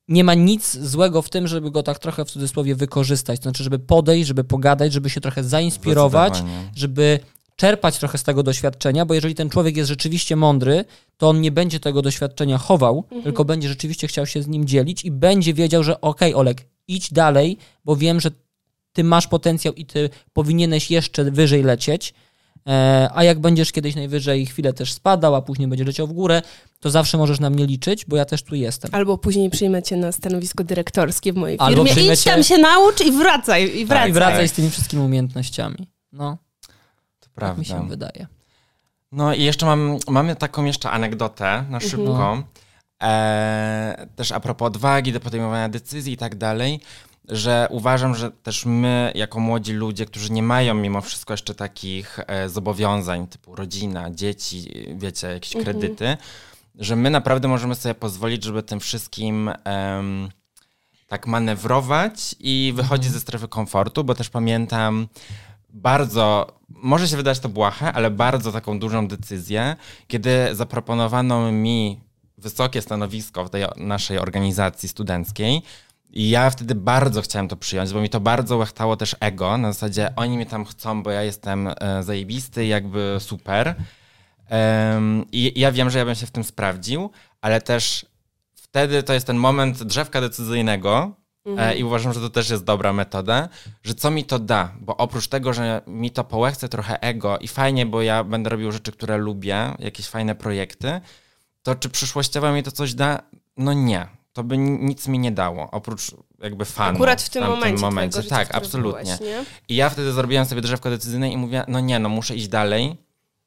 nie 0.08 0.24
ma 0.24 0.34
nic 0.34 0.76
złego 0.78 1.22
w 1.22 1.30
tym, 1.30 1.48
żeby 1.48 1.70
go 1.70 1.82
tak 1.82 1.98
trochę 1.98 2.24
w 2.24 2.30
cudzysłowie 2.30 2.74
wykorzystać, 2.74 3.38
to 3.38 3.42
znaczy, 3.42 3.64
żeby 3.64 3.78
podejść, 3.78 4.28
żeby 4.28 4.44
pogadać, 4.44 4.92
żeby 4.92 5.10
się 5.10 5.20
trochę 5.20 5.44
zainspirować, 5.44 6.42
żeby 6.76 7.20
czerpać 7.60 7.98
trochę 7.98 8.18
z 8.18 8.22
tego 8.22 8.42
doświadczenia, 8.42 9.04
bo 9.06 9.14
jeżeli 9.14 9.34
ten 9.34 9.50
człowiek 9.50 9.76
jest 9.76 9.88
rzeczywiście 9.88 10.36
mądry, 10.36 10.84
to 11.16 11.28
on 11.28 11.40
nie 11.40 11.50
będzie 11.52 11.80
tego 11.80 12.02
doświadczenia 12.02 12.58
chował, 12.58 13.04
tylko 13.24 13.44
będzie 13.44 13.68
rzeczywiście 13.68 14.06
chciał 14.06 14.26
się 14.26 14.42
z 14.42 14.48
nim 14.48 14.66
dzielić 14.66 15.04
i 15.04 15.10
będzie 15.10 15.54
wiedział, 15.54 15.82
że 15.84 16.00
okej, 16.00 16.34
Olek, 16.34 16.66
idź 16.88 17.12
dalej, 17.12 17.56
bo 17.84 17.96
wiem, 17.96 18.20
że 18.20 18.30
ty 18.92 19.04
masz 19.04 19.26
potencjał 19.26 19.74
i 19.74 19.86
ty 19.86 20.10
powinieneś 20.32 20.90
jeszcze 20.90 21.24
wyżej 21.30 21.62
lecieć. 21.62 22.14
E, 22.68 23.10
a 23.14 23.24
jak 23.24 23.40
będziesz 23.40 23.72
kiedyś 23.72 23.94
najwyżej 23.94 24.46
chwilę 24.46 24.72
też 24.72 24.92
spadał, 24.92 25.34
a 25.34 25.42
później 25.42 25.68
będziesz 25.68 25.86
leciał 25.86 26.06
w 26.06 26.12
górę, 26.12 26.42
to 26.80 26.90
zawsze 26.90 27.18
możesz 27.18 27.40
na 27.40 27.50
mnie 27.50 27.66
liczyć, 27.66 28.04
bo 28.06 28.16
ja 28.16 28.24
też 28.24 28.42
tu 28.42 28.54
jestem. 28.54 28.90
Albo 28.94 29.18
później 29.18 29.50
przyjmę 29.50 29.82
cię 29.82 29.96
na 29.96 30.12
stanowisko 30.12 30.64
dyrektorskie 30.64 31.32
w 31.32 31.36
mojej 31.36 31.56
Albo 31.60 31.76
firmie. 31.76 31.90
przyjmę 31.90 32.14
Idź 32.14 32.20
cię- 32.20 32.30
tam 32.30 32.42
się 32.44 32.58
naucz 32.58 33.00
i 33.00 33.12
wracaj, 33.12 33.78
i 33.78 33.86
wracaj. 33.86 34.10
I 34.10 34.12
wracaj 34.12 34.48
z 34.48 34.52
tymi 34.52 34.70
wszystkimi 34.70 35.02
umiejętnościami. 35.02 35.76
No, 36.12 36.38
To 37.34 37.40
tak 37.40 37.58
mi 37.58 37.64
prawda. 37.64 37.84
się 37.84 37.88
wydaje. 37.88 38.26
No 39.12 39.34
i 39.34 39.42
jeszcze 39.42 39.66
mam, 39.66 39.96
mamy 40.08 40.36
taką 40.36 40.64
jeszcze 40.64 40.90
anegdotę 40.90 41.64
na 41.70 41.80
szybko. 41.80 42.42
E, 43.02 44.06
też 44.16 44.32
a 44.32 44.40
propos 44.40 44.66
odwagi 44.66 45.12
do 45.12 45.20
podejmowania 45.20 45.68
decyzji 45.68 46.12
i 46.12 46.16
tak 46.16 46.34
dalej, 46.34 46.80
że 47.28 47.66
uważam, 47.70 48.14
że 48.14 48.30
też 48.30 48.66
my, 48.66 49.12
jako 49.14 49.40
młodzi 49.40 49.72
ludzie, 49.72 50.06
którzy 50.06 50.32
nie 50.32 50.42
mają 50.42 50.74
mimo 50.74 51.00
wszystko 51.00 51.32
jeszcze 51.32 51.54
takich 51.54 52.18
e, 52.26 52.48
zobowiązań 52.48 53.26
typu 53.26 53.56
rodzina, 53.56 54.10
dzieci, 54.10 54.86
wiecie, 54.94 55.26
jakieś 55.26 55.62
kredyty, 55.62 56.16
że 56.74 56.96
my 56.96 57.10
naprawdę 57.10 57.48
możemy 57.48 57.74
sobie 57.74 57.94
pozwolić, 57.94 58.44
żeby 58.44 58.62
tym 58.62 58.80
wszystkim 58.80 59.50
em, 59.64 60.28
tak 61.08 61.26
manewrować 61.26 62.34
i 62.40 62.72
wychodzić 62.76 63.10
ze 63.10 63.20
strefy 63.20 63.48
komfortu, 63.48 64.04
bo 64.04 64.14
też 64.14 64.30
pamiętam 64.30 65.08
bardzo, 65.72 66.46
może 66.68 67.08
się 67.08 67.16
wydać 67.16 67.38
to 67.38 67.48
błahe, 67.48 67.92
ale 67.92 68.10
bardzo 68.10 68.52
taką 68.52 68.78
dużą 68.78 69.08
decyzję, 69.08 69.76
kiedy 70.06 70.54
zaproponowano 70.54 71.52
mi 71.52 72.00
wysokie 72.38 72.82
stanowisko 72.82 73.44
w 73.44 73.50
tej 73.50 73.64
naszej 73.76 74.18
organizacji 74.18 74.88
studenckiej. 74.88 75.62
I 76.12 76.30
ja 76.30 76.50
wtedy 76.50 76.74
bardzo 76.74 77.22
chciałem 77.22 77.48
to 77.48 77.56
przyjąć, 77.56 77.92
bo 77.92 78.00
mi 78.00 78.10
to 78.10 78.20
bardzo 78.20 78.56
łechtało 78.56 78.96
też 78.96 79.16
ego. 79.20 79.58
Na 79.58 79.72
zasadzie 79.72 80.12
oni 80.16 80.36
mnie 80.36 80.46
tam 80.46 80.64
chcą, 80.64 81.02
bo 81.02 81.10
ja 81.10 81.22
jestem 81.22 81.68
e, 81.68 82.02
zajebisty, 82.02 82.66
jakby 82.66 83.16
super. 83.20 83.74
I 85.32 85.60
ja 85.60 85.72
wiem, 85.72 85.90
że 85.90 85.98
ja 85.98 86.04
bym 86.04 86.14
się 86.14 86.26
w 86.26 86.30
tym 86.30 86.44
sprawdził, 86.44 87.10
ale 87.40 87.60
też 87.60 88.06
wtedy 88.54 89.02
to 89.02 89.12
jest 89.12 89.26
ten 89.26 89.36
moment 89.36 89.82
drzewka 89.82 90.20
decyzyjnego 90.20 91.19
e, 91.58 91.76
i 91.76 91.84
uważam, 91.84 92.12
że 92.12 92.20
to 92.20 92.30
też 92.30 92.50
jest 92.50 92.64
dobra 92.64 92.92
metoda, 92.92 93.48
że 93.82 93.94
co 93.94 94.10
mi 94.10 94.24
to 94.24 94.38
da, 94.38 94.72
bo 94.80 94.96
oprócz 94.96 95.28
tego, 95.28 95.52
że 95.52 95.82
mi 95.86 96.10
to 96.10 96.24
połechce 96.24 96.68
trochę 96.68 97.02
ego 97.02 97.38
i 97.38 97.48
fajnie, 97.48 97.86
bo 97.86 98.02
ja 98.02 98.24
będę 98.24 98.50
robił 98.50 98.72
rzeczy, 98.72 98.92
które 98.92 99.16
lubię, 99.16 99.74
jakieś 99.78 100.06
fajne 100.08 100.34
projekty, 100.34 101.00
to 101.62 101.74
czy 101.74 101.88
przyszłościowo 101.88 102.52
mi 102.52 102.62
to 102.62 102.72
coś 102.72 102.94
da? 102.94 103.18
No 103.56 103.72
nie. 103.72 104.06
To 104.32 104.44
by 104.44 104.58
ni- 104.58 104.84
nic 104.84 105.08
mi 105.08 105.18
nie 105.18 105.32
dało, 105.32 105.68
oprócz 105.70 106.10
jakby 106.42 106.64
fanu. 106.64 106.96
Akurat 106.96 107.22
w 107.22 107.28
tym 107.30 107.44
momencie. 107.44 107.80
momencie. 107.80 108.22
życia, 108.22 108.36
Tak, 108.36 108.54
absolutnie. 108.54 109.16
Byłeś? 109.20 109.46
I 109.68 109.76
ja 109.76 109.90
wtedy 109.90 110.12
zrobiłem 110.12 110.44
sobie 110.44 110.60
drzewko 110.60 110.90
decyzyjne 110.90 111.30
i 111.32 111.36
mówię, 111.36 111.64
no 111.68 111.80
nie, 111.80 111.98
no 111.98 112.08
muszę 112.08 112.34
iść 112.34 112.48
dalej, 112.48 112.96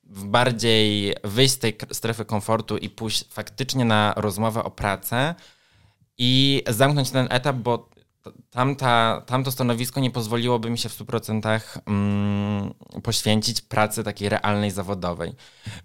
w 0.03 0.25
bardziej 0.25 1.15
wyjść 1.23 1.53
z 1.53 1.59
tej 1.59 1.77
strefy 1.91 2.25
komfortu 2.25 2.77
i 2.77 2.89
pójść 2.89 3.25
faktycznie 3.29 3.85
na 3.85 4.13
rozmowę 4.17 4.63
o 4.63 4.71
pracę 4.71 5.35
i 6.17 6.63
zamknąć 6.67 7.09
ten 7.09 7.27
etap, 7.29 7.55
bo 7.55 7.89
tamta, 8.49 9.23
tamto 9.25 9.51
stanowisko 9.51 9.99
nie 9.99 10.11
pozwoliłoby 10.11 10.69
mi 10.69 10.77
się 10.77 10.89
w 10.89 10.99
100% 10.99 11.59
mm, 11.85 12.73
poświęcić 13.03 13.61
pracy 13.61 14.03
takiej 14.03 14.29
realnej, 14.29 14.71
zawodowej. 14.71 15.33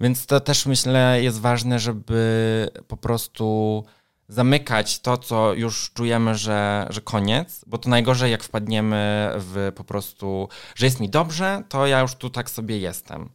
Więc 0.01 0.27
to 0.27 0.41
też 0.41 0.67
myślę 0.67 1.23
jest 1.23 1.41
ważne, 1.41 1.79
żeby 1.79 2.71
po 2.89 2.97
prostu 2.97 3.85
zamykać 4.29 4.99
to, 5.01 5.17
co 5.17 5.55
już 5.55 5.91
czujemy, 5.95 6.35
że, 6.35 6.87
że 6.91 7.01
koniec, 7.01 7.65
bo 7.67 7.79
to 7.79 7.89
najgorzej, 7.89 8.31
jak 8.31 8.43
wpadniemy 8.45 9.31
w 9.37 9.73
po 9.77 9.85
prostu, 9.85 10.49
że 10.75 10.87
jest 10.87 11.01
mi 11.01 11.09
dobrze, 11.09 11.63
to 11.69 11.87
ja 11.87 12.01
już 12.01 12.15
tu 12.15 12.31
tak 12.31 12.51
sobie 12.51 12.79
jestem. 12.79 13.29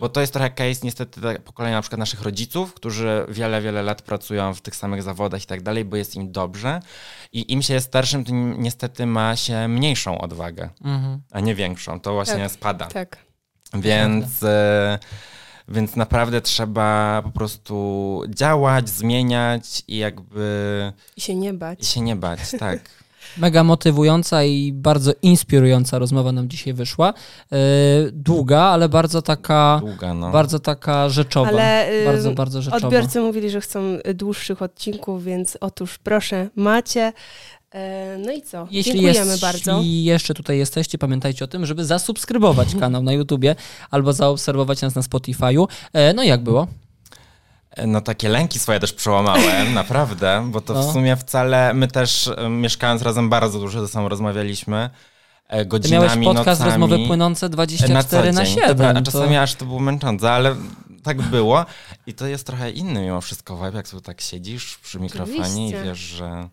Bo 0.00 0.08
to 0.08 0.20
jest 0.20 0.32
trochę 0.32 0.50
case 0.50 0.80
niestety 0.82 1.20
tak 1.20 1.42
pokolenia 1.42 1.76
na 1.76 1.82
przykład 1.82 1.98
naszych 1.98 2.22
rodziców, 2.22 2.74
którzy 2.74 3.26
wiele, 3.28 3.62
wiele 3.62 3.82
lat 3.82 4.02
pracują 4.02 4.54
w 4.54 4.60
tych 4.60 4.76
samych 4.76 5.02
zawodach 5.02 5.42
i 5.42 5.46
tak 5.46 5.62
dalej, 5.62 5.84
bo 5.84 5.96
jest 5.96 6.14
im 6.16 6.32
dobrze 6.32 6.80
i 7.32 7.52
im 7.52 7.62
się 7.62 7.74
jest 7.74 7.86
starszym, 7.86 8.24
to 8.24 8.32
ni- 8.32 8.58
niestety 8.58 9.06
ma 9.06 9.36
się 9.36 9.68
mniejszą 9.68 10.18
odwagę, 10.18 10.68
Mhm. 10.84 11.20
a 11.32 11.40
nie 11.40 11.54
większą. 11.54 12.00
To 12.00 12.12
właśnie 12.12 12.38
Tak, 12.42 12.52
spada. 12.52 12.86
Tak. 12.86 13.16
Więc, 13.74 14.42
e, 14.42 14.98
więc 15.68 15.96
naprawdę 15.96 16.40
trzeba 16.40 17.20
po 17.24 17.30
prostu 17.30 18.22
działać, 18.28 18.88
zmieniać 18.88 19.82
i 19.88 19.96
jakby 19.96 20.92
I 21.16 21.20
się 21.20 21.34
nie 21.34 21.54
bać. 21.54 21.80
i 21.80 21.84
się 21.84 22.00
nie 22.00 22.16
bać, 22.16 22.40
tak. 22.58 22.80
Mega 23.38 23.64
motywująca 23.64 24.44
i 24.44 24.72
bardzo 24.72 25.12
inspirująca 25.22 25.98
rozmowa 25.98 26.32
nam 26.32 26.48
dzisiaj 26.48 26.74
wyszła. 26.74 27.14
Yy, 27.50 27.58
długa, 28.12 28.60
ale 28.60 28.88
bardzo 28.88 29.22
taka, 29.22 29.80
Długa, 29.84 30.14
no. 30.14 30.30
bardzo 30.30 30.58
taka 30.58 31.08
rzeczowa. 31.08 31.48
Ale 31.48 31.92
y, 31.92 32.04
bardzo, 32.04 32.32
bardzo 32.32 32.62
rzeczowa. 32.62 32.86
odbiorcy 32.86 33.20
mówili, 33.20 33.50
że 33.50 33.60
chcą 33.60 33.80
dłuższych 34.14 34.62
odcinków, 34.62 35.24
więc 35.24 35.58
otóż 35.60 35.98
proszę, 35.98 36.48
macie. 36.56 37.12
E, 37.74 38.16
No 38.18 38.32
i 38.32 38.42
co? 38.42 38.68
Jeśli 38.70 38.92
Dziękujemy 38.92 39.30
jest, 39.30 39.40
bardzo. 39.42 39.76
Jeśli 39.76 40.04
jeszcze 40.04 40.34
tutaj 40.34 40.58
jesteście, 40.58 40.98
pamiętajcie 40.98 41.44
o 41.44 41.48
tym, 41.48 41.66
żeby 41.66 41.84
zasubskrybować 41.84 42.74
kanał 42.80 43.02
na 43.02 43.12
YouTubie 43.12 43.56
albo 43.90 44.12
zaobserwować 44.12 44.82
nas 44.82 44.94
na 44.94 45.02
Spotify'u. 45.02 45.66
E, 45.92 46.14
No 46.14 46.22
i 46.22 46.28
jak 46.28 46.42
było? 46.42 46.66
No 47.86 48.00
takie 48.00 48.28
lęki 48.28 48.58
swoje 48.58 48.80
też 48.80 48.92
przełamałem, 48.92 49.74
naprawdę, 49.82 50.48
bo 50.50 50.60
to 50.60 50.74
No. 50.74 50.82
w 50.82 50.92
sumie 50.92 51.16
wcale, 51.16 51.74
my 51.74 51.88
też 51.88 52.26
e, 52.36 52.48
mieszkając 52.48 53.02
razem 53.02 53.28
bardzo 53.28 53.58
dużo 53.60 53.80
ze 53.80 53.88
sobą 53.88 54.08
rozmawialiśmy, 54.08 54.90
e, 55.48 55.58
Ty 55.58 55.66
godzinami, 55.66 56.20
miałeś 56.20 56.36
podcast 56.36 56.60
nocami. 56.60 56.80
rozmowy 56.82 57.06
płynące 57.06 57.46
E, 57.46 57.48
24 57.48 58.32
na, 58.32 58.44
dzień. 58.44 58.54
7. 58.54 58.68
Dobra, 58.68 58.88
a 58.88 58.94
to- 58.94 59.02
czasami 59.02 59.36
aż 59.36 59.54
to 59.54 59.64
było 59.64 59.80
męczące, 59.80 60.30
ale 60.32 60.56
tak 61.02 61.22
było. 61.22 61.66
I 62.06 62.14
to 62.14 62.26
jest 62.26 62.46
trochę 62.46 62.70
inny 62.70 63.02
mimo 63.02 63.20
wszystko 63.20 63.56
vibe, 63.56 63.76
jak 63.76 63.88
tu 63.88 64.00
tak 64.00 64.20
siedzisz 64.20 64.78
przy 64.82 65.00
mikrofonie 65.00 65.40
Oczywiście. 65.42 65.80
i 65.80 65.84
wiesz, 65.84 65.98
że 65.98 66.48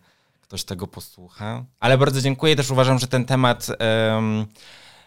ktoś 0.52 0.64
tego 0.64 0.86
posłucha. 0.86 1.64
Ale 1.80 1.98
bardzo 1.98 2.20
dziękuję. 2.20 2.56
Też 2.56 2.70
uważam, 2.70 2.98
że 2.98 3.06
ten 3.06 3.24
temat 3.24 3.66
em, 3.78 4.46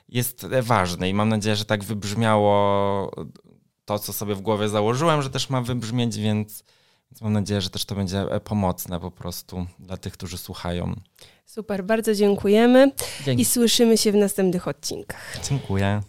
jest 0.09 0.47
ważny 0.61 1.09
i 1.09 1.13
mam 1.13 1.29
nadzieję, 1.29 1.55
że 1.55 1.65
tak 1.65 1.83
wybrzmiało 1.83 3.11
to, 3.85 3.99
co 3.99 4.13
sobie 4.13 4.35
w 4.35 4.41
głowie 4.41 4.69
założyłem, 4.69 5.21
że 5.21 5.29
też 5.29 5.49
ma 5.49 5.61
wybrzmieć, 5.61 6.17
więc, 6.17 6.63
więc 7.11 7.21
mam 7.21 7.33
nadzieję, 7.33 7.61
że 7.61 7.69
też 7.69 7.85
to 7.85 7.95
będzie 7.95 8.21
e, 8.21 8.39
pomocne 8.39 8.99
po 8.99 9.11
prostu 9.11 9.65
dla 9.79 9.97
tych, 9.97 10.13
którzy 10.13 10.37
słuchają. 10.37 10.95
Super, 11.45 11.83
bardzo 11.83 12.15
dziękujemy 12.15 12.91
Dzięki. 13.25 13.41
i 13.41 13.45
słyszymy 13.45 13.97
się 13.97 14.11
w 14.11 14.15
następnych 14.15 14.67
odcinkach. 14.67 15.37
Dziękuję. 15.49 16.01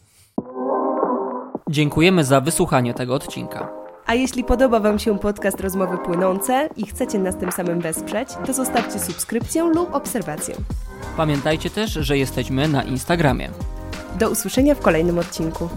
Dziękujemy 1.70 2.24
za 2.24 2.41
wysłuchanie 2.41 2.95
tego 2.95 3.14
odcinka. 3.14 3.86
A 4.07 4.15
jeśli 4.15 4.45
podoba 4.45 4.81
Wam 4.81 4.99
się 4.99 5.19
podcast 5.19 5.61
Rozmowy 5.61 5.99
Płynące 5.99 6.69
i 6.77 6.87
chcecie 6.87 7.19
nas 7.19 7.37
tym 7.37 7.53
samym 7.53 7.81
wesprzeć, 7.81 8.29
to 8.47 8.53
zostawcie 8.53 8.99
subskrypcję 8.99 9.65
lub 9.65 9.95
obserwację. 9.95 10.55
Pamiętajcie 11.17 11.71
też, 11.71 11.91
że 11.93 12.19
jesteśmy 12.19 12.69
na 12.69 12.83
Instagramie. 12.83 13.51
Do 14.19 14.31
usłyszenia 14.31 14.75
w 14.75 14.81
kolejnym 14.81 15.19
odcinku. 15.19 15.69